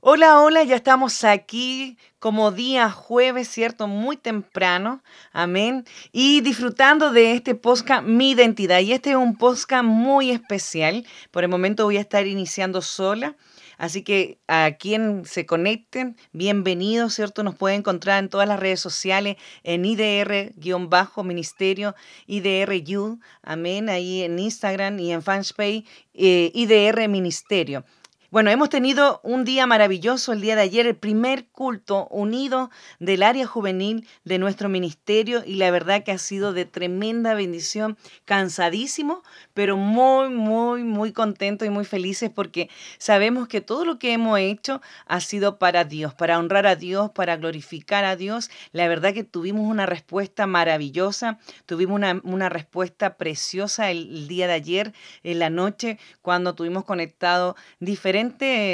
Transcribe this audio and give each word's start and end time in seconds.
Hola, 0.00 0.40
hola, 0.40 0.64
ya 0.64 0.74
estamos 0.74 1.22
aquí 1.22 1.96
como 2.18 2.50
día 2.50 2.90
jueves, 2.90 3.46
¿cierto? 3.48 3.86
Muy 3.86 4.16
temprano, 4.16 5.00
amén. 5.32 5.84
Y 6.10 6.40
disfrutando 6.40 7.12
de 7.12 7.34
este 7.34 7.54
podcast 7.54 8.04
Mi 8.04 8.32
Identidad. 8.32 8.80
Y 8.80 8.92
este 8.92 9.10
es 9.10 9.16
un 9.16 9.36
podcast 9.36 9.84
muy 9.84 10.32
especial. 10.32 11.06
Por 11.30 11.44
el 11.44 11.50
momento 11.50 11.84
voy 11.84 11.98
a 11.98 12.00
estar 12.00 12.26
iniciando 12.26 12.82
sola. 12.82 13.36
Así 13.82 14.02
que 14.04 14.38
a 14.46 14.76
quien 14.78 15.24
se 15.24 15.44
conecten, 15.44 16.16
bienvenidos, 16.32 17.14
¿cierto? 17.14 17.42
Nos 17.42 17.56
pueden 17.56 17.80
encontrar 17.80 18.22
en 18.22 18.28
todas 18.28 18.46
las 18.46 18.60
redes 18.60 18.78
sociales, 18.78 19.38
en 19.64 19.84
IDR-Ministerio, 19.84 21.96
IDRU, 22.28 23.18
amén, 23.42 23.88
ahí 23.88 24.22
en 24.22 24.38
Instagram 24.38 25.00
y 25.00 25.10
en 25.10 25.20
Fanspay, 25.20 25.84
eh, 26.14 26.52
IDR 26.54 27.08
Ministerio. 27.08 27.84
Bueno, 28.32 28.48
hemos 28.48 28.70
tenido 28.70 29.20
un 29.24 29.44
día 29.44 29.66
maravilloso 29.66 30.32
el 30.32 30.40
día 30.40 30.56
de 30.56 30.62
ayer, 30.62 30.86
el 30.86 30.96
primer 30.96 31.48
culto 31.48 32.06
unido 32.08 32.70
del 32.98 33.24
área 33.24 33.46
juvenil 33.46 34.08
de 34.24 34.38
nuestro 34.38 34.70
ministerio 34.70 35.42
y 35.44 35.56
la 35.56 35.70
verdad 35.70 36.02
que 36.02 36.12
ha 36.12 36.16
sido 36.16 36.54
de 36.54 36.64
tremenda 36.64 37.34
bendición, 37.34 37.98
cansadísimo, 38.24 39.22
pero 39.52 39.76
muy, 39.76 40.30
muy, 40.30 40.82
muy 40.82 41.12
contentos 41.12 41.68
y 41.68 41.70
muy 41.70 41.84
felices 41.84 42.30
porque 42.34 42.70
sabemos 42.96 43.48
que 43.48 43.60
todo 43.60 43.84
lo 43.84 43.98
que 43.98 44.14
hemos 44.14 44.38
hecho 44.38 44.80
ha 45.04 45.20
sido 45.20 45.58
para 45.58 45.84
Dios, 45.84 46.14
para 46.14 46.38
honrar 46.38 46.66
a 46.66 46.74
Dios, 46.74 47.10
para 47.10 47.36
glorificar 47.36 48.06
a 48.06 48.16
Dios. 48.16 48.50
La 48.72 48.88
verdad 48.88 49.12
que 49.12 49.24
tuvimos 49.24 49.68
una 49.68 49.84
respuesta 49.84 50.46
maravillosa, 50.46 51.38
tuvimos 51.66 52.00
una, 52.24 52.48
respuesta 52.48 53.18
preciosa 53.18 53.90
el, 53.90 54.08
el 54.08 54.26
día 54.26 54.46
de 54.46 54.54
ayer, 54.54 54.94
en 55.22 55.38
la 55.38 55.50
noche, 55.50 55.98
cuando 56.22 56.54
tuvimos 56.54 56.86
conectado 56.86 57.56
diferentes 57.78 58.21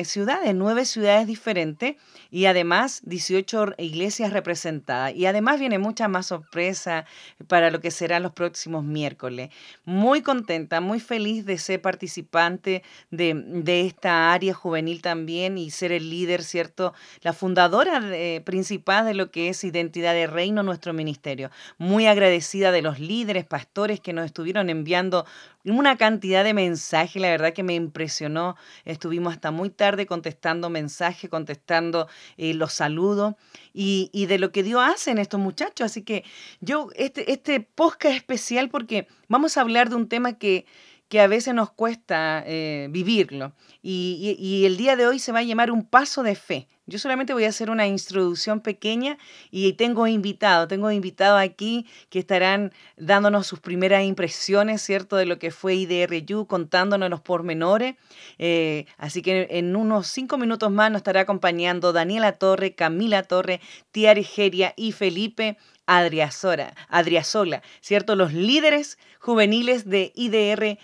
ciudades, 0.05 0.55
nueve 0.55 0.85
ciudades 0.85 1.27
diferentes 1.27 1.97
y 2.31 2.47
además 2.47 3.01
18 3.05 3.75
iglesias 3.79 4.33
representadas. 4.33 5.15
Y 5.15 5.27
además 5.27 5.59
viene 5.59 5.79
mucha 5.79 6.09
más 6.09 6.27
sorpresa 6.27 7.07
para 7.47 7.71
lo 7.71 7.81
que 7.81 7.91
serán 7.91 8.23
los 8.23 8.33
próximos 8.33 8.85
miércoles. 8.85 9.51
Muy 9.85 10.23
contenta, 10.23 10.81
muy 10.81 11.01
feliz 11.01 11.47
de 11.47 11.59
ser 11.59 11.81
participante 11.81 12.83
de, 13.11 13.35
de 13.35 13.87
esta 13.87 14.33
área 14.33 14.55
juvenil 14.55 15.03
también 15.03 15.59
y 15.59 15.71
ser 15.71 15.93
el 15.93 16.11
líder, 16.11 16.43
¿cierto? 16.43 16.95
La 17.23 17.33
fundadora 17.33 18.03
principal 18.45 19.07
de 19.07 19.15
lo 19.15 19.31
que 19.31 19.49
es 19.49 19.65
Identidad 19.65 20.15
de 20.15 20.27
Reino, 20.27 20.63
nuestro 20.63 20.93
ministerio. 20.93 21.51
Muy 21.79 22.07
agradecida 22.07 22.73
de 22.73 22.83
los 22.83 22.99
líderes, 22.99 23.45
pastores 23.45 24.01
que 24.01 24.13
nos 24.13 24.27
estuvieron 24.27 24.71
enviando 24.71 25.25
una 25.71 25.97
cantidad 25.97 26.45
de 26.45 26.55
mensajes, 26.55 27.21
la 27.21 27.29
verdad 27.29 27.53
que 27.53 27.63
me 27.63 27.75
impresionó. 27.75 28.57
Estuvimos 28.85 29.35
hasta 29.35 29.51
muy 29.51 29.71
tarde 29.71 30.07
contestando 30.07 30.71
mensajes, 30.71 31.29
contestando 31.31 32.09
eh, 32.37 32.55
los 32.55 32.73
saludos 32.73 33.35
y, 33.73 34.11
y, 34.13 34.27
de 34.27 34.39
lo 34.39 34.53
que 34.53 34.63
Dios 34.63 34.83
hace 34.85 35.11
en 35.11 35.19
estos 35.19 35.41
muchachos. 35.41 35.87
Así 35.87 36.03
que 36.03 36.25
yo, 36.61 36.89
este, 36.95 37.33
este 37.33 37.61
podcast 37.61 38.15
es 38.15 38.17
especial 38.17 38.71
porque 38.71 39.09
vamos 39.29 39.57
a 39.57 39.61
hablar 39.61 39.89
de 39.91 39.97
un 39.97 40.09
tema 40.09 40.39
que 40.39 40.67
que 41.09 41.21
a 41.21 41.27
veces 41.27 41.55
nos 41.55 41.71
cuesta 41.71 42.43
eh, 42.47 42.89
vivirlo. 42.91 43.53
Y, 43.83 44.65
el 44.67 44.77
día 44.77 44.97
de 44.97 45.07
hoy 45.07 45.19
se 45.19 45.33
va 45.33 45.39
a 45.39 45.43
llamar 45.43 45.71
un 45.71 45.85
paso 45.85 46.23
de 46.23 46.35
fe. 46.35 46.69
Yo 46.87 46.99
solamente 46.99 47.35
voy 47.35 47.45
a 47.45 47.49
hacer 47.49 47.71
una 47.71 47.87
introducción 47.87 48.61
pequeña 48.61 49.19
y 49.51 49.75
tengo 49.75 50.07
invitados, 50.07 50.69
tengo 50.69 50.91
invitados 50.91 51.41
aquí 51.41 51.87
que 52.09 52.19
estarán 52.19 52.73
dándonos 52.97 53.47
sus 53.47 53.61
primeras 53.61 54.05
impresiones, 54.05 54.81
¿cierto?, 54.81 55.17
de 55.17 55.27
lo 55.27 55.39
que 55.39 55.51
fue 55.51 55.75
IDRU, 55.75 56.47
contándonos 56.47 57.11
los 57.11 57.21
pormenores. 57.21 57.97
Eh, 58.39 58.87
así 58.97 59.21
que 59.21 59.49
en 59.51 59.77
unos 59.77 60.07
cinco 60.07 60.39
minutos 60.39 60.71
más 60.71 60.91
nos 60.91 61.01
estará 61.01 61.23
acompañando 61.23 61.93
Daniela 61.93 62.33
Torre, 62.33 62.75
Camila 62.75 63.23
Torre, 63.23 63.61
Tía 63.93 64.15
Geria 64.15 64.73
y 64.77 64.93
Felipe 64.93 65.59
Adriasola, 65.89 67.63
¿cierto? 67.81 68.15
Los 68.15 68.35
líderes 68.35 68.99
juveniles 69.19 69.89
de 69.89 70.13
IDR 70.15 70.79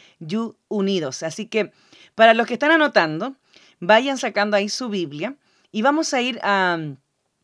Unidos. 0.69 1.23
Así 1.23 1.47
que 1.47 1.73
para 2.15 2.33
los 2.33 2.47
que 2.47 2.55
están 2.55 2.71
anotando, 2.71 3.37
vayan 3.81 4.17
sacando 4.17 4.57
ahí 4.57 4.69
su 4.69 4.89
Biblia 4.89 5.37
y 5.71 5.83
vamos 5.83 6.15
a 6.15 6.23
ir 6.23 6.41
a, 6.43 6.79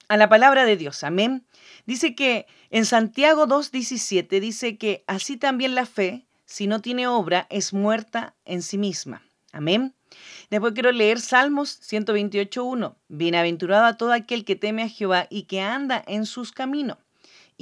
a 0.08 0.16
la 0.16 0.28
palabra 0.28 0.64
de 0.64 0.76
Dios. 0.76 1.04
Amén. 1.04 1.44
Dice 1.84 2.14
que 2.14 2.46
en 2.70 2.86
Santiago 2.86 3.46
2.17 3.46 4.40
dice 4.40 4.78
que 4.78 5.04
así 5.06 5.36
también 5.36 5.74
la 5.74 5.84
fe, 5.84 6.26
si 6.46 6.66
no 6.66 6.80
tiene 6.80 7.06
obra, 7.06 7.46
es 7.50 7.72
muerta 7.74 8.34
en 8.44 8.62
sí 8.62 8.78
misma. 8.78 9.22
Amén. 9.52 9.94
Después 10.48 10.72
quiero 10.72 10.92
leer 10.92 11.20
Salmos 11.20 11.80
128.1. 11.82 12.94
Bienaventurado 13.08 13.84
a 13.84 13.96
todo 13.96 14.12
aquel 14.12 14.44
que 14.44 14.56
teme 14.56 14.82
a 14.84 14.88
Jehová 14.88 15.26
y 15.28 15.42
que 15.42 15.60
anda 15.60 16.02
en 16.06 16.24
sus 16.26 16.52
caminos. 16.52 16.96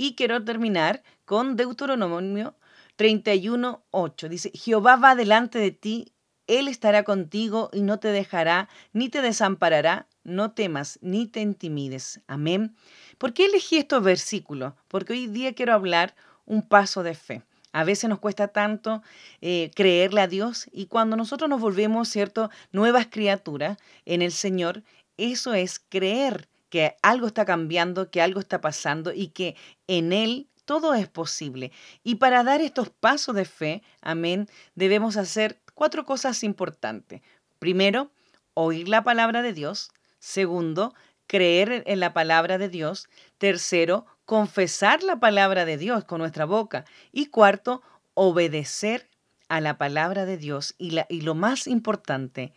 Y 0.01 0.15
quiero 0.15 0.45
terminar 0.45 1.03
con 1.25 1.57
Deuteronomio 1.57 2.55
31.8. 2.97 4.29
Dice, 4.29 4.53
Jehová 4.55 4.95
va 4.95 5.17
delante 5.17 5.59
de 5.59 5.73
ti, 5.73 6.13
Él 6.47 6.69
estará 6.69 7.03
contigo 7.03 7.69
y 7.73 7.83
no 7.83 7.99
te 7.99 8.13
dejará, 8.13 8.69
ni 8.93 9.09
te 9.09 9.23
desamparará, 9.23 10.07
no 10.23 10.53
temas, 10.53 11.01
ni 11.03 11.27
te 11.27 11.41
intimides. 11.41 12.21
Amén. 12.29 12.77
¿Por 13.19 13.35
qué 13.35 13.47
elegí 13.47 13.79
estos 13.79 14.05
versículos? 14.05 14.75
Porque 14.87 15.15
hoy 15.15 15.27
día 15.27 15.53
quiero 15.55 15.73
hablar 15.75 16.15
un 16.47 16.63
paso 16.63 17.03
de 17.03 17.17
fe. 17.17 17.43
A 17.73 17.83
veces 17.83 18.09
nos 18.09 18.21
cuesta 18.21 18.47
tanto 18.47 19.03
eh, 19.41 19.73
creerle 19.75 20.21
a 20.21 20.29
Dios 20.29 20.69
y 20.71 20.87
cuando 20.87 21.17
nosotros 21.17 21.51
nos 21.51 21.61
volvemos, 21.61 22.09
¿cierto?, 22.09 22.51
nuevas 22.71 23.09
criaturas 23.11 23.79
en 24.05 24.23
el 24.23 24.31
Señor, 24.31 24.85
eso 25.17 25.55
es 25.55 25.81
creer 25.81 26.49
que 26.69 26.97
algo 27.03 27.27
está 27.27 27.45
cambiando, 27.45 28.11
que 28.11 28.23
algo 28.23 28.41
está 28.41 28.61
pasando 28.61 29.13
y 29.13 29.29
que 29.29 29.57
en 29.87 30.13
Él 30.13 30.49
todo 30.65 30.95
es 30.95 31.09
posible. 31.09 31.73
Y 32.05 32.17
para 32.17 32.45
dar 32.45 32.61
estos 32.61 32.91
pasos 32.91 33.35
de 33.35 33.47
fe, 33.47 33.83
amén, 34.03 34.49
debemos 34.75 35.17
hacer 35.17 35.61
cuatro 35.75 36.05
cosas 36.05 36.45
importantes. 36.45 37.23
Primero, 37.59 38.11
oír 38.53 38.89
la 38.89 39.03
palabra 39.03 39.41
de 39.41 39.55
Dios. 39.55 39.91
Segundo, 40.19 40.95
creer 41.27 41.85
en 41.87 42.01
la 42.01 42.13
palabra 42.13 42.59
de 42.59 42.69
Dios. 42.69 43.09
Tercero, 43.39 44.05
confesar 44.27 45.03
la 45.03 45.19
palabra 45.21 45.65
de 45.65 45.79
Dios 45.79 46.05
con 46.05 46.19
nuestra 46.19 46.45
boca. 46.45 46.85
Y 47.13 47.27
cuarto, 47.27 47.83
obedecer 48.13 49.09
a 49.49 49.63
la 49.63 49.79
palabra 49.79 50.27
de 50.27 50.37
Dios. 50.37 50.75
Y, 50.77 50.91
la, 50.91 51.07
y 51.09 51.23
lo 51.23 51.35
más 51.35 51.67
importante, 51.67 52.53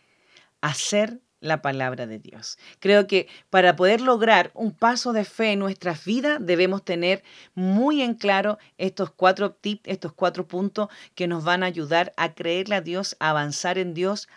hacer 0.60 1.20
la 1.42 1.60
palabra 1.60 2.06
de 2.06 2.18
Dios. 2.18 2.58
Creo 2.78 3.06
que 3.06 3.28
para 3.50 3.76
poder 3.76 4.00
lograr 4.00 4.50
un 4.54 4.72
paso 4.72 5.12
de 5.12 5.24
fe 5.24 5.52
en 5.52 5.58
nuestras 5.58 6.04
vidas 6.04 6.38
debemos 6.40 6.84
tener 6.84 7.22
muy 7.54 8.00
en 8.00 8.14
claro 8.14 8.58
estos 8.78 9.10
cuatro 9.10 9.52
tips, 9.52 9.82
estos 9.84 10.12
cuatro 10.12 10.46
puntos 10.46 10.88
que 11.14 11.26
nos 11.26 11.44
van 11.44 11.62
a 11.62 11.66
ayudar 11.66 12.14
a 12.16 12.32
creerle 12.32 12.76
a 12.76 12.80
Dios, 12.80 13.16
a 13.18 13.30
avanzar 13.30 13.76
en 13.76 13.92
Dios, 13.92 14.28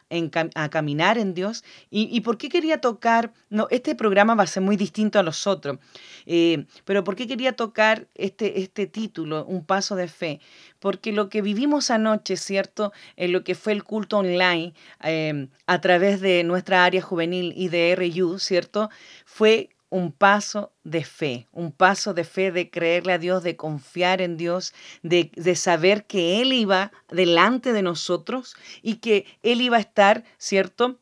a 0.55 0.69
caminar 0.69 1.17
en 1.17 1.33
Dios. 1.33 1.63
¿Y, 1.89 2.19
por 2.21 2.37
qué 2.37 2.49
quería 2.49 2.81
tocar? 2.81 3.31
No, 3.49 3.67
este 3.69 3.95
programa 3.95 4.35
va 4.35 4.43
a 4.43 4.47
ser 4.47 4.63
muy 4.63 4.75
distinto 4.75 5.19
a 5.19 5.23
los 5.23 5.47
otros, 5.47 5.77
eh, 6.25 6.65
pero 6.83 7.03
¿por 7.03 7.15
qué 7.15 7.27
quería 7.27 7.55
tocar 7.55 8.07
este, 8.15 8.61
este 8.61 8.87
título, 8.87 9.45
Un 9.45 9.63
paso 9.63 9.95
de 9.95 10.07
fe? 10.07 10.39
porque 10.85 11.11
lo 11.11 11.29
que 11.29 11.41
vivimos 11.41 11.89
anoche, 11.89 12.37
¿cierto? 12.37 12.93
En 13.15 13.31
lo 13.31 13.43
que 13.43 13.55
fue 13.55 13.73
el 13.73 13.83
culto 13.83 14.19
online 14.19 14.75
em, 15.01 15.49
a 15.65 15.81
través 15.81 16.21
de 16.21 16.43
nuestra 16.43 16.85
área 16.85 16.94
juvenil 17.01 17.53
y 17.55 17.69
de 17.69 17.95
RU, 17.95 18.39
¿cierto? 18.39 18.89
Fue 19.25 19.69
un 19.89 20.11
paso 20.11 20.73
de 20.83 21.03
fe, 21.05 21.47
un 21.51 21.71
paso 21.71 22.13
de 22.13 22.23
fe 22.23 22.51
de 22.51 22.69
creerle 22.69 23.13
a 23.13 23.17
Dios, 23.17 23.43
de 23.43 23.55
confiar 23.55 24.21
en 24.21 24.35
Dios, 24.35 24.73
de, 25.03 25.31
saber 25.55 26.05
que 26.05 26.41
Él 26.41 26.53
iba 26.53 26.91
delante 27.09 27.71
de 27.71 27.81
nosotros 27.81 28.55
y 28.81 28.95
que 28.95 29.25
Él 29.41 29.61
iba 29.61 29.77
a 29.77 29.79
estar, 29.79 30.25
¿cierto? 30.37 30.99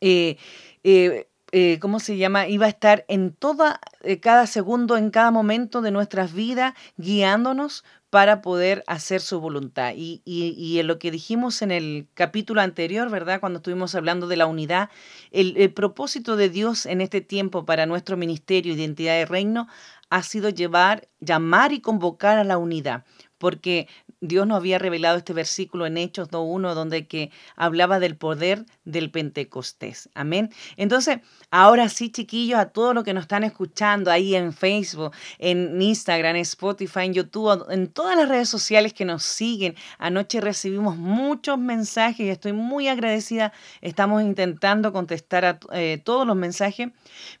Eh, 0.00 0.38
eh, 0.82 1.28
eh, 1.52 1.78
¿cómo 1.78 2.00
se 2.00 2.16
llama? 2.16 2.48
Iba 2.48 2.66
a 2.66 2.70
estar 2.70 3.04
en 3.06 3.32
toda, 3.32 3.80
cada 4.20 4.46
segundo, 4.46 4.96
en 4.96 5.10
cada 5.10 5.30
momento 5.30 5.80
de 5.80 5.92
nuestras 5.92 6.32
vidas, 6.32 6.74
guiándonos 6.96 7.84
para 8.10 8.40
poder 8.40 8.84
hacer 8.86 9.20
su 9.20 9.40
voluntad. 9.40 9.92
Y, 9.96 10.78
en 10.78 10.86
lo 10.86 10.98
que 10.98 11.10
dijimos 11.10 11.62
en 11.62 11.70
el 11.70 12.06
capítulo 12.14 12.60
anterior, 12.60 13.10
¿verdad? 13.10 13.40
Cuando 13.40 13.58
estuvimos 13.58 13.94
hablando 13.94 14.26
de 14.28 14.36
la 14.36 14.46
unidad, 14.46 14.90
el, 15.32 15.72
propósito 15.72 16.36
de 16.36 16.48
Dios 16.48 16.86
en 16.86 17.00
este 17.00 17.20
tiempo 17.20 17.64
para 17.64 17.86
nuestro 17.86 18.16
ministerio 18.16 18.72
Identidad 18.72 19.14
de 19.14 19.26
Reino 19.26 19.68
ha 20.08 20.22
sido 20.22 20.50
llevar, 20.50 21.08
llamar 21.20 21.72
y 21.72 21.80
convocar 21.80 22.38
a 22.38 22.44
la 22.44 22.58
unidad. 22.58 23.04
Porque 23.38 23.88
Dios 24.20 24.46
nos 24.46 24.56
había 24.56 24.78
revelado 24.78 25.18
este 25.18 25.32
versículo 25.32 25.86
en 25.86 25.98
Hechos 25.98 26.30
2.1, 26.30 26.74
donde 26.74 27.06
que 27.06 27.30
hablaba 27.54 27.98
del 27.98 28.16
poder 28.16 28.64
del 28.84 29.10
Pentecostés. 29.10 30.08
Amén. 30.14 30.50
Entonces, 30.76 31.18
ahora 31.50 31.88
sí, 31.88 32.10
chiquillos, 32.10 32.58
a 32.58 32.70
todos 32.70 32.94
los 32.94 33.04
que 33.04 33.12
nos 33.12 33.22
están 33.22 33.44
escuchando 33.44 34.10
ahí 34.10 34.34
en 34.34 34.52
Facebook, 34.52 35.12
en 35.38 35.80
Instagram, 35.80 36.36
en 36.36 36.42
Spotify, 36.42 37.00
en 37.00 37.14
YouTube, 37.14 37.66
en 37.70 37.88
todas 37.88 38.16
las 38.16 38.28
redes 38.28 38.48
sociales 38.48 38.92
que 38.92 39.04
nos 39.04 39.22
siguen. 39.22 39.74
Anoche 39.98 40.40
recibimos 40.40 40.96
muchos 40.96 41.58
mensajes 41.58 42.20
y 42.26 42.30
estoy 42.30 42.52
muy 42.52 42.88
agradecida. 42.88 43.52
Estamos 43.80 44.22
intentando 44.22 44.92
contestar 44.92 45.44
a 45.44 45.58
eh, 45.72 46.00
todos 46.02 46.26
los 46.26 46.36
mensajes. 46.36 46.88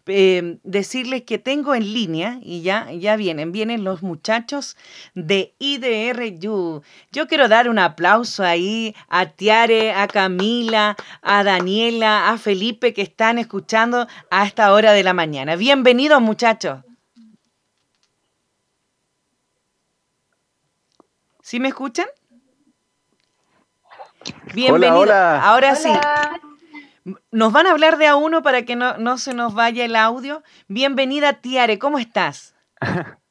Eh, 0.06 0.58
decirles 0.62 1.22
que 1.22 1.38
tengo 1.38 1.74
en 1.74 1.92
línea, 1.92 2.38
y 2.42 2.62
ya, 2.62 2.90
ya 2.92 3.16
vienen, 3.16 3.52
vienen 3.52 3.84
los 3.84 4.02
muchachos 4.02 4.76
de 5.14 5.54
Yo 7.12 7.26
quiero 7.28 7.48
dar 7.48 7.68
un 7.68 7.78
aplauso 7.78 8.42
ahí 8.42 8.94
a 9.08 9.26
Tiare, 9.26 9.92
a 9.92 10.08
Camila, 10.08 10.96
a 11.22 11.44
Daniela, 11.44 12.30
a 12.30 12.38
Felipe 12.38 12.92
que 12.92 13.02
están 13.02 13.38
escuchando 13.38 14.06
a 14.30 14.44
esta 14.44 14.72
hora 14.72 14.92
de 14.92 15.02
la 15.02 15.12
mañana. 15.12 15.56
Bienvenidos 15.56 16.20
muchachos. 16.20 16.80
¿Sí 21.42 21.60
me 21.60 21.68
escuchan? 21.68 22.06
Bienvenidos. 24.54 25.10
Ahora 25.10 25.76
sí. 25.76 25.90
Nos 27.30 27.52
van 27.52 27.66
a 27.66 27.70
hablar 27.70 27.98
de 27.98 28.08
a 28.08 28.16
uno 28.16 28.42
para 28.42 28.64
que 28.64 28.74
no, 28.74 28.98
no 28.98 29.18
se 29.18 29.32
nos 29.32 29.54
vaya 29.54 29.84
el 29.84 29.94
audio. 29.94 30.42
Bienvenida, 30.66 31.34
Tiare, 31.34 31.78
¿cómo 31.78 31.98
estás? 31.98 32.56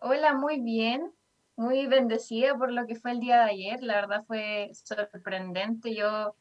Hola, 0.00 0.32
muy 0.34 0.60
bien, 0.60 1.12
muy 1.56 1.86
bendecida 1.86 2.56
por 2.56 2.72
lo 2.72 2.86
que 2.86 2.94
fue 2.94 3.10
el 3.10 3.20
día 3.20 3.44
de 3.44 3.50
ayer. 3.50 3.82
La 3.82 3.96
verdad 3.96 4.24
fue 4.26 4.70
sorprendente. 4.72 5.94
Yo 5.94 6.36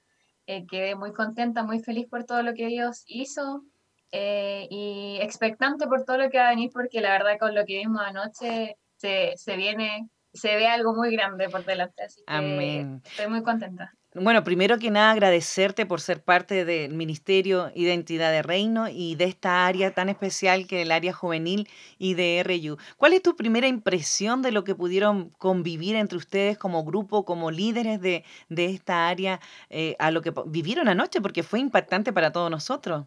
eh, 0.46 0.68
quedé 0.68 0.96
muy 0.96 1.12
contenta, 1.12 1.64
muy 1.64 1.80
feliz 1.80 2.08
por 2.08 2.24
todo 2.24 2.44
lo 2.44 2.54
que 2.54 2.68
Dios 2.68 3.04
hizo 3.08 3.64
eh, 4.12 4.68
y 4.70 5.18
expectante 5.22 5.88
por 5.88 6.06
todo 6.06 6.20
lo 6.20 6.30
que 6.30 6.38
va 6.38 6.48
a 6.48 6.52
venir, 6.52 6.70
porque 6.72 7.02
la 7.02 7.12
verdad 7.12 7.40
con 7.40 7.56
lo 7.56 7.66
que 7.66 7.80
vimos 7.80 8.02
anoche 8.06 8.78
se, 8.96 9.34
se 9.38 9.56
viene, 9.58 10.08
se 10.34 10.56
ve 10.56 10.68
algo 10.68 10.94
muy 10.94 11.12
grande 11.12 11.50
por 11.50 11.66
delante. 11.66 12.04
Así 12.04 12.22
que 12.22 12.34
Amén. 12.34 13.02
estoy 13.04 13.28
muy 13.28 13.42
contenta. 13.42 13.92
Bueno, 14.20 14.44
primero 14.44 14.80
que 14.80 14.90
nada 14.90 15.12
agradecerte 15.12 15.86
por 15.86 16.02
ser 16.02 16.24
parte 16.24 16.66
del 16.66 16.94
Ministerio 16.96 17.72
Identidad 17.76 18.32
de 18.32 18.42
Reino 18.42 18.88
y 18.90 19.16
de 19.16 19.26
esta 19.26 19.68
área 19.68 19.94
tan 19.94 20.10
especial 20.10 20.66
que 20.66 20.82
es 20.82 20.86
el 20.86 20.92
área 20.92 21.14
juvenil 21.14 21.70
y 22.00 22.16
de 22.16 22.40
RU. 22.44 22.78
¿Cuál 22.98 23.14
es 23.14 23.22
tu 23.22 23.36
primera 23.36 23.68
impresión 23.68 24.42
de 24.42 24.52
lo 24.52 24.64
que 24.64 24.74
pudieron 24.74 25.30
convivir 25.38 25.96
entre 25.96 26.18
ustedes 26.18 26.58
como 26.58 26.84
grupo, 26.84 27.26
como 27.26 27.52
líderes 27.52 28.02
de, 28.02 28.24
esta 28.50 29.08
área, 29.08 29.40
eh, 29.70 29.96
a 30.00 30.10
lo 30.10 30.24
que 30.24 30.34
vivieron 30.48 30.88
anoche? 30.88 31.22
Porque 31.22 31.44
fue 31.44 31.60
impactante 31.60 32.12
para 32.12 32.32
todos 32.32 32.50
nosotros. 32.50 33.06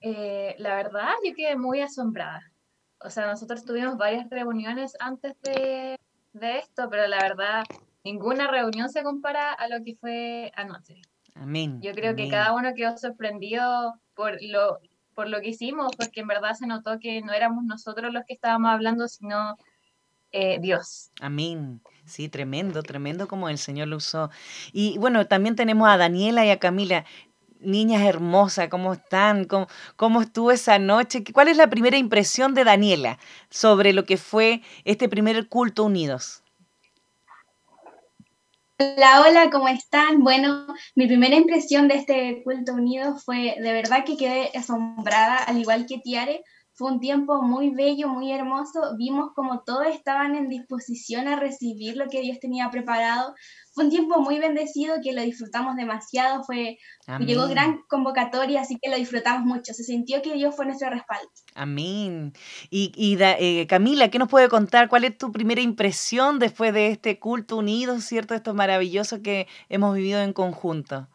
Eh, 0.00 0.56
la 0.58 0.74
verdad, 0.74 1.12
yo 1.24 1.32
quedé 1.36 1.54
muy 1.54 1.80
asombrada. 1.80 2.50
O 2.98 3.10
sea, 3.10 3.28
nosotros 3.28 3.64
tuvimos 3.64 3.96
varias 3.96 4.28
reuniones 4.30 4.96
antes 4.98 5.40
de, 5.42 5.96
de 6.32 6.58
esto, 6.58 6.88
pero 6.90 7.06
la 7.06 7.18
verdad 7.18 7.62
ninguna 8.04 8.46
reunión 8.48 8.88
se 8.88 9.02
compara 9.02 9.52
a 9.52 9.68
lo 9.68 9.82
que 9.84 9.96
fue 9.96 10.52
anoche. 10.54 11.00
Amén. 11.34 11.80
Yo 11.80 11.92
creo 11.92 12.16
que 12.16 12.28
cada 12.28 12.54
uno 12.54 12.74
quedó 12.74 12.96
sorprendido 12.96 13.94
por 14.14 14.38
lo, 14.42 14.78
por 15.14 15.28
lo 15.28 15.40
que 15.40 15.48
hicimos, 15.48 15.94
porque 15.96 16.20
en 16.20 16.26
verdad 16.26 16.54
se 16.54 16.66
notó 16.66 16.98
que 16.98 17.22
no 17.22 17.32
éramos 17.32 17.64
nosotros 17.64 18.12
los 18.12 18.24
que 18.26 18.34
estábamos 18.34 18.70
hablando, 18.70 19.08
sino 19.08 19.56
eh, 20.32 20.58
Dios. 20.60 21.10
Amén. 21.20 21.80
Sí, 22.04 22.28
tremendo, 22.28 22.82
tremendo 22.82 23.28
como 23.28 23.48
el 23.48 23.58
Señor 23.58 23.88
lo 23.88 23.96
usó. 23.96 24.30
Y 24.72 24.98
bueno, 24.98 25.26
también 25.26 25.56
tenemos 25.56 25.88
a 25.88 25.96
Daniela 25.96 26.44
y 26.44 26.50
a 26.50 26.58
Camila. 26.58 27.04
Niñas 27.60 28.02
hermosas, 28.02 28.68
¿cómo 28.68 28.94
están? 28.94 29.44
¿Cómo, 29.44 29.66
¿Cómo 29.96 30.22
estuvo 30.22 30.50
esa 30.50 30.78
noche? 30.78 31.22
¿Cuál 31.32 31.48
es 31.48 31.58
la 31.58 31.68
primera 31.68 31.98
impresión 31.98 32.54
de 32.54 32.64
Daniela 32.64 33.18
sobre 33.50 33.92
lo 33.92 34.06
que 34.06 34.16
fue 34.16 34.62
este 34.84 35.10
primer 35.10 35.46
culto 35.46 35.84
unidos? 35.84 36.42
Hola, 38.82 39.20
hola, 39.26 39.50
¿cómo 39.50 39.68
están? 39.68 40.20
Bueno, 40.20 40.66
mi 40.94 41.06
primera 41.06 41.36
impresión 41.36 41.86
de 41.86 41.96
este 41.96 42.42
culto 42.42 42.72
unido 42.72 43.14
fue 43.18 43.54
de 43.60 43.72
verdad 43.74 44.04
que 44.06 44.16
quedé 44.16 44.50
asombrada, 44.56 45.36
al 45.36 45.58
igual 45.58 45.84
que 45.84 45.98
Tiare, 45.98 46.42
fue 46.80 46.92
un 46.92 46.98
tiempo 46.98 47.42
muy 47.42 47.68
bello, 47.74 48.08
muy 48.08 48.32
hermoso. 48.32 48.96
Vimos 48.96 49.32
como 49.34 49.60
todos 49.64 49.86
estaban 49.88 50.34
en 50.34 50.48
disposición 50.48 51.28
a 51.28 51.38
recibir 51.38 51.94
lo 51.98 52.08
que 52.08 52.22
Dios 52.22 52.40
tenía 52.40 52.70
preparado. 52.70 53.34
Fue 53.74 53.84
un 53.84 53.90
tiempo 53.90 54.18
muy 54.22 54.38
bendecido 54.38 54.94
que 55.04 55.12
lo 55.12 55.20
disfrutamos 55.20 55.76
demasiado. 55.76 56.42
Fue, 56.42 56.78
llegó 57.18 57.48
gran 57.48 57.82
convocatoria, 57.86 58.62
así 58.62 58.78
que 58.80 58.88
lo 58.88 58.96
disfrutamos 58.96 59.44
mucho. 59.44 59.74
Se 59.74 59.84
sintió 59.84 60.22
que 60.22 60.32
Dios 60.32 60.56
fue 60.56 60.64
nuestro 60.64 60.88
respaldo. 60.88 61.28
Amén. 61.54 62.32
Y, 62.70 63.18
eh, 63.20 63.66
Camila, 63.68 64.08
¿qué 64.08 64.18
nos 64.18 64.30
puede 64.30 64.48
contar? 64.48 64.88
¿Cuál 64.88 65.04
es 65.04 65.18
tu 65.18 65.32
primera 65.32 65.60
impresión 65.60 66.38
después 66.38 66.72
de 66.72 66.86
este 66.86 67.18
culto 67.18 67.58
unido, 67.58 68.00
cierto? 68.00 68.34
Esto 68.34 68.54
maravilloso 68.54 69.20
que 69.20 69.48
hemos 69.68 69.94
vivido 69.94 70.22
en 70.22 70.32
conjunto. 70.32 71.08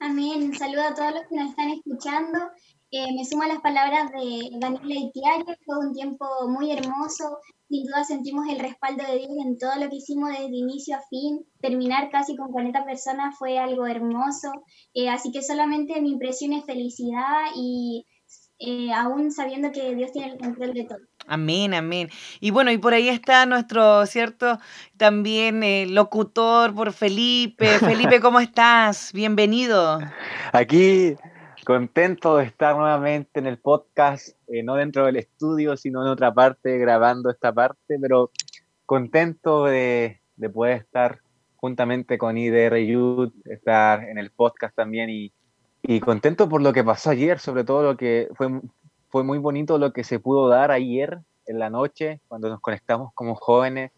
Amén. 0.00 0.52
Saludo 0.58 0.88
a 0.88 0.94
todos 0.94 1.12
los 1.12 1.22
que 1.28 1.36
nos 1.36 1.50
están 1.50 1.70
escuchando. 1.70 2.50
Eh, 2.90 3.12
me 3.14 3.24
sumo 3.26 3.42
a 3.42 3.48
las 3.48 3.60
palabras 3.60 4.10
de 4.12 4.48
Daniela 4.58 4.94
Itiario, 4.94 5.54
fue 5.66 5.78
un 5.78 5.92
tiempo 5.92 6.24
muy 6.48 6.72
hermoso, 6.72 7.36
sin 7.68 7.84
duda 7.84 8.02
sentimos 8.02 8.48
el 8.48 8.58
respaldo 8.60 9.04
de 9.04 9.18
Dios 9.18 9.30
en 9.44 9.58
todo 9.58 9.72
lo 9.78 9.90
que 9.90 9.96
hicimos 9.96 10.30
desde 10.30 10.56
inicio 10.56 10.96
a 10.96 11.02
fin, 11.10 11.44
terminar 11.60 12.08
casi 12.10 12.34
con 12.34 12.50
40 12.50 12.86
personas 12.86 13.36
fue 13.38 13.58
algo 13.58 13.86
hermoso, 13.86 14.50
eh, 14.94 15.10
así 15.10 15.30
que 15.32 15.42
solamente 15.42 16.00
mi 16.00 16.12
impresión 16.12 16.54
es 16.54 16.64
felicidad 16.64 17.50
y 17.54 18.06
eh, 18.58 18.90
aún 18.94 19.32
sabiendo 19.32 19.70
que 19.70 19.94
Dios 19.94 20.10
tiene 20.12 20.32
el 20.32 20.38
control 20.38 20.72
de 20.72 20.84
todo. 20.84 20.98
Amén, 21.26 21.74
amén. 21.74 22.08
Y 22.40 22.52
bueno, 22.52 22.72
y 22.72 22.78
por 22.78 22.94
ahí 22.94 23.10
está 23.10 23.44
nuestro, 23.44 24.06
¿cierto? 24.06 24.58
También 24.96 25.60
locutor 25.94 26.74
por 26.74 26.94
Felipe. 26.94 27.78
Felipe, 27.80 28.18
¿cómo 28.18 28.40
estás? 28.40 29.12
Bienvenido. 29.12 30.00
Aquí 30.52 31.16
Contento 31.68 32.38
de 32.38 32.44
estar 32.44 32.74
nuevamente 32.74 33.40
en 33.40 33.46
el 33.46 33.58
podcast, 33.58 34.30
eh, 34.46 34.62
no 34.62 34.76
dentro 34.76 35.04
del 35.04 35.16
estudio, 35.16 35.76
sino 35.76 36.00
en 36.00 36.08
otra 36.08 36.32
parte, 36.32 36.78
grabando 36.78 37.28
esta 37.28 37.52
parte, 37.52 37.98
pero 38.00 38.30
contento 38.86 39.66
de, 39.66 40.18
poder 40.54 40.78
estar 40.78 41.20
juntamente 41.56 42.16
con 42.16 42.38
IDR 42.38 42.78
Youth, 42.78 43.34
estar 43.44 44.02
en 44.04 44.16
el 44.16 44.30
podcast 44.30 44.74
también 44.74 45.10
y, 45.10 45.30
y, 45.82 46.00
contento 46.00 46.48
por 46.48 46.62
lo 46.62 46.72
que 46.72 46.82
pasó 46.82 47.10
ayer, 47.10 47.38
sobre 47.38 47.64
todo 47.64 47.82
lo 47.82 47.98
que 47.98 48.30
fue, 48.34 48.48
fue 49.10 49.22
muy 49.22 49.36
bonito 49.36 49.76
lo 49.76 49.92
que 49.92 50.04
se 50.04 50.18
pudo 50.18 50.48
dar 50.48 50.70
ayer 50.70 51.18
en 51.44 51.58
la 51.58 51.68
noche, 51.68 52.22
cuando 52.28 52.48
nos 52.48 52.62
conectamos 52.62 53.12
como 53.12 53.34
jóvenes. 53.34 53.92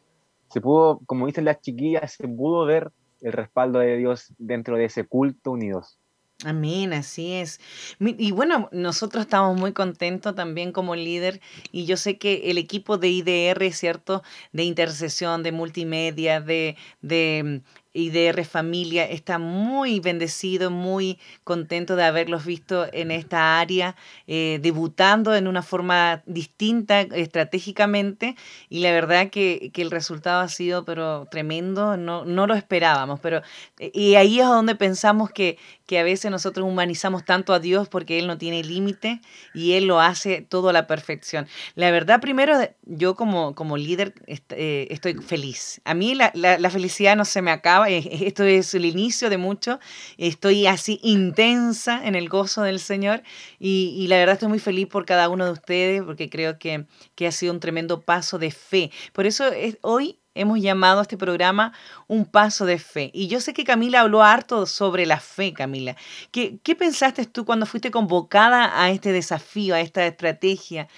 Se 0.49 0.61
pudo, 0.61 0.99
como 1.07 1.29
dicen 1.29 1.45
las 1.45 1.61
chiquillas, 1.61 2.15
se 2.15 2.27
pudo 2.27 2.67
ver 2.67 2.91
el 3.21 3.31
respaldo 3.31 3.79
de 3.79 3.97
Dios 3.97 4.35
dentro 4.39 4.77
de 4.77 4.87
ese 4.87 5.05
culto 5.05 5.53
unidos. 5.53 6.00
Amén, 6.45 6.95
así 6.95 7.33
es. 7.35 7.61
Y 7.99 8.31
bueno, 8.33 8.71
nosotros 8.73 9.25
estamos 9.25 9.59
muy 9.59 9.75
contentos 9.75 10.35
también 10.35 10.73
como 10.73 10.97
líder 10.97 11.39
y 11.71 11.85
yo 11.85 11.99
sé 11.99 12.17
que 12.17 12.51
el 12.51 12.57
equipo 12.57 12.97
de 12.97 13.09
IDR, 13.09 13.71
¿cierto? 13.73 14.23
De 14.53 14.65
intercesión, 14.65 15.43
de 15.43 15.53
multimedia, 15.53 16.41
de, 16.41 16.77
de 17.03 17.61
IDR 17.93 18.45
Familia 18.45 19.05
está 19.05 19.39
muy 19.39 20.01
bendecido, 20.01 20.71
muy 20.71 21.19
contento 21.45 21.97
de 21.97 22.05
haberlos 22.05 22.45
visto 22.45 22.87
en 22.93 23.11
esta 23.11 23.59
área, 23.59 23.97
eh, 24.27 24.61
debutando 24.63 25.35
en 25.35 25.49
una 25.49 25.63
forma 25.63 26.23
distinta 26.27 27.01
estratégicamente 27.01 28.37
y 28.69 28.81
la 28.81 28.93
verdad 28.93 29.31
que, 29.31 29.73
el 29.81 29.91
resultado 29.91 30.43
ha 30.43 30.49
sido 30.49 30.85
pero 30.85 31.27
tremendo, 31.31 31.97
no, 31.97 32.27
no 32.27 32.47
lo 32.47 32.55
esperábamos, 32.55 33.19
pero 33.19 33.41
eh, 33.79 33.91
y 33.95 34.17
ahí 34.17 34.39
es 34.39 34.47
donde 34.47 34.75
pensamos 34.75 35.31
que, 35.31 35.57
que 35.87 35.99
a 35.99 36.03
veces 36.03 36.31
nosotros 36.31 36.69
humanizamos 36.69 37.25
tanto 37.25 37.55
a 37.55 37.61
Dios 37.61 37.89
porque 37.89 38.19
Él 38.19 38.27
no 38.27 38.37
tiene 38.37 38.63
límite 38.63 39.23
y 39.55 39.73
Él 39.73 39.87
lo 39.87 40.01
hace 40.01 40.43
todo 40.43 40.69
a 40.69 40.75
la 40.75 40.87
perfección. 40.87 41.49
La 41.77 41.91
verdad, 41.91 42.21
primero, 42.21 42.59
yo 42.83 43.15
como, 43.17 43.55
como 43.55 43.79
líder 43.79 44.13
eh, 44.27 44.87
estoy 44.91 45.15
feliz. 45.15 45.81
A 45.87 45.95
mí 45.95 46.15
la, 46.15 46.31
la, 46.35 46.59
la 46.59 46.69
felicidad 46.69 47.17
no 47.17 47.25
se 47.25 47.41
me 47.41 47.51
acaba 47.51 47.80
esto 47.87 48.45
es 48.45 48.75
el 48.75 48.85
inicio 48.85 49.31
de 49.31 49.39
mucho, 49.39 49.81
estoy 50.19 50.67
así 50.67 51.01
intensa 51.03 52.05
en 52.05 52.15
el 52.15 52.29
gozo 52.29 52.63
del 52.63 52.81
Señor 52.81 53.23
y, 53.59 54.07
la 54.09 54.17
verdad 54.17 54.35
estoy 54.35 54.49
muy 54.49 54.59
feliz 54.59 54.87
por 54.87 55.07
cada 55.07 55.29
uno 55.29 55.45
de 55.45 55.53
ustedes 55.53 56.03
porque 56.03 56.29
creo 56.31 56.59
que, 56.59 56.87
ha 57.27 57.33
sido 57.33 57.53
un 57.53 57.61
tremendo 57.61 58.01
paso 58.01 58.39
de 58.39 58.51
fe. 58.51 58.91
Por 59.13 59.27
eso 59.27 59.45
hoy 59.83 60.19
hemos 60.35 60.61
llamado 60.61 61.01
a 61.01 61.03
este 61.03 61.17
programa 61.17 61.73
Un 62.07 62.25
Paso 62.25 62.65
de 62.65 62.79
Fe. 62.79 63.11
Y 63.13 63.29
yo 63.29 63.41
sé 63.41 63.53
que 63.53 63.65
Camila 63.65 64.01
habló 64.01 64.23
harto 64.23 64.67
sobre 64.67 65.07
la 65.07 65.21
fe, 65.21 65.53
Camila. 65.53 65.97
¿Qué, 66.31 66.59
¿Qué 66.63 66.75
pensaste 66.75 67.27
tú 67.27 67.45
cuando 67.45 67.67
fuiste 67.67 67.91
convocada 67.91 68.83
a 68.83 68.91
este 68.91 69.13
desafío, 69.13 69.75
a 69.75 69.81
esta 69.81 70.07
estrategia? 70.07 70.89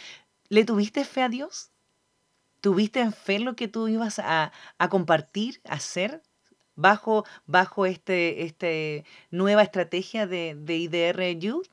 ¿Le 0.48 0.64
tuviste 0.64 1.04
fe 1.04 1.22
a 1.22 1.28
Dios? 1.28 1.70
¿Tuviste 2.60 3.00
en 3.00 3.12
fe 3.12 3.40
lo 3.40 3.56
que 3.56 3.68
tú 3.68 3.88
ibas 3.88 4.18
a, 4.18 4.52
a 4.78 4.88
compartir, 4.88 5.60
a 5.68 5.74
hacer 5.74 6.22
bajo, 6.76 7.24
bajo 7.46 7.86
este, 7.86 8.44
este 8.44 9.04
nueva 9.30 9.62
estrategia 9.62 10.26
de, 10.26 10.54
de 10.56 10.76
IDR 10.76 11.38
Youth? 11.38 11.68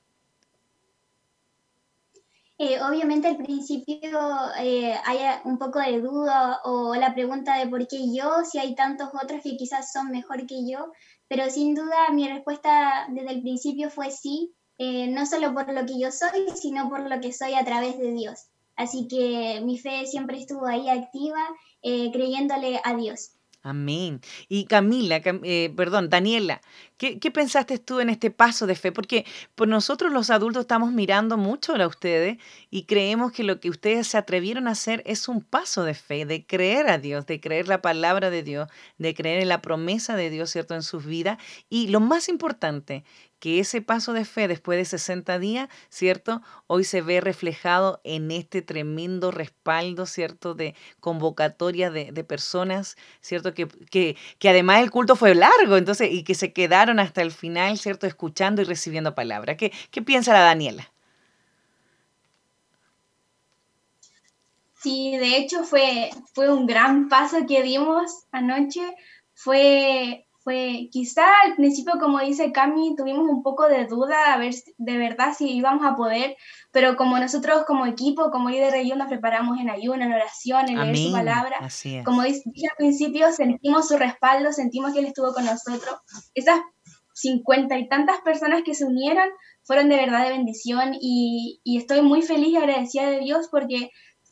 Eh, 2.61 2.77
obviamente 2.81 3.29
al 3.29 3.37
principio 3.37 4.19
eh, 4.59 4.93
hay 5.05 5.19
un 5.45 5.57
poco 5.57 5.79
de 5.79 6.01
duda 6.01 6.59
o 6.65 6.93
la 6.93 7.13
pregunta 7.13 7.57
de 7.57 7.67
por 7.67 7.87
qué 7.87 8.13
yo, 8.13 8.43
si 8.43 8.59
hay 8.59 8.75
tantos 8.75 9.07
otros 9.13 9.41
que 9.41 9.55
quizás 9.55 9.93
son 9.93 10.11
mejor 10.11 10.45
que 10.45 10.69
yo, 10.69 10.91
pero 11.29 11.49
sin 11.49 11.73
duda 11.73 12.09
mi 12.11 12.27
respuesta 12.27 13.07
desde 13.11 13.31
el 13.31 13.41
principio 13.43 13.89
fue 13.89 14.11
sí, 14.11 14.53
eh, 14.77 15.07
no 15.07 15.25
solo 15.25 15.53
por 15.53 15.71
lo 15.71 15.85
que 15.85 15.97
yo 16.01 16.11
soy, 16.11 16.49
sino 16.53 16.89
por 16.89 17.09
lo 17.09 17.21
que 17.21 17.31
soy 17.31 17.53
a 17.53 17.63
través 17.63 17.97
de 17.97 18.11
Dios. 18.11 18.49
Así 18.75 19.07
que 19.07 19.61
mi 19.63 19.77
fe 19.77 20.05
siempre 20.05 20.37
estuvo 20.37 20.65
ahí 20.65 20.89
activa, 20.89 21.39
creyéndole 21.81 22.81
a 22.83 22.93
Dios. 22.93 23.38
Amén. 23.61 24.21
Y 24.47 24.65
Camila, 24.65 25.21
eh, 25.43 25.73
perdón, 25.75 26.09
Daniela, 26.09 26.61
¿qué, 26.99 27.17
¿qué, 27.17 27.31
pensaste 27.31 27.79
tú 27.79 27.99
en 28.01 28.09
este 28.09 28.29
paso 28.29 28.67
de 28.67 28.75
fe? 28.75 28.91
Porque 28.91 29.25
por 29.55 29.67
nosotros 29.67 30.13
los 30.13 30.29
adultos 30.29 30.61
estamos 30.61 30.91
mirando 30.91 31.37
mucho 31.37 31.73
a 31.73 31.87
ustedes 31.87 32.37
y 32.69 32.83
creemos 32.83 33.31
que 33.31 33.43
lo 33.43 33.59
que 33.59 33.69
ustedes 33.71 34.07
se 34.07 34.17
atrevieron 34.17 34.67
a 34.67 34.71
hacer 34.71 35.01
es 35.07 35.27
un 35.27 35.41
paso 35.41 35.83
de 35.83 35.95
fe, 35.95 36.25
de 36.25 36.45
creer 36.45 36.89
a 36.89 36.99
Dios, 36.99 37.25
de 37.25 37.39
creer 37.39 37.67
la 37.67 37.81
palabra 37.81 38.29
de 38.29 38.43
Dios, 38.43 38.69
de 38.97 39.15
creer 39.15 39.41
en 39.41 39.47
la 39.47 39.61
promesa 39.61 40.15
de 40.15 40.29
Dios, 40.29 40.51
¿cierto?, 40.51 40.75
en 40.75 40.83
sus 40.83 41.05
vidas. 41.05 41.39
Y 41.69 41.87
lo 41.87 42.01
más 42.01 42.29
importante, 42.29 43.03
que 43.39 43.59
ese 43.59 43.81
paso 43.81 44.13
de 44.13 44.25
fe 44.25 44.47
después 44.47 44.77
de 44.77 44.85
60 44.85 45.39
días, 45.39 45.69
¿cierto? 45.89 46.41
Hoy 46.67 46.83
se 46.83 47.01
ve 47.01 47.21
reflejado 47.21 48.01
en 48.03 48.31
este 48.31 48.61
tremendo 48.61 49.31
respaldo, 49.31 50.05
¿cierto? 50.05 50.53
De 50.53 50.75
convocatoria 50.99 51.89
de, 51.89 52.23
personas, 52.23 52.97
¿cierto? 53.21 53.53
Que, 53.53 53.67
que, 53.67 54.17
que, 54.39 54.49
además 54.49 54.81
el 54.81 54.91
culto 54.91 55.15
fue 55.15 55.33
largo, 55.35 55.77
entonces, 55.77 56.11
y 56.11 56.23
que 56.23 56.35
se 56.35 56.51
quedaron 56.51 56.88
hasta 56.97 57.21
el 57.21 57.31
final, 57.31 57.77
¿cierto? 57.77 58.07
Escuchando 58.07 58.61
y 58.63 58.65
recibiendo 58.65 59.13
palabra. 59.13 59.57
¿Qué, 59.57 59.71
qué 59.91 60.01
piensa 60.01 60.33
la 60.33 60.39
Daniela? 60.39 60.89
Sí, 64.81 65.17
de 65.17 65.37
hecho 65.37 65.63
fue, 65.63 66.09
fue 66.33 66.51
un 66.51 66.65
gran 66.65 67.09
paso 67.09 67.45
que 67.45 67.61
dimos 67.61 68.25
anoche. 68.31 68.81
Fue 69.33 70.25
quizá 70.91 71.25
al 71.45 71.55
principio, 71.55 71.93
como 71.99 72.19
dice 72.19 72.51
Cami, 72.51 72.95
tuvimos 72.95 73.27
un 73.29 73.43
poco 73.43 73.67
de 73.67 73.85
duda 73.85 74.33
a 74.33 74.37
ver 74.37 74.53
de 74.77 74.97
verdad 74.97 75.33
si 75.37 75.51
íbamos 75.51 75.85
a 75.85 75.95
poder, 75.95 76.37
pero 76.71 76.95
como 76.95 77.19
nosotros 77.19 77.63
como 77.67 77.85
equipo, 77.85 78.31
como 78.31 78.49
líder 78.49 78.73
de 78.73 78.95
nos 78.95 79.07
preparamos 79.07 79.59
en 79.59 79.69
ayuno, 79.69 80.03
en 80.03 80.13
oración, 80.13 80.69
en 80.69 80.79
leer 80.79 80.97
su 80.97 81.11
palabra, 81.11 81.57
como 82.03 82.23
dije 82.23 82.67
al 82.69 82.77
principio, 82.77 83.31
sentimos 83.31 83.87
su 83.87 83.97
respaldo, 83.97 84.51
sentimos 84.51 84.93
que 84.93 84.99
Él 84.99 85.05
estuvo 85.05 85.33
con 85.33 85.45
nosotros. 85.45 85.99
Esas 86.33 86.59
cincuenta 87.19 87.77
y 87.77 87.87
tantas 87.87 88.21
personas 88.21 88.63
que 88.63 88.73
se 88.73 88.85
unieron 88.85 89.27
fueron 89.63 89.89
de 89.89 89.97
verdad 89.97 90.23
de 90.23 90.31
bendición 90.31 90.95
y, 90.99 91.61
estoy 91.65 92.01
muy 92.01 92.21
feliz 92.21 92.49
y 92.49 92.57
agradecida 92.57 93.09
de 93.09 93.19
Dios 93.19 93.47
porque 93.51 93.89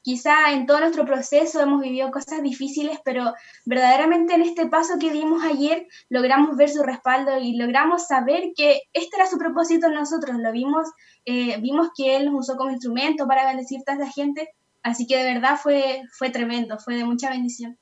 Quizá 0.07 0.53
en 0.53 0.65
todo 0.65 0.79
nuestro 0.79 1.03
proceso 1.03 1.59
hemos 1.59 1.81
vivido 1.81 2.11
cosas 2.11 2.41
difíciles, 2.41 2.97
pero 3.03 3.33
verdaderamente 3.65 4.35
en 4.35 4.41
este 4.41 4.67
paso 4.67 4.93
que 4.97 5.11
dimos 5.11 5.43
ayer 5.43 5.85
logramos 6.07 6.55
ver 6.55 6.69
su 6.69 6.81
respaldo 6.81 7.37
y 7.41 7.57
logramos 7.57 8.07
saber 8.07 8.53
que 8.55 8.83
este 8.93 9.17
era 9.17 9.27
su 9.27 9.37
propósito 9.37 9.89
nosotros. 9.89 10.37
Lo 10.39 10.53
vimos, 10.53 10.87
eh, 11.25 11.59
vimos 11.59 11.89
que 11.93 12.15
Él 12.15 12.27
nos 12.27 12.35
usó 12.35 12.55
como 12.55 12.71
instrumento 12.71 13.27
para 13.27 13.47
bendecir 13.47 13.79
a 13.85 13.91
esta 13.91 14.09
gente, 14.09 14.47
así 14.81 15.07
que 15.07 15.17
de 15.17 15.33
verdad 15.33 15.59
fue, 15.61 16.03
fue 16.17 16.29
tremendo, 16.29 16.79
fue 16.79 16.95
de 16.95 17.03
mucha 17.03 17.29
bendición. 17.29 17.77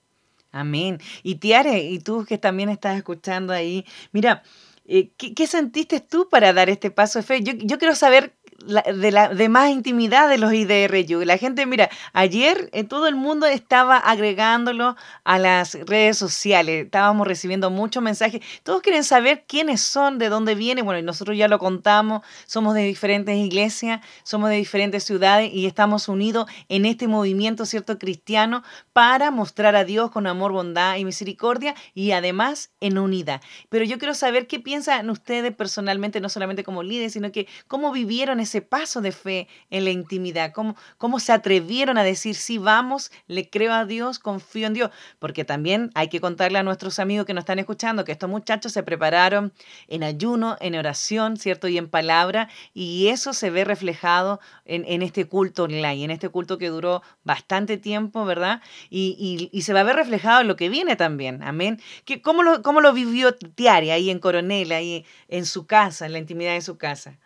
Amén. 0.51 0.99
Y 1.21 1.35
Tiare, 1.35 1.83
y 1.83 1.99
tú 1.99 2.25
que 2.25 2.39
también 2.39 2.69
estás 2.69 2.97
escuchando 2.97 3.53
ahí, 3.53 3.85
mira, 4.13 4.41
eh, 4.87 5.11
¿qué, 5.17 5.47
sentiste 5.47 5.99
tú 5.99 6.29
para 6.29 6.53
dar 6.53 6.69
este 6.69 6.91
paso 6.91 7.19
de 7.19 7.23
fe? 7.23 7.43
Yo, 7.43 7.53
yo 7.53 7.77
quiero 7.77 7.95
saber 7.95 8.35
de, 8.65 9.11
la, 9.11 9.29
de 9.29 9.49
más 9.49 9.69
intimidad 9.69 10.29
de 10.29 10.37
los 10.37 10.53
IDRU. 10.53 11.23
La 11.25 11.37
gente, 11.37 11.65
mira, 11.65 11.89
ayer 12.13 12.69
eh, 12.73 12.83
todo 12.83 13.07
el 13.07 13.15
mundo 13.15 13.45
estaba 13.45 13.97
agregándolo 13.97 14.95
a 15.23 15.39
las 15.39 15.73
redes 15.85 16.17
sociales. 16.17 16.85
Estábamos 16.85 17.27
recibiendo 17.27 17.69
muchos 17.69 18.01
mensajes. 18.01 18.41
Todos 18.63 18.81
quieren 18.81 19.03
saber 19.03 19.45
quiénes 19.47 19.81
son, 19.81 20.17
de 20.17 20.29
dónde 20.29 20.55
vienen. 20.55 20.85
Bueno, 20.85 20.99
y 20.99 21.03
nosotros 21.03 21.37
ya 21.37 21.47
lo 21.47 21.59
contamos. 21.59 22.21
Somos 22.45 22.73
de 22.75 22.83
diferentes 22.83 23.35
iglesias, 23.35 24.01
somos 24.23 24.49
de 24.49 24.55
diferentes 24.55 25.03
ciudades 25.03 25.51
y 25.53 25.65
estamos 25.65 26.07
unidos 26.07 26.49
en 26.69 26.85
este 26.85 27.07
movimiento, 27.07 27.65
¿cierto?, 27.65 27.99
cristiano 27.99 28.63
para 28.93 29.31
mostrar 29.31 29.75
a 29.75 29.83
Dios 29.83 30.11
con 30.11 30.27
amor, 30.27 30.51
bondad 30.51 30.95
y 30.97 31.05
misericordia 31.05 31.75
y 31.93 32.11
además 32.11 32.71
en 32.79 32.97
unidad. 32.97 33.41
Pero 33.69 33.85
yo 33.85 33.97
quiero 33.97 34.13
saber 34.13 34.47
qué 34.47 34.59
piensan 34.59 35.09
ustedes 35.09 35.53
personalmente, 35.53 36.21
no 36.21 36.29
solamente 36.29 36.63
como 36.63 36.83
líderes, 36.83 37.13
sino 37.13 37.31
que 37.31 37.47
cómo 37.67 37.91
vivieron 37.91 38.39
ese 38.45 38.61
paso 38.61 39.01
de 39.01 39.11
fe 39.11 39.47
en 39.69 39.83
la 39.83 39.91
intimidad? 39.91 40.53
¿Cómo, 40.53 40.75
¿Cómo 40.97 41.19
se 41.19 41.33
atrevieron 41.33 41.97
a 41.97 42.03
decir, 42.03 42.35
sí, 42.35 42.57
vamos, 42.57 43.11
le 43.27 43.49
creo 43.49 43.73
a 43.73 43.85
Dios, 43.85 44.19
confío 44.19 44.67
en 44.67 44.73
Dios? 44.73 44.91
Porque 45.19 45.45
también 45.45 45.91
hay 45.93 46.07
que 46.07 46.21
contarle 46.21 46.59
a 46.59 46.63
nuestros 46.63 46.99
amigos 46.99 47.25
que 47.25 47.33
nos 47.33 47.43
están 47.43 47.59
escuchando 47.59 48.05
que 48.05 48.11
estos 48.11 48.29
muchachos 48.29 48.71
se 48.71 48.83
prepararon 48.83 49.53
en 49.87 50.03
ayuno, 50.03 50.57
en 50.59 50.75
oración, 50.75 51.37
¿cierto? 51.37 51.67
Y 51.67 51.77
en 51.77 51.89
palabra, 51.89 52.49
y 52.73 53.07
eso 53.07 53.33
se 53.33 53.49
ve 53.49 53.63
reflejado 53.63 54.39
en, 54.65 54.85
en 54.87 55.01
este 55.01 55.25
culto 55.25 55.63
online, 55.63 56.05
en 56.05 56.11
este 56.11 56.29
culto 56.29 56.57
que 56.57 56.69
duró 56.69 57.01
bastante 57.23 57.77
tiempo, 57.77 58.25
¿verdad? 58.25 58.61
Y, 58.89 59.49
y, 59.51 59.61
se 59.61 59.73
va 59.73 59.81
a 59.81 59.83
ver 59.83 59.95
reflejado 59.95 60.41
en 60.41 60.47
lo 60.47 60.55
que 60.55 60.69
viene 60.69 60.95
también, 60.95 61.41
amén. 61.43 61.81
¿Qué, 62.05 62.21
cómo, 62.21 62.43
lo, 62.43 62.61
¿Cómo 62.61 62.81
lo 62.81 62.93
vivió 62.93 63.33
Tiari 63.33 63.91
ahí 63.91 64.09
en 64.09 64.19
Coronel, 64.19 64.71
ahí 64.71 65.05
en 65.27 65.45
su 65.45 65.65
casa, 65.65 66.05
en 66.05 66.13
la 66.13 66.19
intimidad 66.19 66.53
de 66.53 66.61
su 66.61 66.77
casa? 66.77 67.17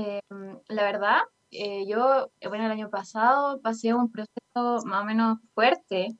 Em, 0.00 0.58
la 0.68 0.82
verdad, 0.82 1.18
eh, 1.50 1.84
yo, 1.86 2.30
bueno, 2.48 2.64
el 2.66 2.70
año 2.70 2.90
pasado 2.90 3.60
pasé 3.60 3.92
un 3.92 4.10
proceso 4.10 4.86
más 4.86 5.02
o 5.02 5.04
menos 5.04 5.38
fuerte 5.54 6.16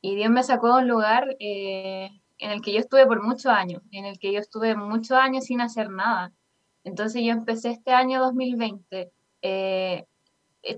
y 0.00 0.14
Dios 0.14 0.30
me 0.30 0.42
sacó 0.42 0.76
de 0.76 0.82
un 0.82 0.88
lugar 0.88 1.36
eh, 1.40 2.10
en 2.38 2.50
el 2.50 2.60
que 2.60 2.72
yo 2.72 2.78
estuve 2.78 3.06
por 3.06 3.22
muchos 3.22 3.46
años, 3.46 3.82
en 3.90 4.04
el 4.04 4.18
que 4.18 4.32
yo 4.32 4.38
estuve 4.40 4.76
muchos 4.76 5.12
años 5.12 5.44
sin 5.44 5.60
hacer 5.60 5.90
nada. 5.90 6.32
Entonces 6.84 7.22
yo 7.24 7.32
empecé 7.32 7.70
este 7.70 7.92
año 7.92 8.20
2020 8.20 9.10
eh, 9.42 10.06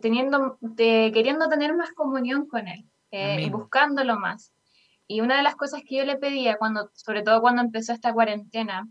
teniendo, 0.00 0.58
queriendo 0.76 1.48
tener 1.48 1.74
más 1.74 1.92
comunión 1.92 2.46
con 2.46 2.68
Él 2.68 2.88
y 3.10 3.50
buscándolo 3.50 4.18
más. 4.18 4.52
Y 5.08 5.20
una 5.20 5.36
de 5.36 5.42
las 5.42 5.56
cosas 5.56 5.82
que 5.86 5.96
yo 5.96 6.04
le 6.04 6.16
pedía, 6.16 6.56
cuando, 6.58 6.90
sobre 6.94 7.22
todo 7.22 7.40
cuando 7.40 7.62
empezó 7.62 7.92
esta 7.92 8.12
cuarentena, 8.12 8.88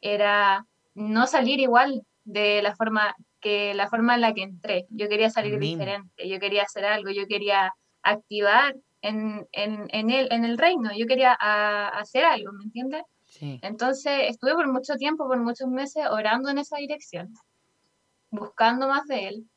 era 0.00 0.66
no 0.94 1.26
salir 1.26 1.60
igual, 1.60 2.04
de 2.32 2.62
la 2.62 2.74
forma 2.74 3.14
que 3.40 3.74
la 3.74 3.88
forma 3.88 4.14
en 4.14 4.20
la 4.20 4.34
que 4.34 4.42
entré. 4.42 4.86
Yo 4.90 5.08
quería 5.08 5.30
salir 5.30 5.58
diferente, 5.58 6.28
yo 6.28 6.38
quería 6.38 6.62
hacer 6.62 6.84
algo, 6.84 7.10
yo 7.10 7.26
quería 7.26 7.72
activar 8.02 8.76
en, 9.02 9.46
en, 9.52 9.88
en, 9.90 10.10
el, 10.10 10.30
en 10.30 10.44
el 10.44 10.58
reino, 10.58 10.90
yo 10.96 11.06
quería 11.06 11.32
hacer 11.32 12.24
algo, 12.24 12.52
¿me 12.52 12.64
entiendes? 12.64 13.02
Entonces 13.40 14.12
estuve 14.28 14.54
por 14.54 14.70
mucho 14.70 14.94
tiempo, 14.96 15.26
por 15.26 15.38
muchos 15.38 15.68
meses, 15.68 16.04
orando 16.10 16.50
en 16.50 16.58
esa 16.58 16.76
dirección, 16.76 17.32
buscando 18.30 18.88
más 18.88 19.06
de 19.06 19.28
él. 19.28 19.50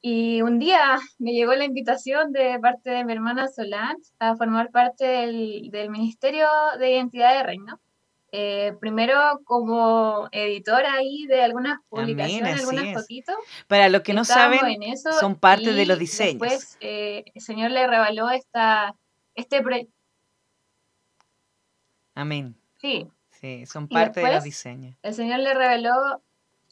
Y 0.00 0.42
un 0.42 0.58
día 0.58 0.98
me 1.18 1.32
llegó 1.32 1.54
la 1.54 1.64
invitación 1.64 2.30
de 2.32 2.58
parte 2.60 2.90
de 2.90 3.04
mi 3.04 3.14
hermana 3.14 3.48
Solange 3.48 4.02
a 4.18 4.36
formar 4.36 4.70
parte 4.70 5.06
del, 5.06 5.70
del 5.70 5.88
Ministerio 5.88 6.46
de 6.78 6.90
Identidad 6.90 7.38
de 7.38 7.42
Reino. 7.42 7.80
Eh, 8.36 8.72
primero 8.80 9.14
como 9.44 10.28
editora 10.32 10.94
ahí 10.94 11.24
de 11.26 11.40
algunas 11.40 11.78
publicaciones, 11.88 12.58
algunas 12.58 12.92
fotitos. 12.92 13.36
Para 13.68 13.88
los 13.88 14.02
que 14.02 14.12
no 14.12 14.24
saben, 14.24 14.80
son 15.20 15.36
parte 15.36 15.72
de 15.72 15.86
los 15.86 16.00
diseños. 16.00 16.40
Después 16.40 16.76
eh, 16.80 17.22
el 17.32 17.40
Señor 17.40 17.70
le 17.70 17.86
revaló 17.86 18.28
esta, 18.30 18.96
este 19.36 19.62
proyecto. 19.62 19.94
Amén. 22.16 22.56
Sí. 22.80 23.06
Sí, 23.30 23.66
son 23.66 23.86
parte 23.86 24.18
de 24.18 24.34
los 24.34 24.42
diseños. 24.42 24.96
El 25.04 25.14
Señor 25.14 25.38
le 25.38 25.54
reveló 25.54 26.20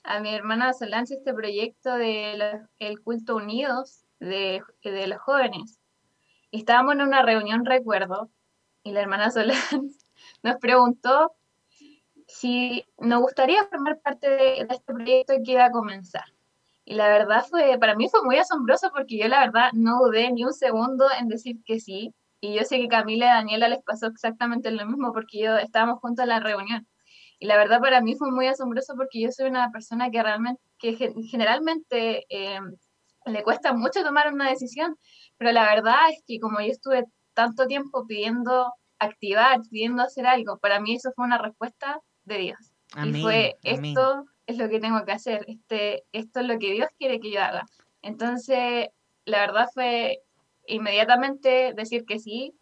a 0.03 0.19
mi 0.19 0.35
hermana 0.35 0.73
Solange 0.73 1.15
este 1.15 1.33
proyecto 1.33 1.95
de 1.95 2.59
el 2.81 3.01
culto 3.03 3.37
unidos 3.37 4.05
de, 4.19 4.65
de 4.83 5.07
los 5.07 5.21
jóvenes. 5.21 5.79
estábamos 6.51 6.95
en 6.95 7.03
una 7.03 7.23
reunión, 7.23 7.65
recuerdo, 7.65 8.33
y 8.83 8.91
la 8.91 9.01
hermana 9.01 9.31
Solange 9.31 9.77
nos 10.43 10.57
preguntó 10.57 11.37
si 12.33 12.87
nos 12.99 13.21
gustaría 13.21 13.65
formar 13.67 14.01
parte 14.01 14.29
de, 14.29 14.61
este 14.61 14.95
proyecto 14.95 15.35
que 15.45 15.53
iba 15.53 15.67
a 15.67 15.71
comenzar. 15.71 16.25
Y 16.85 16.95
la 16.95 17.09
verdad 17.09 17.45
fue, 17.49 17.79
para 17.79 17.95
mí 17.95 18.09
fue 18.09 18.23
muy 18.25 18.39
asombroso 18.39 18.91
porque 18.93 19.19
yo 19.19 19.29
la 19.29 19.41
verdad 19.41 19.71
no 19.75 19.99
dudé 19.99 20.33
ni 20.33 20.45
un 20.45 20.53
segundo 20.53 21.07
en 21.19 21.29
decir 21.29 21.63
que 21.65 21.79
sí. 21.79 22.15
Y 22.41 22.55
yo 22.55 22.65
sé 22.65 22.79
que 22.79 22.89
Camila 22.89 23.27
y 23.27 23.29
Daniela 23.29 23.69
les 23.69 23.83
pasó 23.83 24.07
exactamente 24.07 24.71
lo 24.71 24.85
mismo 24.87 25.13
porque 25.13 25.41
yo 25.41 25.57
estábamos 25.59 26.01
juntos 26.01 26.25
en 26.25 26.31
la 26.31 26.41
reunión. 26.41 26.89
Y 27.39 27.47
la 27.47 27.57
verdad 27.57 27.81
para 27.81 28.01
mí 28.01 28.17
fue 28.17 28.31
muy 28.31 28.47
asombroso 28.47 28.95
porque 28.97 29.21
yo 29.21 29.31
soy 29.31 29.49
una 29.49 29.71
persona 29.71 30.11
que 30.11 30.23
realmente, 30.23 30.63
que 30.79 30.97
generalmente 31.31 32.25
eh, 32.31 32.61
le 33.27 33.43
cuesta 33.43 33.75
mucho 33.75 34.03
tomar 34.03 34.33
una 34.33 34.49
decisión, 34.49 34.97
pero 35.37 35.53
la 35.53 35.65
verdad 35.65 36.11
es 36.11 36.23
que 36.27 36.41
como 36.41 36.61
yo 36.61 36.73
estuve 36.73 37.05
tanto 37.35 37.67
tiempo 37.67 38.07
pidiendo 38.07 38.73
activar, 38.99 39.61
pidiendo 39.71 40.03
hacer 40.03 40.27
algo, 40.27 40.59
para 40.59 40.81
mí 40.81 40.95
eso 40.95 41.13
fue 41.15 41.27
una 41.27 41.39
respuesta 41.39 42.01
de 42.25 42.39
Dios. 42.39 42.59
y 43.05 43.21
fue, 43.21 43.57
esto 43.63 44.27
es 44.47 44.59
lo 44.59 44.69
que 44.69 44.81
tengo 44.81 45.05
que 45.05 45.13
hacer, 45.13 45.45
este, 45.49 46.05
esto 46.13 46.41
es 46.41 46.47
lo 46.47 46.59
que 46.59 46.73
Dios 46.73 46.89
quiere 46.99 47.21
que 47.21 47.31
yo 47.31 47.43
haga. 47.43 47.65
Entonces, 48.03 48.89
la 49.25 49.41
verdad 49.41 49.69
fue 49.73 50.21
inmediatamente 50.67 51.73
decir 51.75 52.05
que 52.05 52.19
sí. 52.19 52.55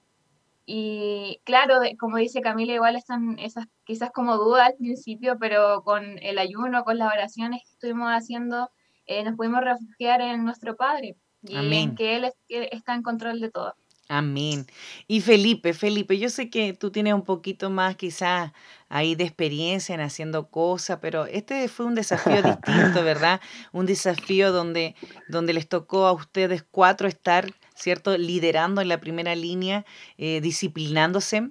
Y 0.66 1.40
claro, 1.44 1.80
como 1.98 2.18
dice 2.18 2.42
Camila, 2.42 2.74
igual 2.74 2.94
están 2.94 3.38
esas 3.38 3.66
quizás 3.84 4.10
como 4.12 4.36
dudas 4.36 4.68
al 4.68 4.76
principio, 4.76 5.36
pero 5.38 5.82
con 5.82 6.18
el 6.22 6.38
ayuno, 6.38 6.84
con 6.84 6.98
las 6.98 7.12
oraciones 7.12 7.62
que 7.62 7.72
estuvimos 7.72 8.08
haciendo, 8.10 8.70
eh, 9.06 9.24
nos 9.24 9.34
pudimos 9.34 9.62
refugiar 9.62 10.20
en 10.20 10.44
nuestro 10.44 10.76
Padre 10.76 11.16
y 11.42 11.56
en 11.56 11.96
que 11.96 12.16
Él 12.16 12.30
está 12.48 12.94
en 12.94 13.02
control 13.02 13.40
de 13.40 13.50
todo. 13.50 13.74
Amén. 14.12 14.66
Y 15.06 15.20
Felipe, 15.20 15.72
Felipe, 15.72 16.18
yo 16.18 16.30
sé 16.30 16.50
que 16.50 16.72
tú 16.72 16.90
tienes 16.90 17.14
un 17.14 17.22
poquito 17.22 17.70
más 17.70 17.94
quizás 17.94 18.50
ahí 18.88 19.14
de 19.14 19.22
experiencia 19.22 19.94
en 19.94 20.00
haciendo 20.00 20.50
cosas, 20.50 20.98
pero 21.00 21.26
este 21.26 21.68
fue 21.68 21.86
un 21.86 21.94
desafío 21.94 22.42
distinto, 22.42 23.04
¿verdad? 23.04 23.40
Un 23.70 23.86
desafío 23.86 24.50
donde, 24.50 24.96
donde 25.28 25.52
les 25.52 25.68
tocó 25.68 26.08
a 26.08 26.12
ustedes 26.12 26.64
cuatro 26.68 27.06
estar, 27.06 27.54
¿cierto? 27.76 28.18
Liderando 28.18 28.80
en 28.80 28.88
la 28.88 28.98
primera 28.98 29.36
línea, 29.36 29.84
eh, 30.18 30.40
disciplinándose. 30.40 31.50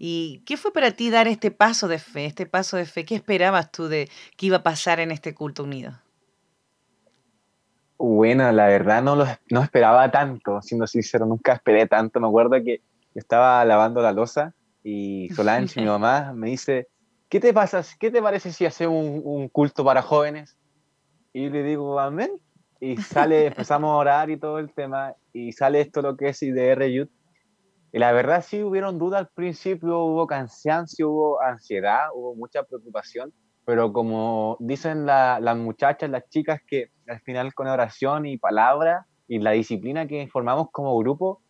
¿Y 0.00 0.42
qué 0.44 0.56
fue 0.56 0.72
para 0.72 0.90
ti 0.90 1.08
dar 1.08 1.28
este 1.28 1.52
paso 1.52 1.86
de 1.86 2.00
fe, 2.00 2.26
este 2.26 2.46
paso 2.46 2.76
de 2.76 2.86
fe? 2.86 3.04
¿Qué 3.04 3.14
esperabas 3.14 3.70
tú 3.70 3.86
de 3.86 4.10
que 4.36 4.46
iba 4.46 4.56
a 4.56 4.62
pasar 4.64 4.98
en 4.98 5.12
este 5.12 5.34
culto 5.34 5.62
unido? 5.62 6.00
Bueno, 8.04 8.50
la 8.50 8.66
verdad 8.66 9.00
no 9.00 9.14
lo 9.14 9.26
no 9.48 9.62
esperaba 9.62 10.10
tanto, 10.10 10.60
siendo 10.60 10.88
sincero, 10.88 11.24
nunca 11.24 11.52
esperé 11.52 11.86
tanto. 11.86 12.18
Me 12.18 12.26
acuerdo 12.26 12.60
que 12.64 12.82
estaba 13.14 13.64
lavando 13.64 14.02
la 14.02 14.10
losa 14.10 14.54
y 14.82 15.28
Solange, 15.36 15.80
mi 15.80 15.86
mamá, 15.86 16.32
me 16.34 16.48
dice, 16.48 16.88
¿qué 17.28 17.38
te 17.38 17.54
pasa? 17.54 17.84
¿Qué 18.00 18.10
te 18.10 18.20
parece 18.20 18.50
si 18.50 18.66
hacemos 18.66 19.20
un, 19.22 19.48
culto 19.48 19.84
para 19.84 20.02
jóvenes? 20.02 20.58
Y 21.32 21.48
le 21.48 21.62
digo, 21.62 22.00
amén. 22.00 22.32
Y 22.80 22.96
sale, 22.96 23.46
empezamos 23.54 23.90
a 23.90 23.96
orar 23.96 24.30
y 24.30 24.36
todo 24.36 24.58
el 24.58 24.74
tema, 24.74 25.14
y 25.32 25.52
sale 25.52 25.80
esto 25.80 26.02
lo 26.02 26.16
que 26.16 26.30
es 26.30 26.42
IDR 26.42 26.84
Youth. 26.90 27.10
Y 27.92 28.00
la 28.00 28.10
verdad 28.10 28.44
sí 28.44 28.64
hubieron 28.64 28.98
dudas 28.98 29.20
al 29.20 29.28
principio, 29.28 30.00
hubo 30.00 30.26
cansancio, 30.26 31.08
hubo 31.08 31.40
ansiedad, 31.40 32.08
hubo 32.12 32.34
mucha 32.34 32.64
preocupación, 32.64 33.32
pero 33.64 33.92
como 33.92 34.56
dicen 34.60 35.06
las 35.06 35.56
muchachas, 35.56 36.10
las 36.10 36.28
chicas, 36.28 36.60
que 36.66 36.90
al 37.06 37.20
final 37.20 37.54
con 37.54 37.68
oración 37.68 38.26
y 38.26 38.36
palabra 38.36 39.06
y 39.28 39.38
la 39.38 39.52
disciplina 39.52 40.06
que 40.06 40.26
formamos 40.28 40.70
como 40.72 40.96
grupo, 40.98 41.42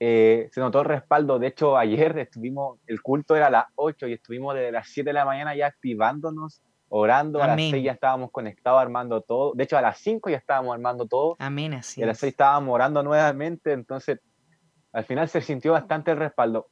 eh, 0.00 0.48
se 0.52 0.60
notó 0.60 0.80
el 0.80 0.86
respaldo. 0.86 1.38
De 1.38 1.48
hecho, 1.48 1.76
ayer 1.76 2.16
estuvimos, 2.18 2.78
el 2.86 3.02
culto 3.02 3.34
era 3.34 3.48
a 3.48 3.50
las 3.50 3.64
8 3.74 4.06
y 4.06 4.12
estuvimos 4.12 4.54
desde 4.54 4.72
las 4.72 4.88
7 4.88 5.08
de 5.08 5.14
la 5.14 5.24
mañana 5.24 5.56
ya 5.56 5.66
activándonos, 5.66 6.62
orando. 6.88 7.42
A 7.42 7.48
las 7.48 7.56
6 7.56 7.82
ya 7.82 7.92
estábamos 7.92 8.30
conectados 8.30 8.80
armando 8.80 9.20
todo. 9.22 9.52
De 9.54 9.64
hecho, 9.64 9.76
a 9.76 9.82
las 9.82 9.98
5 9.98 10.30
ya 10.30 10.36
estábamos 10.36 10.72
armando 10.74 11.06
todo. 11.06 11.36
Amén, 11.40 11.74
así. 11.74 12.00
Y 12.00 12.04
a 12.04 12.06
las 12.06 12.18
6 12.18 12.30
estábamos 12.30 12.72
orando 12.72 13.02
nuevamente. 13.02 13.72
Entonces, 13.72 14.20
al 14.92 15.04
final 15.04 15.28
se 15.28 15.40
sintió 15.40 15.72
bastante 15.72 16.12
el 16.12 16.18
respaldo. 16.18 16.68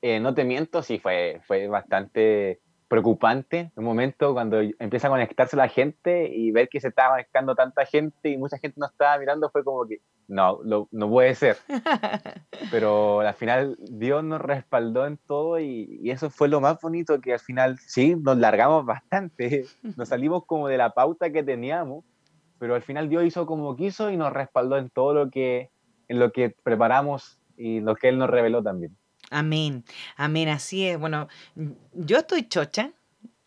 Eh, 0.00 0.18
no 0.18 0.32
te 0.32 0.44
miento, 0.44 0.82
sí, 0.82 0.98
fue, 0.98 1.42
fue 1.46 1.68
bastante 1.68 2.60
preocupante 2.90 3.70
un 3.76 3.84
momento 3.84 4.34
cuando 4.34 4.60
empieza 4.60 5.06
a 5.06 5.10
conectarse 5.10 5.56
la 5.56 5.68
gente 5.68 6.28
y 6.34 6.50
ver 6.50 6.68
que 6.68 6.80
se 6.80 6.88
estaba 6.88 7.10
conectando 7.10 7.54
tanta 7.54 7.86
gente 7.86 8.30
y 8.30 8.36
mucha 8.36 8.58
gente 8.58 8.80
no 8.80 8.86
estaba 8.86 9.16
mirando 9.16 9.48
fue 9.48 9.62
como 9.62 9.86
que 9.86 10.00
no, 10.26 10.58
no 10.64 11.08
puede 11.08 11.36
ser. 11.36 11.56
Pero 12.72 13.20
al 13.20 13.34
final 13.34 13.76
Dios 13.78 14.24
nos 14.24 14.40
respaldó 14.40 15.06
en 15.06 15.18
todo 15.18 15.60
y, 15.60 16.00
y, 16.02 16.10
eso 16.10 16.30
fue 16.30 16.48
lo 16.48 16.60
más 16.60 16.80
bonito 16.80 17.20
que 17.20 17.32
al 17.32 17.38
final 17.38 17.78
sí, 17.78 18.16
nos 18.16 18.36
largamos 18.38 18.84
bastante, 18.84 19.66
nos 19.96 20.08
salimos 20.08 20.44
como 20.46 20.66
de 20.66 20.76
la 20.76 20.90
pauta 20.90 21.30
que 21.30 21.44
teníamos, 21.44 22.04
pero 22.58 22.74
al 22.74 22.82
final 22.82 23.08
Dios 23.08 23.24
hizo 23.24 23.46
como 23.46 23.76
quiso 23.76 24.10
y 24.10 24.16
nos 24.16 24.32
respaldó 24.32 24.76
en 24.76 24.90
todo 24.90 25.14
lo 25.14 25.30
que, 25.30 25.70
en 26.08 26.18
lo 26.18 26.32
que 26.32 26.50
preparamos 26.50 27.40
y 27.56 27.80
lo 27.80 27.94
que 27.94 28.08
Él 28.08 28.18
nos 28.18 28.30
reveló 28.30 28.62
también. 28.62 28.96
Amén, 29.30 29.84
amén, 30.16 30.48
así 30.48 30.86
es. 30.86 30.98
Bueno, 30.98 31.28
yo 31.92 32.18
estoy 32.18 32.48
chocha 32.48 32.92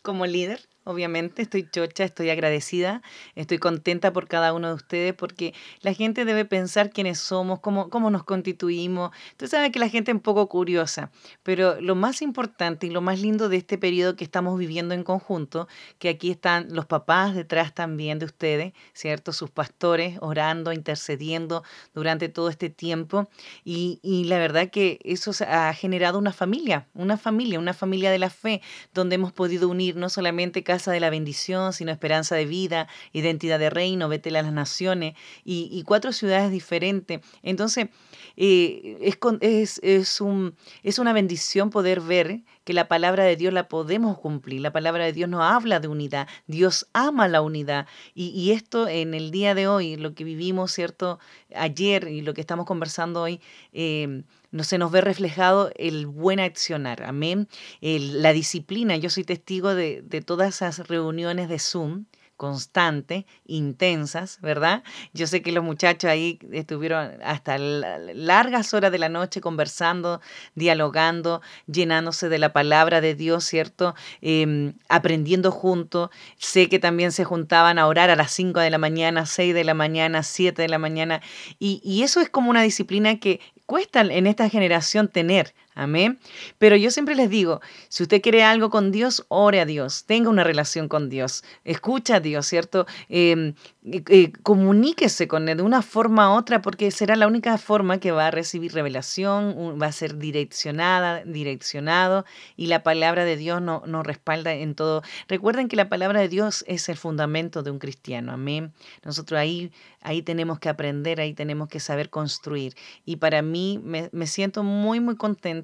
como 0.02 0.26
líder 0.26 0.70
obviamente, 0.84 1.42
estoy 1.42 1.68
chocha, 1.70 2.04
estoy 2.04 2.30
agradecida, 2.30 3.02
estoy 3.36 3.58
contenta 3.58 4.14
por 4.14 4.28
cada 4.28 4.54
uno 4.54 4.70
de 4.70 4.74
ustedes 4.74 5.14
porque 5.14 5.54
la 5.82 5.94
gente 5.94 6.26
debe 6.26 6.46
pensar 6.46 6.90
quiénes 6.90 7.20
somos, 7.20 7.60
cómo, 7.60 7.90
cómo 7.90 8.10
nos 8.10 8.24
constituimos. 8.24 9.12
Tú 9.38 9.48
sabes 9.48 9.72
que 9.72 9.80
la 9.80 9.90
gente 9.90 10.12
es 10.12 10.16
un 10.16 10.22
poco 10.22 10.48
curiosa, 10.50 11.12
pero 11.44 11.80
lo 11.82 11.96
más 11.96 12.22
importante 12.22 12.88
y 12.88 12.90
lo 12.90 13.02
más 13.02 13.20
lindo 13.20 13.50
de 13.50 13.58
este 13.58 13.78
periodo 13.78 14.16
que 14.16 14.24
estamos 14.24 14.58
viviendo 14.58 14.94
en 14.94 15.04
conjunto, 15.04 15.68
que 16.00 16.10
aquí 16.10 16.32
están 16.32 16.68
los 16.72 16.86
papás 16.86 17.36
detrás 17.36 17.74
también 17.74 18.20
de 18.20 18.26
ustedes, 18.26 18.74
¿cierto? 18.94 19.34
Sus 19.34 19.50
pastores 19.50 20.18
orando, 20.22 20.74
intercediendo 20.74 21.64
durante 21.94 22.30
todo 22.30 22.50
este 22.50 22.70
tiempo 22.70 23.30
y, 23.64 24.00
y 24.02 24.26
la 24.26 24.38
verdad 24.38 24.70
que 24.70 25.00
eso 25.04 25.32
ha 25.48 25.74
generado 25.74 26.20
una 26.20 26.34
familia, 26.34 26.88
una 26.94 27.18
familia, 27.18 27.60
una 27.60 27.74
familia 27.74 28.12
de 28.12 28.20
la 28.20 28.30
fe, 28.30 28.62
donde 28.94 29.16
hemos 29.16 29.32
podido 29.32 29.70
unir 29.70 29.96
no 29.96 30.10
solamente 30.10 30.64
casa 30.74 30.92
de 30.92 31.00
la 31.00 31.12
bendición, 31.12 31.72
sino 31.72 31.92
esperanza 31.92 32.36
de 32.36 32.46
vida, 32.46 32.88
identidad 33.12 33.60
de 33.60 33.70
reino, 33.70 34.10
vete 34.10 34.30
a 34.30 34.44
las 34.44 34.52
naciones 34.52 35.14
y, 35.46 35.84
cuatro 35.86 36.12
ciudades 36.12 36.50
diferentes. 36.50 37.20
Entonces, 37.44 37.90
eh, 38.38 38.98
es, 39.02 40.22
un, 40.22 40.56
es 40.82 40.98
una 40.98 41.14
bendición 41.14 41.70
poder 41.70 42.02
ver 42.02 42.42
que 42.64 42.74
la 42.74 42.88
palabra 42.88 43.24
de 43.24 43.36
Dios 43.36 43.54
la 43.54 43.68
podemos 43.68 44.18
cumplir. 44.18 44.62
La 44.62 44.72
palabra 44.72 45.06
de 45.06 45.14
Dios 45.14 45.30
nos 45.30 45.44
habla 45.44 45.80
de 45.80 45.88
unidad. 45.88 46.28
Dios 46.48 46.88
ama 46.94 47.28
la 47.28 47.44
unidad. 47.44 47.86
Y, 48.16 48.52
esto 48.52 48.88
en 48.88 49.14
el 49.14 49.30
día 49.30 49.54
de 49.54 49.68
hoy, 49.68 49.96
lo 49.96 50.16
que 50.16 50.24
vivimos, 50.24 50.72
¿cierto? 50.72 51.20
Ayer 51.56 52.08
y 52.08 52.22
lo 52.22 52.34
que 52.34 52.42
estamos 52.42 52.66
conversando 52.66 53.22
hoy, 53.22 53.40
eh, 53.74 54.24
no 54.54 54.64
se 54.64 54.78
nos 54.78 54.92
ve 54.92 55.02
reflejado 55.02 55.72
el 55.76 56.06
buen 56.06 56.40
accionar, 56.40 57.04
amén. 57.04 57.50
la 57.82 58.34
disciplina, 58.34 58.96
yo 58.96 59.10
soy 59.10 59.24
testigo 59.24 59.74
de, 59.74 60.04
todas 60.26 60.56
esas 60.56 60.88
reuniones 60.88 61.50
de 61.50 61.58
Zoom 61.58 62.06
constantes, 62.38 63.26
intensas, 63.46 64.40
¿verdad? 64.42 64.84
Yo 65.14 65.28
sé 65.28 65.42
que 65.42 65.52
los 65.52 65.64
muchachos 65.64 66.10
ahí 66.10 66.40
estuvieron 66.52 67.12
hasta 67.24 67.58
largas 67.58 68.74
horas 68.74 68.92
de 68.92 68.98
la 68.98 69.08
noche 69.08 69.40
conversando, 69.40 70.20
dialogando, 70.56 71.42
llenándose 71.68 72.30
de 72.30 72.40
la 72.40 72.52
palabra 72.52 73.02
de 73.02 73.16
Dios, 73.16 73.46
¿cierto? 73.46 73.96
Em, 74.20 74.74
aprendiendo 74.90 75.52
juntos. 75.52 76.10
Sé 76.38 76.70
que 76.70 76.80
también 76.80 77.12
se 77.12 77.24
juntaban 77.24 77.78
a 77.80 77.88
orar 77.88 78.10
a 78.10 78.16
las 78.16 78.32
5 78.32 78.60
de 78.60 78.72
la 78.72 78.78
mañana, 78.80 79.26
6 79.26 79.54
de 79.54 79.64
la 79.64 79.74
mañana, 79.74 80.24
7 80.24 80.64
de 80.64 80.68
la 80.68 80.80
mañana. 80.80 81.22
Y 81.60 82.02
eso 82.04 82.20
es 82.20 82.30
como 82.30 82.50
una 82.50 82.64
disciplina 82.64 83.20
que 83.20 83.40
cuesta 83.66 84.02
en 84.02 84.28
esta 84.28 84.50
generación 84.50 85.08
tener. 85.08 85.54
Amén. 85.76 86.20
Pero 86.60 86.76
yo 86.76 86.92
siempre 86.92 87.16
les 87.16 87.30
digo, 87.30 87.62
si 87.90 88.04
usted 88.04 88.22
quiere 88.22 88.44
algo 88.44 88.70
con 88.70 88.92
Dios, 88.92 89.26
ore 89.28 89.60
a 89.60 89.66
Dios, 89.66 90.06
tenga 90.06 90.30
una 90.30 90.44
relación 90.44 90.88
con 90.88 91.10
Dios, 91.10 91.44
escucha 91.64 92.18
a 92.18 92.20
Dios, 92.20 92.46
¿cierto? 92.46 92.86
Em, 93.10 93.56
eh, 93.86 94.32
comuníquese 94.44 95.28
con 95.28 95.50
Él 95.50 95.58
de 95.58 95.64
una 95.64 95.82
forma 95.82 96.34
u 96.34 96.38
otra, 96.38 96.62
porque 96.62 96.92
será 96.92 97.16
la 97.16 97.28
única 97.28 97.58
forma 97.58 98.00
que 98.00 98.12
va 98.12 98.28
a 98.28 98.32
recibir 98.32 98.74
revelación, 98.74 99.78
va 99.82 99.88
a 99.88 99.92
ser 99.92 100.18
direccionada, 100.18 101.24
direccionado, 101.26 102.26
y 102.56 102.68
la 102.68 102.84
palabra 102.84 103.26
de 103.26 103.36
Dios 103.36 103.62
nos 103.62 103.88
no 103.88 104.04
respalda 104.04 104.54
en 104.54 104.76
todo. 104.76 105.02
Recuerden 105.28 105.68
que 105.68 105.76
la 105.76 105.90
palabra 105.90 106.22
de 106.22 106.30
Dios 106.30 106.64
es 106.68 106.88
el 106.88 106.98
fundamento 106.98 107.64
de 107.64 107.72
un 107.72 107.80
cristiano. 107.80 108.32
Amén. 108.32 108.74
Nosotros 109.04 109.40
ahí, 109.40 109.72
ahí 110.02 110.22
tenemos 110.22 110.60
que 110.60 110.70
aprender, 110.70 111.20
ahí 111.20 111.34
tenemos 111.34 111.68
que 111.68 111.80
saber 111.80 112.10
construir. 112.10 112.76
Y 113.06 113.18
para 113.18 113.42
mí 113.42 113.80
me, 113.84 114.10
me 114.12 114.28
siento 114.28 114.64
muy, 114.64 115.00
muy 115.00 115.16
contenta 115.16 115.63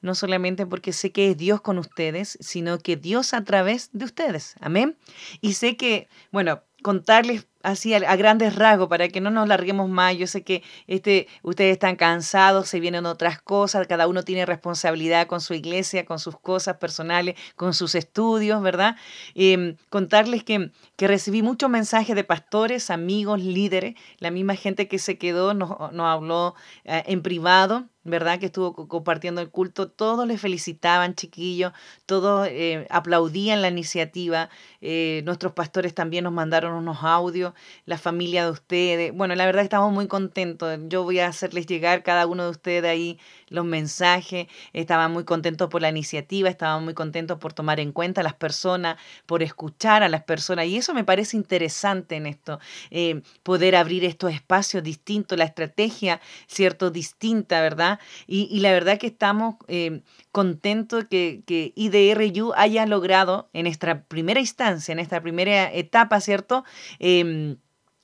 no 0.00 0.14
solamente 0.14 0.66
porque 0.66 0.92
sé 0.92 1.12
que 1.12 1.30
es 1.30 1.36
Dios 1.36 1.60
con 1.60 1.78
ustedes, 1.78 2.38
sino 2.40 2.78
que 2.78 2.96
Dios 2.96 3.34
a 3.34 3.44
través 3.44 3.90
de 3.92 4.04
ustedes. 4.04 4.54
Amén. 4.60 4.96
Y 5.40 5.54
sé 5.54 5.76
que, 5.76 6.08
bueno, 6.30 6.62
contarles 6.82 7.46
así 7.62 7.94
a, 7.94 8.16
grandes 8.16 8.56
rasgos 8.56 8.88
para 8.88 9.08
que 9.08 9.20
no 9.20 9.30
nos 9.30 9.48
larguemos 9.48 9.88
más. 9.88 10.16
Yo 10.16 10.26
sé 10.26 10.42
que 10.42 10.62
este, 10.86 11.28
ustedes 11.42 11.72
están 11.72 11.96
cansados, 11.96 12.68
se 12.68 12.80
vienen 12.80 13.06
otras 13.06 13.40
cosas, 13.40 13.86
cada 13.86 14.08
uno 14.08 14.24
tiene 14.24 14.44
responsabilidad 14.44 15.26
con 15.26 15.40
su 15.40 15.54
iglesia, 15.54 16.04
con 16.04 16.18
sus 16.18 16.38
cosas 16.38 16.76
personales, 16.76 17.36
con 17.56 17.72
sus 17.72 17.94
estudios, 17.94 18.60
¿verdad? 18.62 18.96
Em, 19.34 19.76
contarles 19.88 20.44
que, 20.44 20.72
que, 20.96 21.08
recibí 21.08 21.42
muchos 21.42 21.70
mensajes 21.70 22.16
de 22.16 22.24
pastores, 22.24 22.90
amigos, 22.90 23.40
líderes, 23.40 23.94
la 24.18 24.30
misma 24.30 24.56
gente 24.56 24.88
que 24.88 24.98
se 24.98 25.18
quedó 25.18 25.54
nos, 25.54 25.92
nos 25.92 26.06
habló 26.06 26.54
eh, 26.84 27.04
en 27.06 27.22
privado 27.22 27.88
¿verdad? 28.04 28.38
Que 28.38 28.46
estuvo 28.46 28.74
compartiendo 28.88 29.40
el 29.40 29.50
culto, 29.50 29.88
todos 29.88 30.26
le 30.26 30.38
felicitaban, 30.38 31.14
chiquillos, 31.14 31.72
todos 32.06 32.48
eh, 32.50 32.86
aplaudían 32.90 33.62
la 33.62 33.68
iniciativa, 33.68 34.50
eh, 34.80 35.22
nuestros 35.24 35.52
pastores 35.52 35.94
también 35.94 36.24
nos 36.24 36.32
mandaron 36.32 36.74
unos 36.74 36.98
audios, 37.02 37.54
la 37.86 37.98
familia 37.98 38.44
de 38.44 38.50
ustedes, 38.50 39.12
bueno, 39.14 39.34
la 39.34 39.46
verdad 39.46 39.62
estamos 39.62 39.92
muy 39.92 40.08
contentos, 40.08 40.78
yo 40.88 41.04
voy 41.04 41.20
a 41.20 41.28
hacerles 41.28 41.66
llegar 41.66 42.02
cada 42.02 42.26
uno 42.26 42.44
de 42.44 42.50
ustedes 42.50 42.90
ahí 42.90 43.18
los 43.52 43.64
mensajes, 43.64 44.46
estaban 44.72 45.12
muy 45.12 45.24
contentos 45.24 45.68
por 45.68 45.82
la 45.82 45.90
iniciativa, 45.90 46.48
estaban 46.48 46.84
muy 46.84 46.94
contentos 46.94 47.38
por 47.38 47.52
tomar 47.52 47.80
en 47.80 47.92
cuenta 47.92 48.20
a 48.20 48.24
las 48.24 48.34
personas, 48.34 48.96
por 49.26 49.42
escuchar 49.42 50.02
a 50.02 50.08
las 50.08 50.24
personas, 50.24 50.66
y 50.66 50.76
eso 50.76 50.94
me 50.94 51.04
parece 51.04 51.36
interesante 51.36 52.16
en 52.16 52.26
esto, 52.26 52.58
eh, 52.90 53.22
poder 53.42 53.76
abrir 53.76 54.04
estos 54.04 54.32
espacios 54.32 54.82
distintos, 54.82 55.38
la 55.38 55.44
estrategia, 55.44 56.20
¿cierto? 56.46 56.90
Distinta, 56.90 57.60
¿verdad? 57.60 58.00
Y, 58.26 58.60
la 58.62 58.72
verdad 58.72 58.98
que 58.98 59.08
estamos 59.08 59.56
eh, 59.66 60.02
contentos 60.30 61.06
que, 61.10 61.42
que 61.46 61.72
IDRU 61.74 62.52
haya 62.54 62.86
logrado 62.86 63.50
en 63.52 63.66
esta 63.66 64.04
primera 64.04 64.40
instancia, 64.40 64.92
en 64.92 64.98
esta 64.98 65.20
primera 65.20 65.72
etapa, 65.72 66.20
¿cierto? 66.20 66.64
Em, 66.98 67.56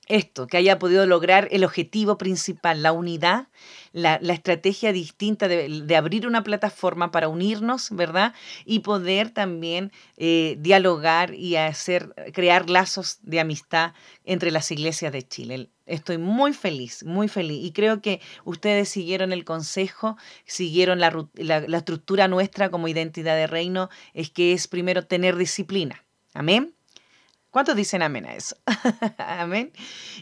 esto, 0.09 0.47
que 0.47 0.57
haya 0.57 0.79
podido 0.79 1.05
lograr 1.05 1.47
el 1.51 1.63
objetivo 1.63 2.17
principal, 2.17 2.83
la 2.83 2.91
unidad, 2.91 3.47
la, 3.93 4.15
estrategia 4.15 4.91
distinta 4.91 5.47
de, 5.47 5.95
abrir 5.95 6.27
una 6.27 6.43
plataforma 6.43 7.11
para 7.11 7.29
unirnos, 7.29 7.89
¿verdad? 7.91 8.33
Y 8.65 8.79
poder 8.79 9.29
también 9.29 9.91
eh, 10.17 10.57
dialogar 10.59 11.33
y 11.35 11.55
hacer, 11.55 12.13
crear 12.33 12.69
lazos 12.69 13.19
de 13.21 13.39
amistad 13.39 13.93
entre 14.25 14.51
las 14.51 14.71
iglesias 14.71 15.13
de 15.13 15.27
Chile. 15.27 15.69
Estoy 15.85 16.17
muy 16.17 16.53
feliz, 16.53 17.03
muy 17.03 17.27
feliz. 17.27 17.63
Y 17.63 17.71
creo 17.71 18.01
que 18.01 18.19
ustedes 18.45 18.89
siguieron 18.89 19.31
el 19.31 19.45
consejo, 19.45 20.17
siguieron 20.45 20.99
la, 20.99 21.27
la 21.35 21.77
estructura 21.77 22.27
nuestra 22.27 22.69
como 22.69 22.87
identidad 22.87 23.35
de 23.35 23.47
reino, 23.47 23.89
es 24.13 24.31
que 24.31 24.53
es 24.53 24.67
primero 24.67 25.05
tener 25.05 25.35
disciplina. 25.35 26.03
Amén. 26.33 26.75
¿Cuántos 27.51 27.75
dicen 27.75 28.03
amén 28.03 28.25
a 28.25 28.35
eso? 28.35 28.55
amén. 29.17 29.71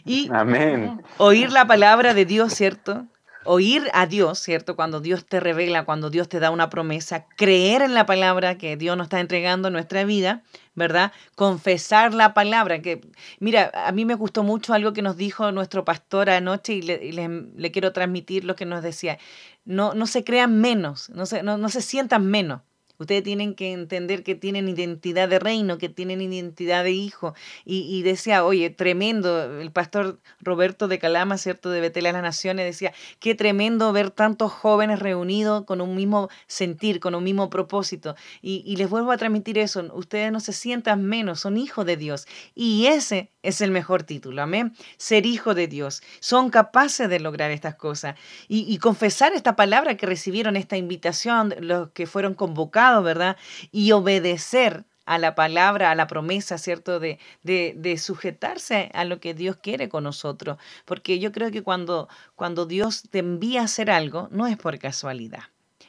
Y 0.04 0.30
amén. 0.32 1.02
oír 1.18 1.52
la 1.52 1.66
palabra 1.66 2.14
de 2.14 2.24
Dios, 2.24 2.54
¿cierto? 2.54 3.06
Oír 3.44 3.88
a 3.92 4.06
Dios, 4.06 4.38
¿cierto? 4.40 4.76
Cuando 4.76 5.00
Dios 5.00 5.26
te 5.26 5.38
revela, 5.38 5.84
cuando 5.84 6.10
Dios 6.10 6.28
te 6.28 6.40
da 6.40 6.50
una 6.50 6.70
promesa, 6.70 7.26
creer 7.36 7.82
en 7.82 7.94
la 7.94 8.06
palabra 8.06 8.58
que 8.58 8.76
Dios 8.76 8.96
nos 8.96 9.06
está 9.06 9.20
entregando 9.20 9.68
en 9.68 9.74
nuestra 9.74 10.04
vida, 10.04 10.42
¿verdad? 10.74 11.12
Confesar 11.34 12.14
la 12.14 12.34
palabra. 12.34 12.80
Que, 12.80 13.00
mira, 13.40 13.70
a 13.74 13.92
mí 13.92 14.04
me 14.04 14.14
gustó 14.14 14.42
mucho 14.42 14.74
algo 14.74 14.92
que 14.92 15.02
nos 15.02 15.16
dijo 15.16 15.52
nuestro 15.52 15.84
pastor 15.84 16.30
anoche 16.30 16.74
y 16.74 16.82
le, 16.82 17.70
quiero 17.72 17.92
transmitir 17.92 18.44
lo 18.44 18.56
que 18.56 18.66
nos 18.66 18.82
decía. 18.82 19.18
No, 19.64 19.94
no 19.94 20.06
se 20.06 20.24
crean 20.24 20.60
menos, 20.60 21.10
no 21.10 21.26
se, 21.26 21.42
no 21.42 21.68
se 21.68 21.82
sientan 21.82 22.26
menos. 22.26 22.62
Ustedes 22.98 23.22
tienen 23.22 23.54
que 23.54 23.72
entender 23.72 24.24
que 24.24 24.34
tienen 24.34 24.68
identidad 24.68 25.28
de 25.28 25.38
reino, 25.38 25.78
que 25.78 25.88
tienen 25.88 26.20
identidad 26.20 26.82
de 26.82 26.90
hijo. 26.90 27.34
Y, 27.64 28.02
decía, 28.02 28.44
oye, 28.44 28.70
tremendo, 28.70 29.60
el 29.60 29.70
pastor 29.70 30.20
Roberto 30.40 30.88
de 30.88 30.98
Calama, 30.98 31.38
¿cierto? 31.38 31.70
De 31.70 31.80
Betel 31.80 32.06
a 32.06 32.12
las 32.12 32.22
Naciones, 32.22 32.66
decía, 32.66 32.92
qué 33.20 33.34
tremendo 33.34 33.92
ver 33.92 34.10
tantos 34.10 34.52
jóvenes 34.52 34.98
reunidos 34.98 35.64
con 35.64 35.80
un 35.80 35.94
mismo 35.94 36.28
sentir, 36.46 36.98
con 37.00 37.14
un 37.14 37.24
mismo 37.24 37.50
propósito. 37.50 38.16
Y, 38.42 38.62
y 38.66 38.76
les 38.76 38.90
vuelvo 38.90 39.12
a 39.12 39.16
transmitir 39.16 39.58
eso, 39.58 39.84
ustedes 39.94 40.32
no 40.32 40.40
se 40.40 40.52
sientan 40.52 41.04
menos, 41.04 41.40
son 41.40 41.56
hijos 41.56 41.86
de 41.86 41.96
Dios. 41.96 42.26
Y 42.54 42.86
ese 42.86 43.30
es 43.42 43.60
el 43.60 43.70
mejor 43.70 44.02
título, 44.02 44.42
amén. 44.42 44.74
Ser 44.96 45.26
hijo 45.26 45.54
de 45.54 45.68
Dios. 45.68 46.02
Son 46.20 46.50
capaces 46.50 47.08
de 47.08 47.20
lograr 47.20 47.50
estas 47.50 47.76
cosas. 47.76 48.16
Y, 48.48 48.76
confesar 48.78 49.32
esta 49.32 49.56
palabra 49.56 49.96
que 49.96 50.06
recibieron, 50.06 50.56
esta 50.56 50.76
invitación, 50.76 51.54
los 51.60 51.90
que 51.90 52.06
fueron 52.06 52.34
convocados, 52.34 53.04
¿verdad? 53.04 53.36
Y 53.70 53.92
obedecer 53.92 54.84
a 55.06 55.18
la 55.18 55.34
palabra, 55.34 55.90
a 55.90 55.94
la 55.94 56.06
promesa, 56.06 56.58
¿cierto? 56.58 57.00
De, 57.00 57.18
de, 57.42 57.74
de, 57.76 57.96
sujetarse 57.96 58.90
a 58.92 59.04
lo 59.04 59.20
que 59.20 59.34
Dios 59.34 59.56
quiere 59.56 59.88
con 59.88 60.04
nosotros. 60.04 60.58
Porque 60.84 61.18
yo 61.18 61.32
creo 61.32 61.50
que 61.50 61.62
cuando, 61.62 62.08
cuando 62.34 62.66
Dios 62.66 63.04
te 63.10 63.20
envía 63.20 63.62
a 63.62 63.64
hacer 63.64 63.90
algo, 63.90 64.28
no 64.32 64.46
es 64.46 64.56
por 64.56 64.78
casualidad. 64.78 65.44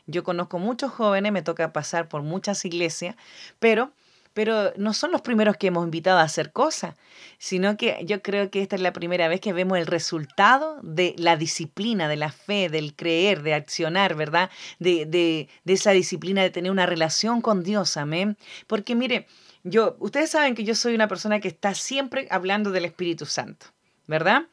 Yo 0.06 0.24
conozco 0.24 0.58
muchos 0.58 0.92
jóvenes, 0.92 1.32
me 1.32 1.42
toca 1.42 1.74
pasar 1.74 2.08
por 2.08 2.24
muchas 2.24 2.64
iglesias, 2.66 3.16
pero 3.60 3.92
pero 4.34 4.74
no 4.78 4.94
son 4.94 5.12
los 5.12 5.22
primeros 5.22 5.58
que 5.58 5.68
hemos 5.68 5.84
invitado 5.84 6.20
a 6.20 6.24
hacer 6.24 6.52
cosas, 6.52 6.96
sino 7.38 7.78
que 7.78 8.04
yo 8.06 8.22
creo 8.22 8.50
que 8.52 8.62
esta 8.62 8.76
es 8.76 8.82
la 8.82 8.94
primera 8.94 9.28
vez 9.28 9.42
que 9.42 9.54
vemos 9.54 9.78
el 9.78 9.88
resultado 9.88 10.80
de 10.84 11.16
la 11.18 11.36
disciplina, 11.38 12.08
de 12.08 12.16
la 12.16 12.32
fe, 12.32 12.70
del 12.70 12.96
creer, 12.96 13.44
de 13.44 13.54
accionar, 13.54 14.16
¿verdad? 14.16 14.50
De, 14.80 15.06
de, 15.06 15.50
de 15.64 15.74
esa 15.74 15.92
disciplina 15.92 16.42
de 16.42 16.50
tener 16.50 16.72
una 16.72 16.86
relación 16.86 17.42
con 17.42 17.64
Dios, 17.64 17.98
amén. 17.98 18.38
Porque 18.68 18.96
mire, 18.96 19.28
yo, 19.64 19.98
ustedes 20.00 20.30
saben 20.30 20.56
que 20.56 20.64
yo 20.64 20.76
soy 20.76 20.96
una 20.96 21.08
persona 21.08 21.40
que 21.40 21.48
está 21.48 21.74
siempre 21.74 22.28
hablando 22.32 22.72
del 22.72 22.86
Espíritu 22.86 23.26
Santo. 23.26 23.68
¿Verdad? 24.10 24.48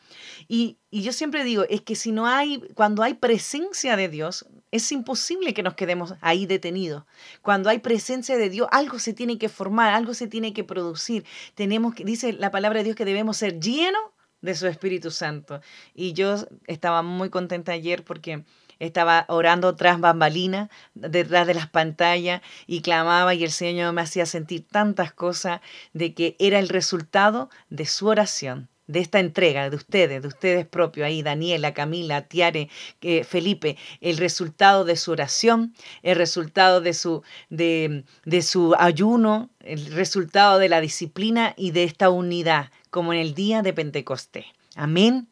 Y, 0.49 0.77
yo 0.93 1.13
siempre 1.13 1.43
digo, 1.43 1.65
es 1.71 1.81
que 1.81 1.97
si 1.97 2.13
no 2.13 2.27
hay, 2.27 2.61
cuando 2.75 3.03
hay 3.03 3.15
presencia 3.15 3.97
de 3.97 4.09
Dios, 4.09 4.47
es 4.71 4.93
imposible 4.93 5.55
que 5.55 5.63
nos 5.63 5.75
quedemos 5.75 6.15
ahí 6.21 6.45
detenidos. 6.45 7.05
Cuando 7.41 7.71
hay 7.71 7.79
presencia 7.79 8.37
de 8.37 8.51
Dios, 8.51 8.69
algo 8.71 8.99
se 8.99 9.15
tiene 9.15 9.39
que 9.39 9.49
formar, 9.49 9.95
algo 9.95 10.13
se 10.13 10.27
tiene 10.27 10.53
que 10.53 10.63
producir. 10.63 11.25
Tenemos 11.55 11.95
que, 11.95 12.05
dice 12.05 12.35
la 12.35 12.51
palabra 12.51 12.81
de 12.81 12.85
Dios 12.85 12.97
que 12.97 13.07
debemos 13.07 13.39
ser 13.39 13.59
llenos 13.59 14.03
de 14.43 14.55
su 14.55 14.67
Espíritu 14.67 15.11
Santo. 15.11 15.63
Y 15.95 16.13
yo 16.13 16.37
estaba 16.67 17.01
muy 17.03 17.31
contenta 17.31 17.73
ayer 17.73 18.05
porque 18.05 18.45
estaba 18.79 19.25
orando 19.29 19.75
tras 19.75 20.01
bambalina, 20.01 20.69
detrás 20.95 21.47
de 21.47 21.55
las 21.55 21.69
pantallas, 21.71 22.43
y 22.67 22.83
clamaba 22.83 23.35
y 23.35 23.43
el 23.43 23.53
Señor 23.53 23.95
me 23.95 24.03
hacía 24.03 24.27
sentir 24.27 24.67
tantas 24.69 25.15
cosas 25.15 25.61
de 25.95 26.13
que 26.13 26.37
era 26.39 26.59
el 26.59 26.69
resultado 26.69 27.49
de 27.71 27.87
su 27.87 28.07
oración, 28.07 28.69
de 28.87 29.01
esta 29.01 29.21
entrega 29.21 29.69
de 29.71 29.77
ustedes, 29.77 30.23
de 30.23 30.29
ustedes 30.29 30.67
propios, 30.67 31.07
ahí 31.07 31.23
Daniela, 31.23 31.75
Camila, 31.75 32.23
Tiare, 32.23 32.69
eh, 33.01 33.25
Felipe, 33.25 33.77
el 34.01 34.17
resultado 34.17 34.85
de 34.85 34.97
su 34.97 35.13
oración, 35.13 35.75
el 36.03 36.17
resultado 36.17 36.81
de 36.81 36.95
su, 36.95 37.23
de, 37.51 38.05
de 38.25 38.43
su 38.43 38.75
ayuno, 38.79 39.51
el 39.61 39.93
resultado 39.93 40.59
de 40.59 40.69
la 40.69 40.81
disciplina 40.81 41.55
y 41.57 41.73
de 41.73 41.85
esta 41.85 42.11
unidad, 42.11 42.71
como 42.91 43.13
en 43.13 43.21
el 43.21 43.35
día 43.35 43.63
de 43.63 43.73
Pentecostés. 43.73 44.47
Amén. 44.75 45.29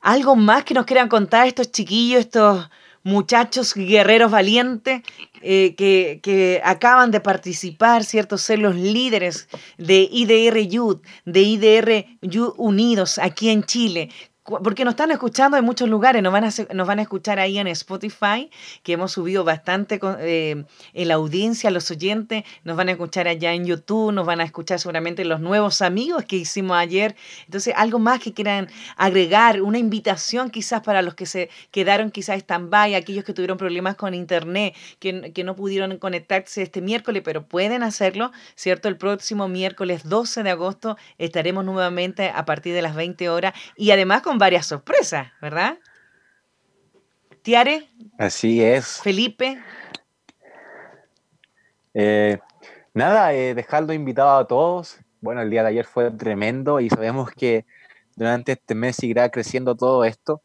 ¿Algo 0.00 0.36
más 0.36 0.64
que 0.64 0.74
nos 0.74 0.86
quieran 0.86 1.08
contar 1.08 1.46
estos 1.46 1.70
chiquillos, 1.72 2.20
estos 2.20 2.70
muchachos 3.02 3.74
guerreros 3.74 4.30
valientes 4.30 5.02
eh, 5.42 5.74
que, 5.76 6.60
acaban 6.64 7.10
de 7.10 7.20
participar, 7.20 8.04
¿cierto? 8.04 8.38
Ser 8.38 8.58
los 8.58 8.76
líderes 8.76 9.48
de 9.78 10.08
IDR 10.10 10.58
Youth, 10.66 11.02
de 11.24 11.40
IDR 11.40 12.06
Youth 12.20 12.54
Unidos 12.56 13.18
aquí 13.18 13.50
en 13.50 13.64
Chile 13.64 14.10
porque 14.58 14.84
nos 14.84 14.92
están 14.92 15.10
escuchando 15.10 15.56
en 15.56 15.64
muchos 15.64 15.88
lugares, 15.88 16.22
nos 16.22 16.32
van 16.32 16.44
a, 16.44 16.50
nos 16.74 16.86
van 16.86 16.98
a 16.98 17.02
escuchar 17.02 17.38
ahí 17.38 17.58
en 17.58 17.66
Spotify, 17.68 18.50
que 18.82 18.92
hemos 18.92 19.12
subido 19.12 19.44
bastante 19.44 20.00
eh, 20.20 20.64
en 20.92 21.08
la 21.08 21.14
audiencia, 21.14 21.70
los 21.70 21.90
oyentes, 21.90 22.44
nos 22.64 22.76
van 22.76 22.88
a 22.88 22.92
escuchar 22.92 23.28
allá 23.28 23.52
en 23.52 23.64
YouTube, 23.64 24.12
nos 24.12 24.26
van 24.26 24.40
a 24.40 24.44
escuchar 24.44 24.78
seguramente 24.80 25.24
los 25.24 25.40
nuevos 25.40 25.82
amigos 25.82 26.24
que 26.24 26.36
hicimos 26.36 26.76
ayer. 26.76 27.14
Entonces, 27.44 27.74
algo 27.76 27.98
más 27.98 28.20
que 28.20 28.32
quieran 28.32 28.68
agregar, 28.96 29.62
una 29.62 29.78
invitación 29.78 30.50
quizás 30.50 30.82
para 30.82 31.02
los 31.02 31.14
que 31.14 31.26
se 31.26 31.50
quedaron 31.70 32.10
quizás 32.10 32.38
stand-by, 32.38 32.94
aquellos 32.94 33.24
que 33.24 33.32
tuvieron 33.32 33.58
problemas 33.58 33.96
con 33.96 34.14
internet, 34.14 34.74
que, 34.98 35.32
que 35.32 35.44
no 35.44 35.54
pudieron 35.54 35.96
conectarse 35.98 36.62
este 36.62 36.80
miércoles, 36.80 37.22
pero 37.24 37.44
pueden 37.44 37.82
hacerlo, 37.82 38.32
¿cierto? 38.54 38.88
El 38.88 38.96
próximo 38.96 39.48
miércoles 39.48 40.08
12 40.08 40.42
de 40.42 40.50
agosto 40.50 40.96
estaremos 41.18 41.64
nuevamente 41.64 42.30
a 42.34 42.44
partir 42.44 42.74
de 42.74 42.82
las 42.82 42.94
20 42.94 43.28
horas 43.28 43.54
y 43.76 43.90
además 43.90 44.22
con 44.22 44.39
varias 44.40 44.66
sorpresas, 44.66 45.28
¿verdad? 45.40 45.78
Tiare. 47.42 47.88
Así 48.18 48.60
es. 48.60 49.00
Felipe. 49.00 49.62
Eh, 51.94 52.38
nada, 52.94 53.32
eh, 53.34 53.54
dejarlo 53.54 53.92
invitado 53.92 54.38
a 54.38 54.46
todos. 54.46 54.98
Bueno, 55.20 55.42
el 55.42 55.50
día 55.50 55.62
de 55.62 55.68
ayer 55.68 55.84
fue 55.84 56.10
tremendo 56.10 56.80
y 56.80 56.88
sabemos 56.88 57.30
que 57.30 57.66
durante 58.16 58.52
este 58.52 58.74
mes 58.74 58.96
seguirá 58.96 59.28
creciendo 59.28 59.76
todo 59.76 60.04
esto. 60.04 60.42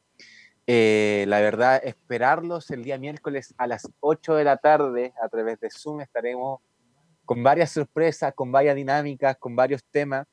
Eh, 0.68 1.24
la 1.28 1.40
verdad, 1.40 1.80
esperarlos 1.84 2.72
el 2.72 2.84
día 2.84 2.98
miércoles 2.98 3.56
a 3.58 3.66
las 3.66 3.90
8 4.02 4.36
de 4.36 4.44
la 4.44 4.58
tarde 4.58 5.14
a 5.24 5.30
través 5.30 5.60
de 5.62 5.70
Zoom. 5.72 6.02
Estaremos 6.02 6.60
con 7.24 7.44
varias 7.44 7.72
sorpresas, 7.72 8.34
con 8.34 8.52
varias 8.52 8.76
dinámicas, 8.76 9.38
con 9.38 9.56
varios 9.56 9.84
temas. 9.90 10.28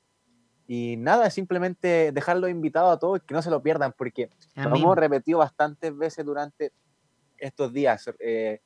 Y 0.74 0.96
nada, 0.96 1.28
simplemente 1.28 2.12
dejarlo 2.12 2.48
invitado 2.48 2.90
a 2.90 2.98
todos 2.98 3.22
que 3.22 3.34
no 3.34 3.42
se 3.42 3.50
lo 3.50 3.62
pierdan, 3.62 3.92
porque 3.92 4.30
lo 4.54 4.74
hemos 4.74 4.96
repetido 4.96 5.40
bastantes 5.40 5.94
veces 5.94 6.24
durante 6.24 6.72
estos 7.36 7.74
días, 7.74 8.10
eh, 8.20 8.62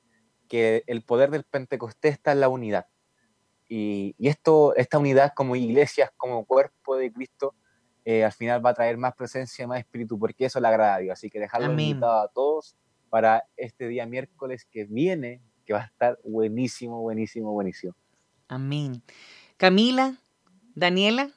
que 0.47 0.85
el 0.87 1.03
poder 1.03 1.33
del 1.33 1.43
Pentecostés 1.43 2.13
está 2.13 2.31
en 2.31 2.39
la 2.39 2.49
unidad. 2.49 2.87
Y, 3.69 4.15
esto, 4.21 4.73
esta 4.77 4.99
unidad 4.99 5.33
como 5.35 5.57
iglesias, 5.57 6.13
como 6.17 6.45
cuerpo 6.45 6.97
de 6.97 7.13
Cristo, 7.13 7.57
eh, 8.05 8.25
al 8.25 8.31
final 8.31 8.65
va 8.65 8.71
a 8.71 8.75
traer 8.75 8.99
más 8.99 9.17
presencia, 9.17 9.67
más 9.67 9.81
espíritu, 9.81 10.17
porque 10.17 10.45
eso 10.45 10.61
le 10.61 10.69
agrada 10.69 10.95
a 10.95 10.99
Dios. 10.99 11.15
Así 11.15 11.29
que 11.29 11.41
dejarlo 11.41 11.73
invitado 11.73 12.21
a 12.21 12.29
todos 12.29 12.77
para 13.11 13.43
este 13.57 13.89
día 13.89 14.07
miércoles 14.07 14.65
que 14.71 14.85
viene, 14.85 15.43
que 15.65 15.73
va 15.73 15.81
a 15.81 15.87
estar 15.87 16.21
buenísimo, 16.23 17.03
buenísimo, 17.03 17.51
buenísimo. 17.51 17.97
Amén. 18.47 19.03
Camila, 19.57 20.19
Daniela. 20.77 21.33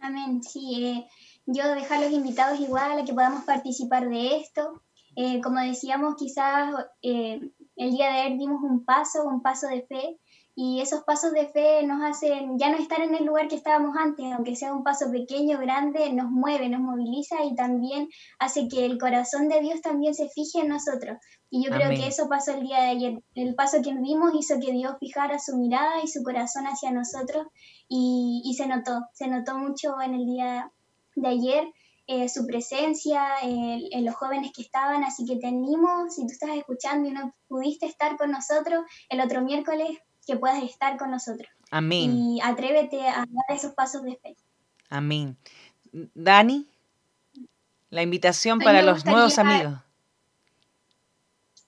Amén, 0.00 0.42
sí. 0.42 0.84
Eh, 0.84 1.06
yo 1.46 1.74
dejar 1.74 2.00
los 2.00 2.12
invitados 2.12 2.58
igual 2.60 2.98
a 2.98 3.04
que 3.04 3.12
podamos 3.12 3.44
participar 3.44 4.08
de 4.08 4.38
esto. 4.38 4.82
Eh, 5.16 5.40
como 5.40 5.60
decíamos, 5.60 6.14
quizás 6.16 6.74
eh, 7.02 7.40
el 7.80 7.92
día 7.92 8.12
de 8.12 8.20
ayer 8.20 8.38
dimos 8.38 8.62
un 8.62 8.84
paso, 8.84 9.24
un 9.24 9.40
paso 9.40 9.66
de 9.66 9.82
fe, 9.82 10.18
y 10.54 10.82
esos 10.82 11.02
pasos 11.04 11.32
de 11.32 11.46
fe 11.48 11.82
nos 11.86 12.02
hacen 12.02 12.58
ya 12.58 12.70
no 12.70 12.76
estar 12.76 13.00
en 13.00 13.14
el 13.14 13.24
lugar 13.24 13.48
que 13.48 13.56
estábamos 13.56 13.96
antes, 13.96 14.26
aunque 14.34 14.54
sea 14.54 14.74
un 14.74 14.84
paso 14.84 15.10
pequeño, 15.10 15.58
grande, 15.58 16.12
nos 16.12 16.30
mueve, 16.30 16.68
nos 16.68 16.82
moviliza 16.82 17.42
y 17.44 17.54
también 17.54 18.10
hace 18.38 18.68
que 18.68 18.84
el 18.84 18.98
corazón 18.98 19.48
de 19.48 19.60
Dios 19.60 19.80
también 19.80 20.14
se 20.14 20.28
fije 20.28 20.60
en 20.60 20.68
nosotros. 20.68 21.16
Y 21.48 21.64
yo 21.64 21.70
creo 21.70 21.88
que 21.88 22.06
eso 22.06 22.28
pasó 22.28 22.52
el 22.52 22.66
día 22.66 22.82
de 22.82 22.88
ayer. 22.90 23.22
El 23.34 23.54
paso 23.54 23.78
que 23.82 23.94
vimos 23.94 24.32
hizo 24.34 24.60
que 24.60 24.72
Dios 24.72 24.96
fijara 25.00 25.38
su 25.38 25.56
mirada 25.56 26.02
y 26.04 26.08
su 26.08 26.22
corazón 26.22 26.66
hacia 26.66 26.90
nosotros 26.90 27.46
y, 27.88 28.42
y 28.44 28.52
se 28.52 28.66
notó, 28.66 29.06
se 29.14 29.28
notó 29.28 29.56
mucho 29.56 29.98
en 30.02 30.12
el 30.12 30.26
día 30.26 30.70
de 31.16 31.28
ayer. 31.28 31.72
Eh, 32.12 32.28
su 32.28 32.44
presencia, 32.44 33.22
en 33.40 34.04
los 34.04 34.16
jóvenes 34.16 34.50
que 34.52 34.62
estaban, 34.62 35.04
así 35.04 35.24
que 35.24 35.36
te 35.36 35.46
animo, 35.46 36.10
si 36.10 36.22
tú 36.22 36.32
estás 36.32 36.50
escuchando 36.56 37.08
y 37.08 37.12
no 37.12 37.36
pudiste 37.46 37.86
estar 37.86 38.16
con 38.16 38.32
nosotros, 38.32 38.82
el 39.08 39.20
otro 39.20 39.42
miércoles 39.42 39.96
que 40.26 40.34
puedas 40.34 40.60
estar 40.64 40.98
con 40.98 41.12
nosotros. 41.12 41.48
Amén. 41.70 42.10
Y 42.16 42.40
atrévete 42.42 43.06
a 43.06 43.18
dar 43.18 43.56
esos 43.56 43.74
pasos 43.74 44.02
de 44.02 44.16
fe. 44.16 44.36
Amén. 44.88 45.38
Dani, 45.92 46.68
la 47.90 48.02
invitación 48.02 48.58
para 48.58 48.82
los 48.82 49.06
nuevos 49.06 49.38
amigos. 49.38 49.78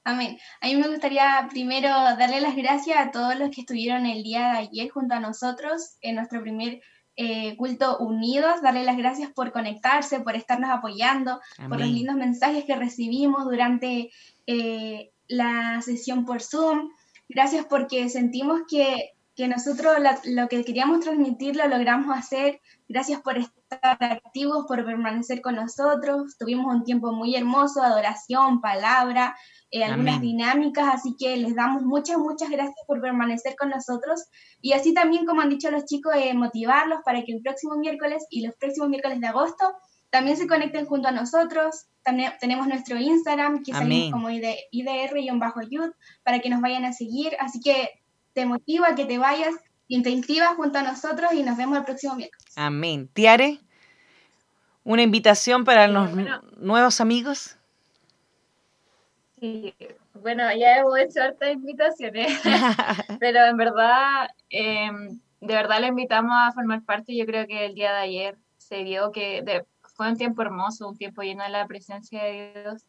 Amén. 0.02 0.40
A 0.60 0.66
mí 0.66 0.74
me 0.74 0.88
gustaría 0.88 1.46
primero 1.50 1.88
darle 1.88 2.40
las 2.40 2.56
gracias 2.56 2.98
a 2.98 3.12
todos 3.12 3.36
los 3.36 3.50
que 3.50 3.60
estuvieron 3.60 4.06
el 4.06 4.24
día 4.24 4.54
de 4.54 4.58
ayer 4.58 4.90
junto 4.90 5.14
a 5.14 5.20
nosotros 5.20 5.98
en 6.00 6.16
nuestro 6.16 6.42
primer 6.42 6.80
eh, 7.16 7.56
culto 7.56 7.98
unidos, 7.98 8.62
darle 8.62 8.84
las 8.84 8.96
gracias 8.96 9.30
por 9.30 9.52
conectarse, 9.52 10.20
por 10.20 10.34
estarnos 10.34 10.70
apoyando, 10.70 11.40
por 11.68 11.78
los 11.78 11.88
lindos 11.88 12.16
mensajes 12.16 12.64
que 12.64 12.76
recibimos 12.76 13.44
durante 13.44 14.10
eh, 14.46 15.10
la 15.28 15.80
sesión 15.82 16.24
por 16.24 16.42
Zoom. 16.42 16.90
Gracias 17.28 17.66
porque 17.66 18.08
sentimos 18.08 18.62
que, 18.68 19.10
que 19.36 19.46
nosotros 19.46 19.96
lo 20.24 20.48
que 20.48 20.64
queríamos 20.64 21.00
transmitir 21.00 21.56
lo 21.56 21.68
logramos 21.68 22.16
hacer. 22.16 22.60
Gracias 22.88 23.20
por 23.20 23.36
estar 23.36 23.96
activos, 24.00 24.64
por 24.66 24.84
permanecer 24.84 25.42
con 25.42 25.56
nosotros. 25.56 26.36
Tuvimos 26.38 26.74
un 26.74 26.84
tiempo 26.84 27.12
muy 27.12 27.36
hermoso, 27.36 27.82
adoración, 27.82 28.60
palabra, 28.60 29.36
eh, 29.72 29.84
algunas 29.84 30.20
dinámicas, 30.20 30.94
así 30.94 31.16
que 31.18 31.34
les 31.38 31.54
damos 31.54 31.82
muchas, 31.82 32.18
muchas 32.18 32.50
gracias 32.50 32.76
por 32.86 33.00
permanecer 33.00 33.56
con 33.56 33.70
nosotros. 33.70 34.24
Y 34.60 34.74
así 34.74 34.92
también, 34.92 35.24
como 35.24 35.40
han 35.40 35.48
dicho 35.48 35.70
los 35.70 35.86
chicos, 35.86 36.12
eh, 36.14 36.34
motivarlos 36.34 37.00
para 37.06 37.24
que 37.24 37.32
el 37.32 37.40
próximo 37.40 37.76
miércoles 37.76 38.26
y 38.28 38.46
los 38.46 38.54
próximos 38.56 38.90
miércoles 38.90 39.18
de 39.18 39.26
agosto 39.28 39.64
también 40.10 40.36
se 40.36 40.46
conecten 40.46 40.84
junto 40.84 41.08
a 41.08 41.12
nosotros. 41.12 41.86
También 42.02 42.32
tenemos 42.38 42.66
nuestro 42.66 42.98
Instagram, 42.98 43.62
que 43.62 43.72
salimos 43.72 44.12
como 44.12 44.28
IDR-Youth, 44.28 45.94
para 46.22 46.40
que 46.40 46.50
nos 46.50 46.60
vayan 46.60 46.84
a 46.84 46.92
seguir. 46.92 47.32
Así 47.40 47.58
que 47.60 47.88
te 48.34 48.44
motivo 48.44 48.84
a 48.84 48.94
que 48.94 49.06
te 49.06 49.16
vayas 49.16 49.54
y 49.88 50.02
te 50.02 50.10
inscribas 50.10 50.54
junto 50.56 50.80
a 50.80 50.82
nosotros 50.82 51.32
y 51.32 51.42
nos 51.42 51.56
vemos 51.56 51.78
el 51.78 51.84
próximo 51.84 52.14
miércoles. 52.14 52.44
Amén. 52.56 53.08
Tiare, 53.10 53.60
una 54.84 55.00
invitación 55.00 55.64
para 55.64 55.88
los 55.88 56.10
nuevos 56.58 57.00
amigos. 57.00 57.56
Sí, 59.42 59.74
bueno, 60.14 60.44
ya 60.56 60.76
hemos 60.76 60.96
hecho 61.00 61.20
hartas 61.20 61.52
invitaciones, 61.52 62.28
pero 63.18 63.44
en 63.44 63.56
verdad, 63.56 64.28
em, 64.50 65.18
de 65.40 65.54
verdad 65.54 65.80
le 65.80 65.88
invitamos 65.88 66.30
a 66.32 66.52
formar 66.52 66.84
parte. 66.84 67.16
Yo 67.16 67.26
creo 67.26 67.48
que 67.48 67.66
el 67.66 67.74
día 67.74 67.90
de 67.90 67.98
ayer 67.98 68.38
se 68.58 68.84
vio 68.84 69.10
que 69.10 69.42
fue 69.96 70.08
un 70.08 70.16
tiempo 70.16 70.42
hermoso, 70.42 70.88
un 70.88 70.96
tiempo 70.96 71.22
lleno 71.22 71.42
de 71.42 71.48
la 71.48 71.66
presencia 71.66 72.22
de 72.22 72.52
Dios, 72.54 72.86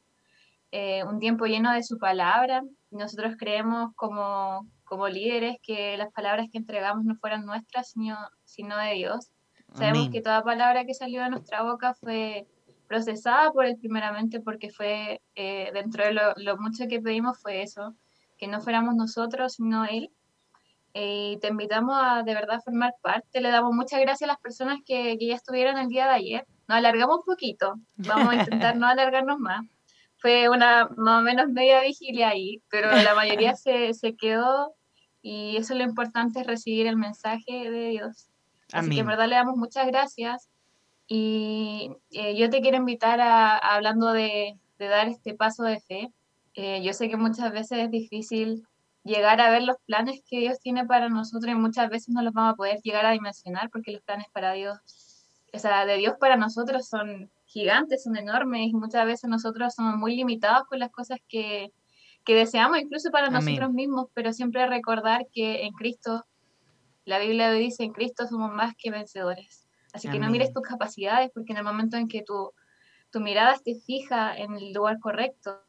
eh, 0.70 1.04
un 1.06 1.18
tiempo 1.18 1.48
lleno 1.48 1.74
de 1.74 1.82
su 1.82 1.98
palabra. 1.98 2.62
Nosotros 2.92 3.34
creemos 3.36 3.92
como, 3.96 4.70
como 4.84 5.08
líderes 5.08 5.58
que 5.63 5.98
las 5.98 6.12
palabras 6.12 6.50
que 6.52 6.60
entregamos 6.60 7.04
no 7.04 7.16
fueran 7.16 7.48
nuestras, 7.48 7.89
sino, 7.89 8.16
sino 8.44 8.78
de 8.78 8.94
Dios. 8.94 9.32
Sabemos 9.74 10.10
que 10.12 10.22
toda 10.22 10.44
palabra 10.44 10.86
que 10.86 10.94
salió 10.94 11.24
de 11.24 11.32
nuestra 11.32 11.63
boca 11.63 11.96
fue 11.96 12.46
procesada 12.94 13.52
por 13.52 13.66
Él 13.66 13.76
primeramente 13.80 14.40
porque 14.40 14.70
fue, 14.70 15.20
eh, 15.34 15.72
dentro 15.74 16.04
de 16.06 16.14
lo, 16.14 16.58
mucho 16.58 16.88
que 16.88 17.02
pedimos 17.02 17.40
fue 17.42 17.64
eso, 17.64 17.96
que 18.38 18.48
no 18.48 18.62
fuéramos 18.62 18.96
nosotros, 18.96 19.54
sino 19.54 19.84
Él. 19.86 20.12
Eh, 20.94 21.32
y 21.34 21.40
te 21.40 21.48
invitamos 21.48 21.96
a 22.00 22.22
de 22.22 22.36
verdad 22.36 22.62
formar 22.64 22.94
parte. 23.02 23.42
Le 23.42 23.50
damos 23.50 23.74
muchas 23.74 24.00
gracias 24.00 24.30
a 24.30 24.34
las 24.34 24.40
personas 24.40 24.78
que, 24.86 25.18
que 25.18 25.26
ya 25.26 25.36
estuvieron 25.36 25.80
el 25.80 25.88
día 25.88 26.06
de 26.06 26.14
ayer. 26.14 26.48
Nos 26.68 26.78
alargamos 26.78 27.18
un 27.18 27.24
poquito, 27.26 27.74
vamos 27.96 28.30
a 28.30 28.36
intentar 28.36 28.76
no 28.78 28.86
alargarnos 28.86 29.40
más. 29.40 29.66
Fue 30.18 30.48
una 30.50 30.88
más 30.96 31.20
o 31.20 31.24
menos 31.24 31.50
media 31.50 31.82
vigilia 31.82 32.30
ahí, 32.30 32.62
pero 32.70 32.92
la 32.92 33.16
mayoría 33.16 33.56
se, 33.56 33.96
se 33.96 34.16
quedó 34.16 34.76
y 35.24 35.58
eso 35.58 35.74
es 35.74 35.80
lo 35.80 35.86
importante, 35.86 36.42
es 36.42 36.48
recibir 36.48 36.86
el 36.86 36.98
mensaje 36.98 37.72
de 37.72 37.90
Dios. 37.90 38.30
Así 38.72 38.92
que 38.92 39.00
en 39.00 39.08
verdad 39.08 39.28
le 39.28 39.36
damos 39.36 39.56
muchas 39.56 39.88
gracias 39.88 40.50
y 41.08 41.92
eh, 42.12 42.36
yo 42.38 42.50
te 42.50 42.62
quiero 42.62 42.78
invitar 42.78 43.20
a, 43.22 43.58
hablando 43.58 44.13
de, 44.13 44.58
de, 44.80 44.88
dar 44.88 45.08
este 45.08 45.34
paso 45.34 45.63
de 45.63 45.80
fe. 45.82 46.13
Eh, 46.56 46.82
yo 46.84 46.94
sé 46.94 47.10
que 47.10 47.18
muchas 47.18 47.52
veces 47.52 47.80
es 47.80 47.92
difícil 47.92 48.63
llegar 49.04 49.42
a 49.42 49.52
ver 49.52 49.63
los 49.63 49.78
planes 49.86 50.22
que 50.30 50.39
Dios 50.39 50.60
tiene 50.60 50.86
para 50.86 51.10
nosotros 51.10 51.52
y 51.52 51.56
muchas 51.56 51.89
veces 51.89 52.10
no 52.10 52.22
los 52.22 52.34
vamos 52.34 52.54
a 52.54 52.56
poder 52.56 52.80
llegar 52.84 53.06
a 53.06 53.12
dimensionar 53.12 53.70
porque 53.70 53.92
los 53.92 54.02
planes 54.02 54.28
para 54.32 54.54
Dios, 54.54 54.78
o 55.54 55.60
sea, 55.60 55.86
de 55.86 55.98
Dios 55.98 56.16
para 56.20 56.38
nosotros 56.38 56.88
son 56.88 57.30
gigantes, 57.46 58.04
son 58.04 58.16
enormes 58.16 58.68
y 58.70 58.74
muchas 58.74 59.06
veces 59.06 59.30
nosotros 59.30 59.74
somos 59.76 59.96
muy 59.98 60.16
limitados 60.16 60.63
con 60.68 60.80
las 60.80 60.89
cosas 60.89 61.20
que, 61.28 61.72
que 62.24 62.36
deseamos, 62.36 62.80
incluso 62.80 63.12
para 63.12 63.30
nosotros 63.30 63.72
mismos, 63.72 64.08
pero 64.13 64.32
siempre 64.32 64.66
recordar 64.68 65.28
que 65.32 65.63
en 65.63 65.74
Cristo, 65.74 66.26
la 67.06 67.20
Biblia 67.20 67.52
dice, 67.52 67.84
en 67.84 67.92
Cristo 67.92 68.26
somos 68.28 68.52
más 68.52 68.74
que 68.78 68.89
vencedores. 68.89 69.62
Así 69.94 70.10
que 70.10 70.20
no 70.20 70.30
mires 70.30 70.52
tus 70.52 70.64
capacidades, 70.64 71.32
porque 71.34 71.54
en 71.54 71.60
el 71.60 71.64
momento 71.64 71.98
en 71.98 72.08
que 72.08 72.24
tu, 72.24 72.52
tu 73.12 73.20
mirada 73.20 73.54
esté 73.54 73.76
fija 73.76 74.36
en 74.36 74.56
el 74.56 74.74
lugar 74.74 75.00
correcto 75.00 75.62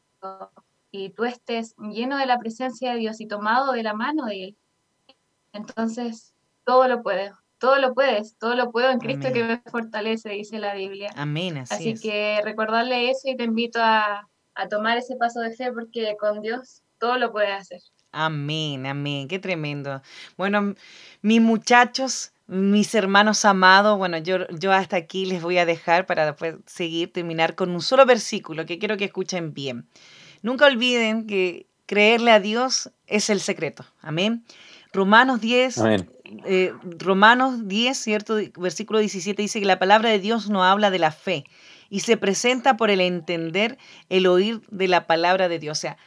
y 0.91 1.11
tú 1.11 1.25
estés 1.25 1.75
lleno 1.77 2.17
de 2.17 2.25
la 2.25 2.39
presencia 2.39 2.91
de 2.91 2.97
Dios 2.97 3.21
y 3.21 3.27
tomado 3.27 3.71
de 3.71 3.83
la 3.83 3.93
mano 3.93 4.25
de 4.25 4.45
Él, 4.45 4.57
entonces 5.53 6.33
todo 6.63 6.87
lo 6.87 7.03
puedes, 7.03 7.31
todo 7.59 7.77
lo 7.77 7.93
puedes, 7.93 8.35
todo 8.37 8.55
lo 8.55 8.71
puedo 8.71 8.89
en 8.89 8.99
Cristo 8.99 9.31
que 9.31 9.43
me 9.43 9.61
fortalece, 9.67 10.29
dice 10.29 10.57
la 10.57 10.73
Biblia. 10.73 11.11
Amén. 11.15 11.59
Así, 11.59 11.93
que 11.93 12.41
recordarle 12.43 13.11
eso 13.11 13.29
y 13.29 13.37
te 13.37 13.43
invito 13.43 13.79
a, 13.81 14.27
a 14.55 14.67
tomar 14.67 14.97
ese 14.97 15.15
paso 15.15 15.39
de 15.39 15.53
fe 15.53 15.71
porque 15.71 16.17
con 16.19 16.41
Dios 16.41 16.81
todo 16.97 17.17
lo 17.17 17.31
puedes 17.31 17.51
hacer. 17.51 17.81
Amén, 18.11 18.85
amén, 18.85 19.27
qué 19.27 19.39
tremendo. 19.39 20.01
Bueno, 20.37 20.75
mis 21.21 21.41
muchachos, 21.41 22.31
mis 22.47 22.93
hermanos 22.93 23.43
amados, 23.45 23.97
bueno, 23.97 24.17
yo, 24.19 24.47
yo 24.49 24.71
hasta 24.71 24.97
aquí 24.97 25.25
les 25.25 25.41
voy 25.41 25.57
a 25.57 25.65
dejar 25.65 26.05
para 26.05 26.25
después 26.25 26.55
seguir, 26.65 27.11
terminar 27.11 27.55
con 27.55 27.71
un 27.71 27.81
solo 27.81 28.05
versículo 28.05 28.65
que 28.65 28.77
quiero 28.77 28.97
que 28.97 29.05
escuchen 29.05 29.53
bien. 29.53 29.87
Nunca 30.41 30.67
olviden 30.67 31.25
que 31.25 31.67
creerle 31.85 32.31
a 32.31 32.39
Dios 32.39 32.91
es 33.07 33.29
el 33.29 33.39
secreto. 33.39 33.85
Amén. 34.01 34.45
Romanos 34.93 35.41
10, 35.41 35.81
eh, 36.45 36.73
Romanos 36.99 37.67
10, 37.67 37.97
¿cierto? 37.97 38.37
Versículo 38.57 38.99
17 38.99 39.41
dice 39.41 39.59
que 39.59 39.65
la 39.65 39.79
palabra 39.79 40.09
de 40.09 40.19
Dios 40.19 40.49
no 40.49 40.63
habla 40.63 40.91
de 40.91 40.99
la 40.99 41.11
fe 41.11 41.45
y 41.89 42.01
se 42.01 42.15
presenta 42.17 42.77
por 42.77 42.89
el 42.89 43.01
entender, 43.01 43.77
el 44.09 44.27
oír 44.27 44.61
de 44.69 44.87
la 44.87 45.07
palabra 45.07 45.49
de 45.49 45.59
Dios. 45.59 45.77
O 45.77 45.81
sea, 45.81 45.97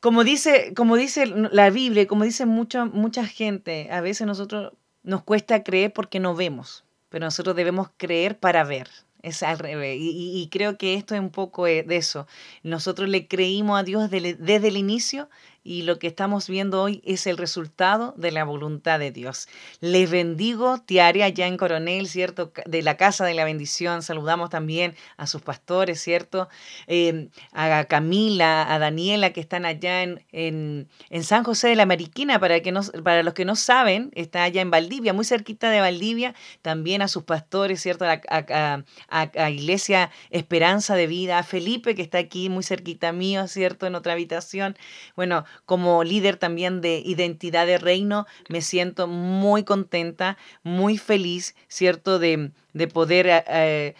como 0.00 0.24
dice, 0.24 0.74
como 0.74 0.96
dice 0.96 1.26
la 1.26 1.70
Biblia, 1.70 2.06
como 2.06 2.24
dice 2.24 2.44
mucha, 2.44 2.84
mucha 2.84 3.24
gente, 3.24 3.88
a 3.90 4.00
veces 4.00 4.26
nosotros 4.26 4.72
nos 5.02 5.22
cuesta 5.22 5.62
creer 5.62 5.92
porque 5.92 6.20
no 6.20 6.34
vemos, 6.34 6.84
pero 7.08 7.24
nosotros 7.24 7.56
debemos 7.56 7.88
creer 7.96 8.38
para 8.38 8.64
ver. 8.64 8.88
Es 9.22 9.44
al 9.44 9.60
revés. 9.60 9.98
Y, 10.00 10.48
creo 10.50 10.76
que 10.76 10.94
esto 10.94 11.14
es 11.14 11.20
un 11.20 11.30
poco 11.30 11.66
de 11.66 11.84
eso. 11.90 12.26
Nosotros 12.64 13.08
le 13.08 13.28
creímos 13.28 13.78
a 13.78 13.84
Dios 13.84 14.10
desde, 14.10 14.68
el 14.68 14.76
inicio 14.76 15.28
y 15.64 15.82
lo 15.82 15.98
que 15.98 16.08
estamos 16.08 16.48
viendo 16.48 16.82
hoy 16.82 17.02
es 17.04 17.26
el 17.26 17.36
resultado 17.36 18.14
de 18.16 18.32
la 18.32 18.44
voluntad 18.44 18.98
de 18.98 19.12
Dios. 19.12 19.48
Les 19.80 20.10
bendigo, 20.10 20.78
Tiare, 20.78 21.22
allá 21.22 21.46
en 21.46 21.56
Coronel, 21.56 22.08
¿cierto? 22.08 22.52
De 22.66 22.82
la 22.82 22.96
Casa 22.96 23.24
de 23.24 23.34
la 23.34 23.44
Bendición. 23.44 24.02
Saludamos 24.02 24.50
también 24.50 24.96
a 25.16 25.26
sus 25.26 25.42
pastores, 25.42 26.00
¿cierto? 26.00 26.48
Em, 26.86 27.30
a 27.52 27.84
Camila, 27.84 28.72
a 28.72 28.78
Daniela, 28.78 29.32
que 29.32 29.40
están 29.40 29.64
allá 29.64 30.02
en, 30.02 30.24
en, 30.32 30.88
San 31.22 31.44
José 31.44 31.68
de 31.68 31.76
la 31.76 31.86
Mariquina, 31.86 32.40
para, 32.40 32.60
que 32.60 32.72
no, 32.72 32.82
para 33.04 33.22
los 33.22 33.34
que 33.34 33.44
no 33.44 33.54
saben, 33.54 34.10
está 34.14 34.42
allá 34.42 34.62
en 34.62 34.70
Valdivia, 34.70 35.12
muy 35.12 35.24
cerquita 35.24 35.70
de 35.70 35.80
Valdivia. 35.80 36.34
También 36.62 37.02
a 37.02 37.08
sus 37.08 37.22
pastores, 37.22 37.80
¿cierto? 37.80 38.04
A, 38.04 38.84
a 39.08 39.50
Iglesia 39.50 40.10
Esperanza 40.30 40.96
de 40.96 41.06
Vida, 41.06 41.38
a 41.38 41.42
Felipe, 41.44 41.94
que 41.94 42.02
está 42.02 42.18
aquí 42.18 42.48
muy 42.48 42.64
cerquita 42.64 43.12
mío, 43.12 43.46
¿cierto? 43.46 43.86
En 43.86 43.94
otra 43.94 44.14
habitación. 44.14 44.76
Bueno, 45.14 45.44
como 45.64 46.04
líder 46.04 46.36
también 46.36 46.80
de 46.80 47.02
identidad 47.04 47.66
de 47.66 47.78
reino, 47.78 48.26
me 48.48 48.62
siento 48.62 49.06
muy 49.06 49.64
contenta, 49.64 50.36
muy 50.62 50.98
feliz, 50.98 51.54
¿cierto? 51.68 52.18
De, 52.18 52.50
de 52.72 52.88
poder... 52.88 53.44
Eh, 53.48 53.94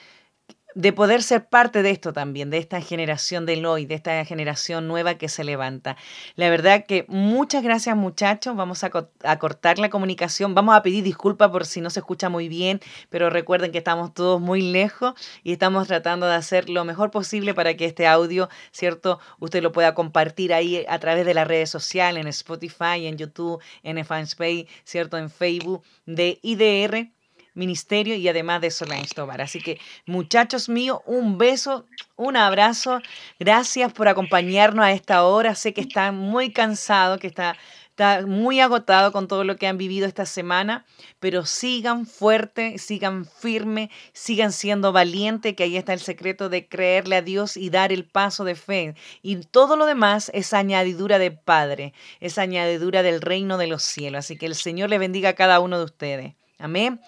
de 0.75 0.93
poder 0.93 1.23
ser 1.23 1.47
parte 1.47 1.83
de 1.83 1.91
esto 1.91 2.13
también, 2.13 2.51
de 2.51 2.59
esta 2.59 2.81
generación 2.81 3.47
del 3.47 3.67
hoy, 3.67 3.87
de 3.87 3.95
esta 3.95 4.25
generación 4.25 4.89
nueva 4.89 5.15
que 5.15 5.29
se 5.29 5.45
levanta. 5.45 5.97
La 6.37 6.51
verdad 6.51 6.87
que 6.87 7.05
muchas 7.09 7.63
gracias 7.63 7.97
muchachos, 7.97 8.57
vamos 8.57 8.85
a, 8.85 8.91
cortar 9.39 9.79
la 9.79 9.91
comunicación, 9.91 10.55
vamos 10.55 10.75
a 10.75 10.83
pedir 10.83 11.05
disculpas 11.05 11.51
por 11.51 11.67
si 11.67 11.81
no 11.81 11.91
se 11.91 12.01
escucha 12.01 12.29
muy 12.29 12.49
bien, 12.49 12.81
pero 13.11 13.31
recuerden 13.31 13.73
que 13.73 13.79
estamos 13.79 14.15
todos 14.15 14.41
muy 14.41 14.63
lejos 14.63 15.15
y 15.43 15.53
estamos 15.53 15.87
tratando 15.89 16.27
de 16.27 16.35
hacer 16.35 16.69
lo 16.69 16.85
mejor 16.85 17.11
posible 17.11 17.55
para 17.55 17.77
que 17.77 17.85
este 17.85 18.07
audio, 18.07 18.49
¿cierto? 18.71 19.19
Usted 19.39 19.63
lo 19.63 19.73
pueda 19.73 19.95
compartir 19.95 20.55
ahí 20.55 20.85
a 20.89 20.99
través 20.99 21.27
de 21.27 21.35
las 21.35 21.47
redes 21.47 21.71
sociales, 21.71 22.23
en 22.23 22.29
Spotify, 22.29 23.07
en 23.07 23.17
YouTube, 23.17 23.61
en 23.83 24.03
Fanspace, 24.05 24.67
¿cierto? 24.85 25.19
En 25.19 25.31
Facebook 25.31 25.83
de 26.07 26.39
IDR 26.43 27.13
ministerio 27.55 28.15
y 28.15 28.29
además 28.29 28.61
de 28.61 28.71
Solange 28.71 29.15
Tobar. 29.15 29.41
Así 29.41 29.61
que 29.61 29.79
muchachos 30.07 30.69
míos, 30.69 31.01
un 31.07 31.39
beso, 31.39 31.87
un 32.17 32.37
abrazo. 32.37 33.01
Gracias 33.39 33.93
por 33.93 34.09
acompañarnos 34.09 34.85
a 34.85 34.93
esta 34.93 35.25
hora. 35.25 35.55
Sé 35.55 35.75
que 35.75 35.83
están 35.83 36.17
muy 36.17 36.53
cansados, 36.53 37.19
que 37.19 37.27
está, 37.27 37.57
está 37.91 38.27
muy 38.27 38.61
agotado 38.61 39.13
con 39.13 39.29
todo 39.29 39.45
lo 39.45 39.57
que 39.57 39.67
han 39.67 39.77
vivido 39.77 40.07
esta 40.07 40.25
semana, 40.25 40.87
pero 41.21 41.45
sigan 41.45 42.07
fuerte, 42.07 42.79
sigan 42.79 43.27
firme, 43.27 43.91
sigan 44.15 44.53
siendo 44.53 44.93
valientes, 44.93 45.55
que 45.55 45.65
ahí 45.65 45.77
está 45.77 45.93
el 45.93 46.01
secreto 46.01 46.49
de 46.49 46.69
creerle 46.69 47.17
a 47.17 47.23
Dios 47.23 47.57
y 47.57 47.69
dar 47.69 47.93
el 47.93 48.05
paso 48.07 48.45
de 48.45 48.55
fe. 48.55 48.95
Y 49.21 49.37
todo 49.37 49.77
lo 49.77 49.85
demás 49.85 50.31
es 50.35 50.55
añadidura 50.55 51.19
de 51.19 51.33
Padre, 51.33 51.93
es 52.21 52.39
añadidura 52.39 53.03
del 53.03 53.21
reino 53.21 53.59
de 53.59 53.67
los 53.67 53.83
cielos. 53.83 54.21
Así 54.21 54.39
que 54.39 54.47
el 54.47 54.55
Señor 54.55 54.89
le 54.89 54.99
bendiga 54.99 55.31
a 55.31 55.35
cada 55.35 55.61
uno 55.61 55.79
de 55.79 55.85
ustedes. 55.85 56.35
Amén. 56.59 57.01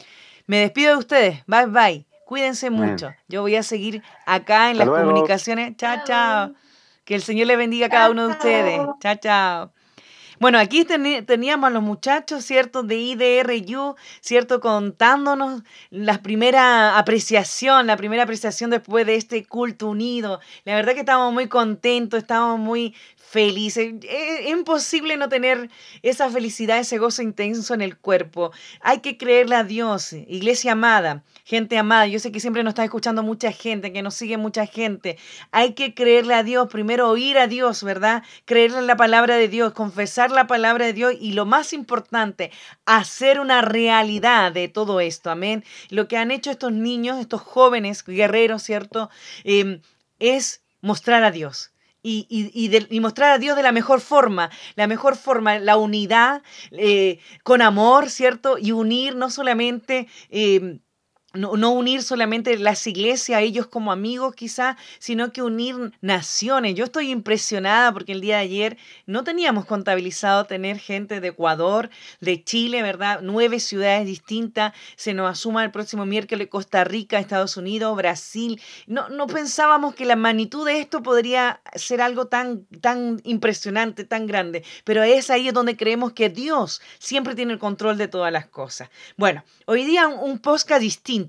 Me 0.46 0.58
despido 0.58 0.92
de 0.92 0.98
ustedes. 0.98 1.42
Bye, 1.46 1.66
bye. 1.66 2.06
Cuídense 2.26 2.70
mucho. 2.70 3.12
Yo 3.28 3.42
voy 3.42 3.56
a 3.56 3.62
seguir 3.62 4.02
acá 4.26 4.70
en 4.70 4.78
las 4.78 4.88
comunicaciones. 4.88 5.76
Chao, 5.76 5.98
chao. 6.04 6.52
Que 7.04 7.14
el 7.14 7.22
Señor 7.22 7.46
le 7.46 7.56
bendiga 7.56 7.86
a 7.86 7.90
cada 7.90 8.10
uno 8.10 8.26
de 8.26 8.32
ustedes. 8.32 8.80
Chao, 9.00 9.14
chao. 9.16 9.72
Bueno, 10.40 10.58
aquí 10.58 10.84
teníamos 10.84 11.68
a 11.68 11.70
los 11.70 11.82
muchachos, 11.82 12.44
¿cierto? 12.44 12.82
De 12.82 12.96
IDRU, 12.96 13.94
¿cierto? 14.20 14.60
Contándonos 14.60 15.62
la 15.90 16.22
primera 16.22 16.98
apreciación, 16.98 17.86
la 17.86 17.96
primera 17.96 18.24
apreciación 18.24 18.70
después 18.70 19.06
de 19.06 19.14
este 19.14 19.46
culto 19.46 19.88
unido. 19.88 20.40
La 20.64 20.74
verdad 20.74 20.94
que 20.94 21.00
estamos 21.00 21.32
muy 21.32 21.46
contentos, 21.46 22.18
estamos 22.18 22.58
muy 22.58 22.94
felices. 23.34 23.94
Es 24.08 24.48
imposible 24.48 25.16
no 25.16 25.28
tener 25.28 25.68
esa 26.02 26.30
felicidad, 26.30 26.78
ese 26.78 26.98
gozo 26.98 27.20
intenso 27.20 27.74
en 27.74 27.82
el 27.82 27.98
cuerpo. 27.98 28.52
Hay 28.80 29.00
que 29.00 29.16
creerle 29.18 29.56
a 29.56 29.64
Dios, 29.64 30.12
iglesia 30.12 30.72
amada, 30.72 31.24
gente 31.44 31.76
amada. 31.76 32.06
Yo 32.06 32.20
sé 32.20 32.30
que 32.30 32.38
siempre 32.38 32.62
nos 32.62 32.70
está 32.70 32.84
escuchando 32.84 33.24
mucha 33.24 33.50
gente, 33.50 33.92
que 33.92 34.02
nos 34.02 34.14
sigue 34.14 34.36
mucha 34.36 34.66
gente. 34.66 35.18
Hay 35.50 35.72
que 35.72 35.94
creerle 35.94 36.34
a 36.34 36.44
Dios, 36.44 36.68
primero 36.70 37.10
oír 37.10 37.36
a 37.38 37.48
Dios, 37.48 37.82
¿verdad? 37.82 38.22
Creerle 38.44 38.78
en 38.78 38.86
la 38.86 38.96
palabra 38.96 39.36
de 39.36 39.48
Dios, 39.48 39.72
confesar 39.72 40.30
la 40.30 40.46
palabra 40.46 40.86
de 40.86 40.92
Dios 40.92 41.14
y 41.20 41.32
lo 41.32 41.44
más 41.44 41.72
importante, 41.72 42.52
hacer 42.86 43.40
una 43.40 43.62
realidad 43.62 44.52
de 44.52 44.68
todo 44.68 45.00
esto. 45.00 45.30
Amén. 45.32 45.64
Lo 45.90 46.06
que 46.06 46.18
han 46.18 46.30
hecho 46.30 46.52
estos 46.52 46.70
niños, 46.70 47.18
estos 47.18 47.40
jóvenes 47.40 48.04
guerreros, 48.04 48.62
¿cierto? 48.62 49.10
Em, 49.42 49.80
es 50.20 50.62
mostrar 50.80 51.24
a 51.24 51.32
Dios 51.32 51.73
y, 52.04 53.00
mostrar 53.00 53.32
a 53.32 53.38
Dios 53.38 53.56
de 53.56 53.62
la 53.62 53.72
mejor 53.72 54.00
forma, 54.00 54.50
la 54.76 54.86
mejor 54.86 55.16
forma, 55.16 55.58
la 55.58 55.76
unidad 55.76 56.42
eh, 56.70 57.18
con 57.42 57.62
amor, 57.62 58.10
¿cierto? 58.10 58.58
Y 58.58 58.72
unir 58.72 59.16
no 59.16 59.30
solamente... 59.30 60.06
Eh, 60.30 60.78
no, 61.34 61.70
unir 61.72 62.02
solamente 62.02 62.56
las 62.58 62.86
iglesias, 62.86 63.42
ellos 63.42 63.66
como 63.66 63.92
amigos 63.92 64.34
quizás, 64.34 64.76
sino 64.98 65.32
que 65.32 65.42
unir 65.42 65.92
naciones. 66.00 66.74
Yo 66.74 66.84
estoy 66.84 67.10
impresionada 67.10 67.92
porque 67.92 68.12
el 68.12 68.20
día 68.20 68.36
de 68.36 68.42
ayer 68.42 68.76
no 69.06 69.24
teníamos 69.24 69.64
contabilizado 69.66 70.44
tener 70.44 70.78
gente 70.78 71.20
de 71.20 71.28
Ecuador, 71.28 71.90
de 72.20 72.42
Chile, 72.44 72.82
¿verdad? 72.82 73.20
Nueve 73.22 73.58
ciudades 73.58 74.06
distintas. 74.06 74.72
Se 74.96 75.12
nos 75.12 75.30
asuma 75.30 75.64
el 75.64 75.70
próximo 75.70 76.06
miércoles 76.06 76.48
Costa 76.48 76.84
Rica, 76.84 77.18
Estados 77.18 77.56
Unidos, 77.56 77.96
Brasil. 77.96 78.60
No, 78.86 79.08
no 79.08 79.26
pensábamos 79.26 79.94
que 79.94 80.04
la 80.04 80.16
magnitud 80.16 80.64
de 80.64 80.80
esto 80.80 81.02
podría 81.02 81.60
ser 81.74 82.00
algo 82.00 82.26
tan, 82.26 82.64
tan 82.80 83.20
impresionante, 83.24 84.04
tan 84.04 84.26
grande. 84.26 84.64
Pero 84.84 85.02
es 85.02 85.30
ahí 85.30 85.50
donde 85.50 85.76
creemos 85.76 86.12
que 86.12 86.28
Dios 86.28 86.80
siempre 86.98 87.34
tiene 87.34 87.52
el 87.52 87.58
control 87.58 87.98
de 87.98 88.08
todas 88.08 88.32
las 88.32 88.46
cosas. 88.46 88.88
Bueno, 89.16 89.42
hoy 89.66 89.84
día 89.84 90.06
un, 90.06 90.30
un 90.30 90.38
podcast 90.38 90.80
distinto 90.80 91.23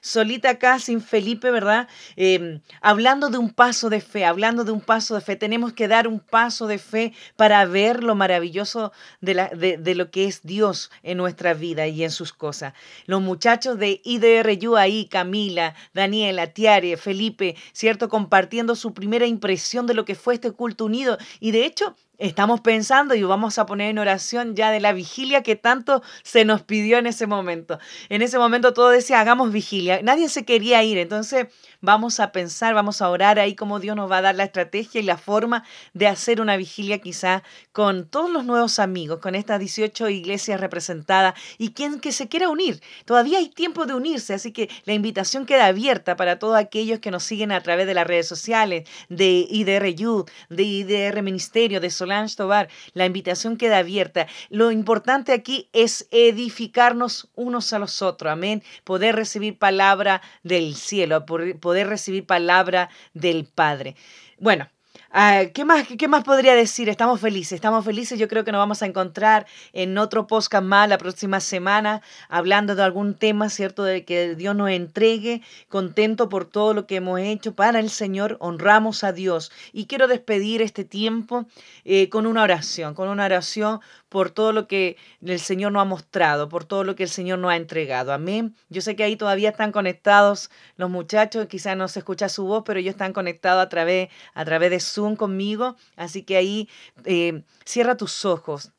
solita 0.00 0.50
acá 0.50 0.78
sin 0.78 1.00
Felipe, 1.00 1.50
¿verdad? 1.50 1.88
Em, 2.16 2.60
hablando 2.80 3.30
de 3.30 3.38
un 3.38 3.50
paso 3.50 3.90
de 3.90 4.00
fe, 4.00 4.24
hablando 4.24 4.64
de 4.64 4.72
un 4.72 4.80
paso 4.80 5.14
de 5.14 5.20
fe. 5.20 5.36
Tenemos 5.36 5.72
que 5.72 5.88
dar 5.88 6.08
un 6.08 6.20
paso 6.20 6.66
de 6.66 6.78
fe 6.78 7.12
para 7.36 7.64
ver 7.64 8.02
lo 8.02 8.14
maravilloso 8.14 8.92
de, 9.20 9.78
de, 9.80 9.94
lo 9.94 10.10
que 10.10 10.26
es 10.26 10.42
Dios 10.42 10.90
en 11.02 11.18
nuestra 11.18 11.54
vida 11.54 11.86
y 11.86 12.04
en 12.04 12.10
sus 12.10 12.32
cosas. 12.32 12.74
Los 13.06 13.20
muchachos 13.20 13.78
de 13.78 14.00
IDRU 14.04 14.76
ahí, 14.76 15.06
Camila, 15.06 15.74
Daniela, 15.94 16.48
Tiare, 16.48 16.96
Felipe, 16.96 17.56
¿cierto? 17.72 18.08
Compartiendo 18.08 18.74
su 18.74 18.94
primera 18.94 19.26
impresión 19.26 19.86
de 19.86 19.94
lo 19.94 20.04
que 20.04 20.14
fue 20.14 20.34
este 20.34 20.52
culto 20.52 20.84
unido. 20.84 21.18
Y 21.40 21.50
de 21.52 21.64
hecho, 21.64 21.96
estamos 22.20 22.60
pensando 22.60 23.14
y 23.14 23.22
vamos 23.22 23.58
a 23.58 23.66
poner 23.66 23.90
en 23.90 23.98
oración 23.98 24.54
ya 24.54 24.70
de 24.70 24.78
la 24.78 24.92
vigilia 24.92 25.42
que 25.42 25.56
tanto 25.56 26.02
se 26.22 26.44
nos 26.44 26.62
pidió 26.62 26.98
en 26.98 27.06
ese 27.06 27.26
momento. 27.26 27.78
En 28.08 28.22
ese 28.22 28.38
momento 28.38 28.72
todo 28.72 28.90
decía, 28.90 29.20
hagamos 29.20 29.52
vigilia. 29.52 30.00
Nadie 30.02 30.28
se 30.28 30.44
quería 30.44 30.82
ir, 30.84 30.98
entonces 30.98 31.46
vamos 31.80 32.20
a 32.20 32.30
pensar, 32.30 32.74
vamos 32.74 33.00
a 33.02 33.08
orar 33.08 33.38
ahí 33.38 33.54
cómo 33.54 33.80
Dios 33.80 33.96
nos 33.96 34.10
va 34.10 34.18
a 34.18 34.22
dar 34.22 34.34
la 34.34 34.44
estrategia 34.44 35.00
y 35.00 35.04
la 35.04 35.16
forma 35.16 35.64
de 35.94 36.06
hacer 36.06 36.40
una 36.40 36.56
vigilia 36.56 36.98
quizá 36.98 37.42
con 37.72 38.06
todos 38.06 38.30
los 38.30 38.44
nuevos 38.44 38.78
amigos, 38.78 39.20
con 39.20 39.34
estas 39.34 39.58
18 39.58 40.10
iglesias 40.10 40.60
representadas 40.60 41.34
y 41.58 41.72
quien 41.72 42.00
que 42.00 42.12
se 42.12 42.28
quiera 42.28 42.50
unir. 42.50 42.80
Todavía 43.06 43.38
hay 43.38 43.48
tiempo 43.48 43.86
de 43.86 43.94
unirse, 43.94 44.34
así 44.34 44.52
que 44.52 44.68
la 44.84 44.92
invitación 44.92 45.46
queda 45.46 45.66
abierta 45.66 46.16
para 46.16 46.38
todos 46.38 46.56
aquellos 46.56 47.00
que 47.00 47.10
nos 47.10 47.24
siguen 47.24 47.52
a 47.52 47.62
través 47.62 47.86
de 47.86 47.94
las 47.94 48.06
redes 48.06 48.28
sociales, 48.28 48.88
de 49.08 49.46
IDR 49.48 49.94
Youth, 49.94 50.28
de 50.50 50.62
IDR 50.62 51.22
Ministerio, 51.22 51.80
de 51.80 51.90
Tobar. 52.36 52.68
La 52.92 53.06
invitación 53.06 53.56
queda 53.56 53.78
abierta. 53.78 54.26
Lo 54.48 54.70
importante 54.70 55.32
aquí 55.32 55.68
es 55.72 56.08
edificarnos 56.10 57.30
unos 57.34 57.72
a 57.72 57.78
los 57.78 58.02
otros, 58.02 58.32
amén. 58.32 58.62
Poder 58.84 59.14
recibir 59.14 59.58
palabra 59.58 60.22
del 60.42 60.74
cielo, 60.74 61.24
poder 61.26 61.86
recibir 61.86 62.26
palabra 62.26 62.90
del 63.14 63.44
Padre. 63.44 63.94
Bueno, 64.38 64.68
Ah, 65.12 65.46
¿qué, 65.52 65.64
más, 65.64 65.88
¿Qué 65.98 66.06
más 66.06 66.22
podría 66.22 66.54
decir? 66.54 66.88
Estamos 66.88 67.20
felices, 67.20 67.54
estamos 67.54 67.84
felices. 67.84 68.16
Yo 68.16 68.28
creo 68.28 68.44
que 68.44 68.52
nos 68.52 68.60
vamos 68.60 68.80
a 68.80 68.86
encontrar 68.86 69.44
en 69.72 69.98
otro 69.98 70.28
podcast 70.28 70.62
más 70.62 70.88
la 70.88 70.98
próxima 70.98 71.40
semana, 71.40 72.00
hablando 72.28 72.76
de 72.76 72.84
algún 72.84 73.14
tema, 73.14 73.48
¿cierto? 73.48 73.82
De 73.82 74.04
que 74.04 74.36
Dios 74.36 74.54
nos 74.54 74.70
entregue, 74.70 75.42
contento 75.68 76.28
por 76.28 76.44
todo 76.44 76.74
lo 76.74 76.86
que 76.86 76.96
hemos 76.96 77.18
hecho 77.18 77.56
para 77.56 77.80
el 77.80 77.90
Señor, 77.90 78.36
honramos 78.38 79.02
a 79.02 79.12
Dios. 79.12 79.50
Y 79.72 79.86
quiero 79.86 80.06
despedir 80.06 80.62
este 80.62 80.84
tiempo 80.84 81.46
eh, 81.84 82.08
con 82.08 82.24
una 82.24 82.44
oración, 82.44 82.94
con 82.94 83.08
una 83.08 83.24
oración 83.24 83.80
por 84.10 84.30
todo 84.30 84.52
lo 84.52 84.68
que 84.68 84.98
el 85.22 85.40
Señor 85.40 85.72
nos 85.72 85.80
ha 85.80 85.86
mostrado, 85.86 86.50
por 86.50 86.64
todo 86.64 86.84
lo 86.84 86.94
que 86.96 87.04
el 87.04 87.08
Señor 87.08 87.38
nos 87.38 87.52
ha 87.52 87.56
entregado. 87.56 88.12
Amén. 88.12 88.54
Yo 88.68 88.82
sé 88.82 88.96
que 88.96 89.04
ahí 89.04 89.16
todavía 89.16 89.50
están 89.50 89.72
conectados 89.72 90.50
los 90.76 90.90
muchachos, 90.90 91.46
quizás 91.46 91.76
no 91.76 91.88
se 91.88 92.00
escucha 92.00 92.28
su 92.28 92.44
voz, 92.44 92.64
pero 92.66 92.80
ellos 92.80 92.92
están 92.92 93.14
conectados 93.14 93.64
a 93.64 93.68
través, 93.70 94.10
a 94.34 94.44
través 94.44 94.70
de 94.70 94.80
Zoom 94.80 95.16
conmigo. 95.16 95.76
Así 95.96 96.24
que 96.24 96.36
ahí 96.36 96.68
eh, 97.06 97.44
cierra 97.64 97.96
tus 97.96 98.24
ojos 98.26 98.72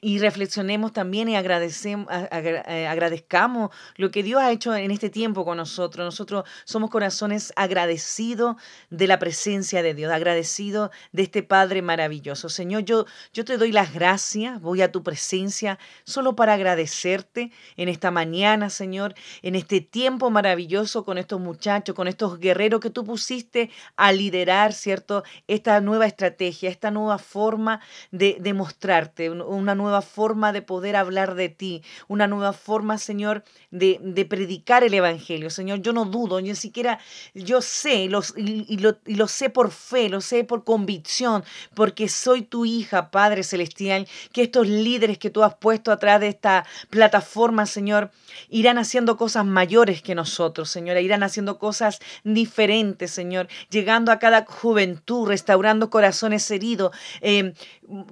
y 0.00 0.18
reflexionemos 0.18 0.92
también 0.92 1.28
y 1.28 1.36
agradecemos, 1.36 2.06
eh, 2.10 2.86
agradezcamos 2.86 3.70
lo 3.96 4.10
que 4.10 4.22
Dios 4.22 4.40
ha 4.40 4.50
hecho 4.50 4.74
en 4.74 4.90
este 4.90 5.10
tiempo 5.10 5.44
con 5.44 5.58
nosotros. 5.58 6.04
Nosotros 6.04 6.44
somos 6.64 6.90
corazones 6.90 7.52
agradecidos 7.56 8.56
de 8.88 9.06
la 9.06 9.18
presencia 9.18 9.82
de 9.82 9.94
Dios, 9.94 10.12
agradecidos 10.12 10.90
de 11.12 11.22
este 11.22 11.42
Padre 11.42 11.82
maravilloso. 11.82 12.48
Señor, 12.48 12.84
yo, 12.84 13.04
yo 13.32 13.44
te 13.44 13.58
doy 13.58 13.72
las 13.72 13.92
gracias, 13.92 14.60
voy 14.60 14.82
a 14.82 14.90
tu 14.90 15.02
presencia 15.02 15.78
solo 16.04 16.34
para 16.34 16.54
agradecerte 16.54 17.52
en 17.76 17.88
esta 17.88 18.10
mañana, 18.10 18.70
Señor, 18.70 19.14
en 19.42 19.54
este 19.54 19.80
tiempo 19.80 20.30
maravilloso 20.30 21.04
con 21.04 21.18
estos 21.18 21.40
muchachos, 21.40 21.94
con 21.94 22.08
estos 22.08 22.38
guerreros 22.38 22.80
que 22.80 22.90
tú 22.90 23.04
pusiste 23.04 23.70
a 23.96 24.12
liderar, 24.12 24.72
¿cierto? 24.72 25.24
Esta 25.46 25.80
nueva 25.80 26.06
estrategia, 26.06 26.70
esta 26.70 26.90
nueva 26.90 27.18
forma 27.18 27.80
de, 28.10 28.38
de 28.40 28.54
mostrarte, 28.54 29.30
una 29.30 29.74
nueva 29.74 29.89
forma 30.00 30.52
de 30.52 30.62
poder 30.62 30.94
hablar 30.94 31.34
de 31.34 31.48
ti, 31.48 31.82
una 32.06 32.28
nueva 32.28 32.52
forma, 32.52 32.98
Señor, 32.98 33.42
de, 33.70 34.26
predicar 34.28 34.84
el 34.84 34.94
Evangelio. 34.94 35.50
Señor, 35.50 35.80
yo 35.80 35.92
no 35.92 36.04
dudo, 36.04 36.40
ni 36.40 36.54
siquiera 36.54 37.00
yo 37.34 37.60
sé, 37.60 38.08
y, 38.36 38.78
lo, 38.78 39.28
sé 39.28 39.50
por 39.50 39.72
fe, 39.72 40.08
lo 40.08 40.20
sé 40.20 40.44
por 40.44 40.62
convicción, 40.62 41.42
porque 41.74 42.08
soy 42.08 42.42
tu 42.42 42.64
hija, 42.64 43.10
Padre 43.10 43.42
Celestial, 43.42 44.06
que 44.32 44.42
estos 44.42 44.68
líderes 44.68 45.18
que 45.18 45.30
tú 45.30 45.42
has 45.42 45.54
puesto 45.56 45.90
atrás 45.90 46.20
de 46.20 46.28
esta 46.28 46.64
plataforma, 46.90 47.66
Señor, 47.66 48.12
irán 48.48 48.78
haciendo 48.78 49.16
cosas 49.16 49.44
mayores 49.44 50.02
que 50.02 50.14
nosotros, 50.14 50.70
Señor, 50.70 50.96
irán 50.98 51.24
haciendo 51.24 51.58
cosas 51.58 51.98
diferentes, 52.22 53.10
Señor, 53.10 53.48
llegando 53.70 54.12
a 54.12 54.18
cada 54.18 54.44
juventud, 54.44 55.28
restaurando 55.28 55.90
corazones 55.90 56.50
heridos, 56.50 56.94
eh, 57.20 57.54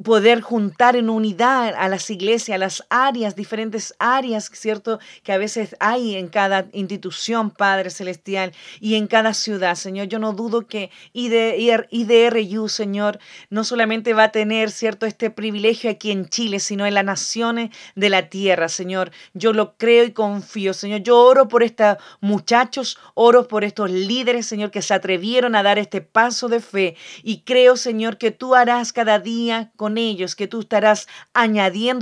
poder 0.03 0.41
juntar 0.41 0.97
en 0.97 1.11
unidad 1.11 1.68
a 1.77 1.89
las 1.89 2.09
iglesias, 2.11 2.55
a 2.55 2.59
las 2.59 2.85
áreas, 2.91 3.37
diferentes 3.37 3.95
áreas, 3.99 4.51
¿cierto? 4.53 4.99
Que 5.23 5.33
a 5.33 5.39
veces 5.39 5.77
hay 5.81 6.17
en 6.17 6.29
cada 6.29 6.67
institución, 6.73 7.51
Padre 7.51 7.91
Celestial, 7.91 8.53
y 8.81 8.95
en 8.95 9.07
cada 9.07 9.35
ciudad, 9.35 9.75
Señor. 9.75 10.09
Yo 10.09 10.19
no 10.19 10.33
dudo 10.33 10.67
que 10.67 10.91
IDRU, 11.13 12.69
Señor, 12.69 13.19
no 13.51 13.65
solamente 13.65 14.15
va 14.15 14.25
a 14.25 14.33
tener, 14.33 14.71
¿cierto?, 14.71 15.07
este 15.07 15.31
privilegio 15.31 15.91
aquí 15.91 16.11
en 16.11 16.29
Chile, 16.29 16.61
sino 16.61 16.87
en 16.87 16.95
las 16.95 17.05
naciones 17.05 17.71
de 17.95 18.09
la 18.09 18.29
tierra, 18.29 18.69
Señor. 18.69 19.11
Yo 19.35 19.53
lo 19.53 19.77
creo 19.77 20.05
y 20.05 20.13
confío, 20.13 20.75
Señor. 20.75 21.03
Yo 21.03 21.19
oro 21.19 21.49
por 21.49 21.63
estos 21.63 21.97
muchachos, 22.21 22.99
oro 23.15 23.49
por 23.49 23.65
estos 23.65 23.91
líderes, 23.91 24.47
Señor, 24.47 24.71
que 24.71 24.83
se 24.83 24.95
atrevieron 24.95 25.55
a 25.55 25.63
dar 25.63 25.79
este 25.79 26.01
paso 26.01 26.49
de 26.49 26.61
fe. 26.61 26.97
Y 27.23 27.43
creo, 27.43 27.77
Señor, 27.77 28.19
que 28.19 28.31
tú 28.31 28.55
harás 28.55 28.93
cada 28.93 29.19
día 29.19 29.73
con 29.77 29.99
ellos, 29.99 30.35
que 30.35 30.47
tú 30.47 30.61
estarás 30.61 31.09
añadiendo 31.35 31.58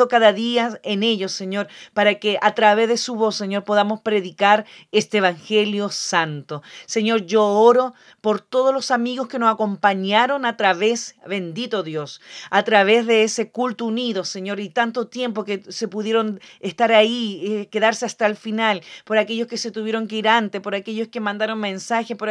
cada 0.08 0.32
día 0.32 0.80
en 0.82 1.02
ellos, 1.02 1.32
Señor, 1.32 1.68
para 1.94 2.16
que 2.16 2.38
a 2.42 2.54
través 2.54 2.88
de 2.88 2.96
su 2.96 3.14
voz, 3.16 3.36
Señor, 3.36 3.64
podamos 3.64 4.00
predicar 4.00 4.66
este 4.92 5.18
Evangelio 5.18 5.88
santo. 5.88 6.62
Señor, 6.86 7.26
yo 7.26 7.44
oro 7.44 7.94
por 8.20 8.40
todos 8.40 8.72
los 8.72 8.90
amigos 8.90 9.28
que 9.28 9.38
nos 9.38 9.52
acompañaron 9.52 10.44
a 10.44 10.56
través, 10.56 11.16
bendito 11.26 11.82
Dios, 11.82 12.20
a 12.50 12.62
través 12.62 13.06
de 13.06 13.22
ese 13.22 13.50
culto 13.50 13.86
unido, 13.86 14.24
Señor, 14.24 14.60
y 14.60 14.68
tanto 14.68 15.08
tiempo 15.08 15.44
que 15.44 15.62
se 15.68 15.88
pudieron 15.88 16.40
estar 16.60 16.92
ahí, 16.92 17.40
eh, 17.44 17.68
quedarse 17.68 18.04
hasta 18.04 18.26
el 18.26 18.36
final, 18.36 18.82
por 19.04 19.18
aquellos 19.18 19.48
que 19.48 19.56
se 19.56 19.70
tuvieron 19.70 20.08
que 20.08 20.16
ir 20.16 20.28
antes, 20.28 20.60
por 20.60 20.74
aquellos 20.74 21.08
que 21.08 21.20
mandaron 21.20 21.58
mensajes, 21.58 22.16
por, 22.16 22.30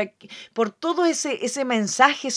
por 0.54 0.70
todo 0.70 1.06
ese, 1.06 1.46
ese 1.46 1.66
mensaje, 1.66 2.30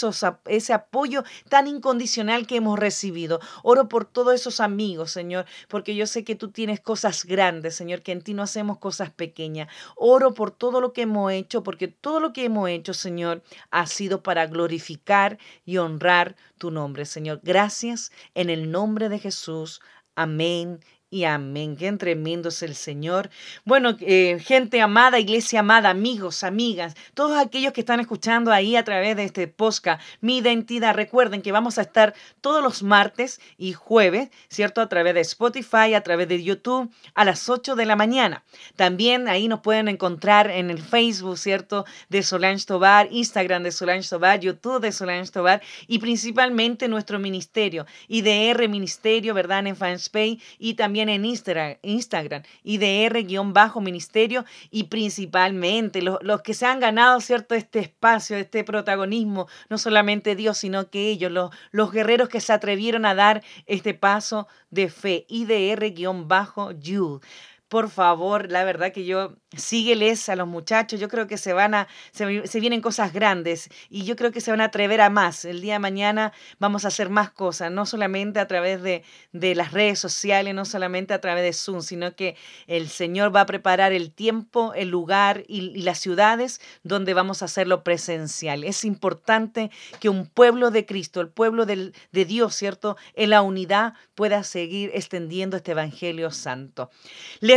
ese 0.47 0.73
apoyo 0.73 1.25
tan 1.49 1.67
incondicional 1.67 2.47
que 2.47 2.57
hemos 2.57 2.79
recibido. 2.79 3.41
Oro 3.63 3.89
por 3.89 4.05
todos 4.05 4.35
esos 4.35 4.61
amigos, 4.61 4.78
Señor, 5.07 5.45
porque 5.69 5.95
yo 5.95 6.07
sé 6.07 6.25
que 6.25 6.37
tú 6.37 6.51
tienes 6.51 6.81
cosas 6.81 7.25
grandes, 7.25 7.75
Señor, 7.75 8.03
que 8.03 8.13
en 8.13 8.23
ti 8.23 8.33
no 8.35 8.43
hacemos 8.43 8.79
cosas 8.79 9.11
pequeñas. 9.11 9.69
Oro 9.97 10.35
por 10.35 10.51
todo 10.51 10.81
lo 10.81 10.93
que 10.93 11.03
hemos 11.03 11.33
hecho, 11.33 11.63
porque 11.63 11.89
todo 11.89 12.21
lo 12.21 12.33
que 12.33 12.45
hemos 12.45 12.69
hecho, 12.69 12.95
Señor, 12.95 13.43
ha 13.71 13.87
sido 13.87 14.23
para 14.23 14.47
glorificar 14.47 15.39
y 15.65 15.79
honrar 15.79 16.37
tu 16.59 16.71
nombre, 16.71 17.05
Señor. 17.07 17.41
Gracias 17.43 18.13
en 18.35 18.51
el 18.51 18.71
nombre 18.71 19.09
de 19.09 19.19
Jesús. 19.19 19.81
Amén 20.15 20.81
y 21.11 21.25
amén. 21.25 21.77
Qué 21.77 21.91
tremendo 21.93 22.51
es 22.51 22.63
el 22.63 22.75
Señor. 22.75 23.31
Bueno, 23.65 23.97
eh, 24.01 24.39
gente 24.45 24.81
amada, 24.83 25.19
iglesia 25.19 25.61
amada, 25.61 25.89
amigos, 25.89 26.45
amigas, 26.45 26.95
todos 27.15 27.39
aquellos 27.39 27.73
que 27.73 27.81
están 27.81 28.01
escuchando 28.01 28.53
ahí 28.53 28.77
a 28.77 28.85
través 28.85 29.17
de 29.17 29.25
este 29.25 29.49
podcast, 29.49 30.03
mi 30.21 30.39
identidad, 30.39 30.95
recuerden 30.95 31.41
que 31.41 31.53
vamos 31.53 31.79
a 31.79 31.83
estar 31.83 32.15
todos 32.43 32.63
los 32.63 32.83
martes 32.83 33.41
y 33.57 33.73
jueves, 33.73 34.29
¿cierto? 34.49 34.83
A 34.83 34.89
través 34.89 35.15
de 35.15 35.21
Spotify, 35.21 35.95
a 35.95 36.03
través 36.03 36.29
de 36.29 36.43
YouTube, 36.43 36.91
a 37.15 37.25
las 37.25 37.49
8 37.49 37.75
de 37.75 37.87
la 37.87 37.97
mañana. 37.97 38.45
También 38.77 39.29
ahí 39.29 39.49
nos 39.49 39.61
pueden 39.61 39.89
encontrar 39.89 40.51
en 40.51 40.71
el 40.71 40.79
Facebook, 40.79 41.39
¿cierto? 41.39 41.87
De 42.11 42.23
Solange 42.23 42.67
Tobar, 42.67 43.09
Instagram 43.11 43.63
de 43.63 43.73
Solange 43.73 44.09
Tobar, 44.09 44.41
YouTube 44.41 44.81
de 44.81 44.93
Solange 44.93 45.31
Tobar 45.31 45.63
y 45.87 46.01
principalmente 46.01 46.87
nuestro 46.89 47.19
ministerio, 47.19 47.87
IDR 48.09 48.69
Ministerio, 48.69 49.33
¿verdad? 49.33 49.67
En 49.67 49.77
Fanspay 49.77 50.41
y 50.59 50.75
también 50.75 50.98
en 51.01 51.25
Instagram, 51.25 51.77
Instagram 51.83 52.43
IDR-ministerio 52.65 54.45
y 54.71 54.85
principalmente 54.85 56.03
los, 56.03 56.19
los, 56.23 56.43
que 56.43 56.55
se 56.55 56.67
han 56.67 56.81
ganado 56.81 57.21
cierto 57.21 57.55
este 57.55 57.79
espacio, 57.79 58.37
este 58.37 58.65
protagonismo, 58.65 59.49
no 59.69 59.79
solamente 59.79 60.37
Dios, 60.37 60.59
sino 60.59 60.91
que 60.91 61.09
ellos, 61.09 61.31
los, 61.31 61.51
los 61.71 61.93
guerreros 61.93 62.29
que 62.29 62.41
se 62.41 62.53
atrevieron 62.53 63.07
a 63.07 63.15
dar 63.15 63.43
este 63.67 63.95
paso 63.95 64.49
de 64.71 64.89
fe, 64.89 65.27
IDR-you 65.29 67.21
por 67.69 67.91
favor, 67.91 68.51
la 68.51 68.65
verdad 68.65 68.93
que 68.93 69.05
yo 69.05 69.37
sígueles 69.57 70.29
a 70.29 70.37
los 70.37 70.47
muchachos, 70.47 71.01
yo 71.01 71.09
creo 71.09 71.27
que 71.27 71.39
se 71.39 71.53
van 71.53 71.75
a, 71.75 71.89
se, 72.13 72.61
vienen 72.61 72.81
cosas 72.81 73.13
grandes 73.13 73.69
y 73.89 74.05
yo 74.05 74.17
creo 74.17 74.33
que 74.33 74.41
se 74.41 74.51
van 74.51 74.61
a 74.61 74.65
atrever 74.65 75.01
a 75.01 75.11
más. 75.11 75.45
El 75.45 75.61
día 75.61 75.75
de 75.75 75.79
mañana 75.79 76.33
vamos 76.59 76.85
a 76.85 76.89
hacer 76.89 77.09
más 77.11 77.31
cosas, 77.31 77.71
no 77.71 77.87
solamente 77.87 78.41
a 78.41 78.49
través 78.49 78.83
de, 78.83 79.05
de 79.33 79.55
las 79.55 79.73
redes 79.73 79.99
sociales, 79.99 80.55
no 80.55 80.65
solamente 80.65 81.15
a 81.15 81.21
través 81.21 81.45
de 81.45 81.53
Zoom, 81.53 81.83
sino 81.83 82.15
que 82.15 82.37
el 82.67 82.89
Señor 82.89 83.35
va 83.35 83.43
a 83.43 83.47
preparar 83.47 83.93
el 83.93 84.13
tiempo, 84.13 84.75
el 84.75 84.89
lugar 84.89 85.45
y, 85.49 85.79
las 85.79 85.99
ciudades 85.99 86.61
donde 86.83 87.15
vamos 87.15 87.43
a 87.43 87.47
hacerlo 87.47 87.85
presencial. 87.85 88.65
Es 88.65 88.85
importante 88.85 89.71
que 90.01 90.09
un 90.09 90.27
pueblo 90.27 90.71
de 90.71 90.85
Cristo, 90.85 91.21
el 91.21 91.29
pueblo 91.29 91.67
de 91.67 91.93
Dios, 92.11 92.55
¿cierto? 92.55 92.97
En 93.15 93.31
la 93.31 93.43
unidad 93.43 93.95
pueda 94.15 94.43
seguir 94.43 94.91
extendiendo 94.95 95.57
este 95.57 95.73
Evangelio 95.73 96.31
Santo 96.31 96.91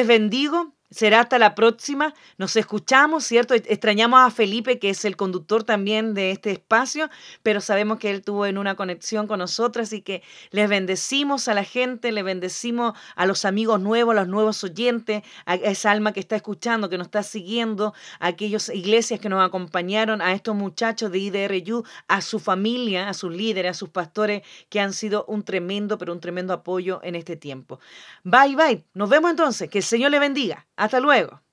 bendigo. 0.04 0.74
Será 0.92 1.22
hasta 1.22 1.40
la 1.40 1.56
próxima. 1.56 2.14
Nos 2.38 2.58
escuchamos, 2.58 3.24
¿cierto? 3.24 3.54
Extrañamos 3.54 4.20
a 4.20 4.30
Felipe, 4.30 4.78
que 4.78 4.90
es 4.90 5.06
el 5.06 5.16
conductor 5.16 5.64
también 5.64 6.14
de 6.14 6.32
este 6.32 6.52
espacio, 6.52 7.10
pero 7.44 7.62
sabemos 7.62 7.98
que 7.98 8.12
él 8.12 8.22
tuvo 8.24 8.46
en 8.46 8.58
una 8.58 8.76
conexión 8.76 9.26
con 9.26 9.40
nosotras 9.40 9.94
y 9.94 10.02
que 10.02 10.22
les 10.50 10.68
bendecimos 10.68 11.48
a 11.48 11.54
la 11.54 11.64
gente, 11.64 12.12
le 12.12 12.24
bendecimos 12.24 12.94
a 13.16 13.26
los 13.26 13.46
amigos 13.46 13.80
nuevos, 13.80 14.12
a 14.12 14.20
los 14.20 14.28
nuevos 14.28 14.64
oyentes, 14.66 15.24
a 15.46 15.56
esa 15.56 15.92
alma 15.92 16.12
que 16.12 16.20
está 16.20 16.36
escuchando, 16.36 16.90
que 16.90 16.98
nos 16.98 17.08
está 17.08 17.24
siguiendo, 17.24 17.94
a 18.20 18.28
aquellas 18.28 18.68
iglesias 18.68 19.22
que 19.22 19.30
nos 19.30 19.42
acompañaron, 19.46 20.22
a 20.22 20.34
estos 20.34 20.56
muchachos 20.56 21.10
de 21.10 21.20
IDRU, 21.20 21.86
a 22.10 22.20
su 22.20 22.38
familia, 22.38 23.08
a 23.08 23.14
sus 23.14 23.34
líderes, 23.34 23.72
a 23.72 23.74
sus 23.76 23.90
pastores, 23.90 24.42
que 24.70 24.82
han 24.82 24.92
sido 24.92 25.24
un 25.30 25.44
tremendo, 25.44 25.98
pero 25.98 26.12
un 26.12 26.20
tremendo 26.20 26.52
apoyo 26.52 27.00
en 27.02 27.16
este 27.16 27.38
tiempo. 27.38 27.80
Bye, 28.26 28.58
bye. 28.58 28.84
Nos 28.94 29.10
vemos 29.10 29.32
entonces. 29.32 29.70
Que 29.70 29.78
el 29.78 29.84
Señor 29.86 30.12
le 30.12 30.20
bendiga. 30.20 30.68
Hasta 30.82 31.00
luego. 31.00 31.44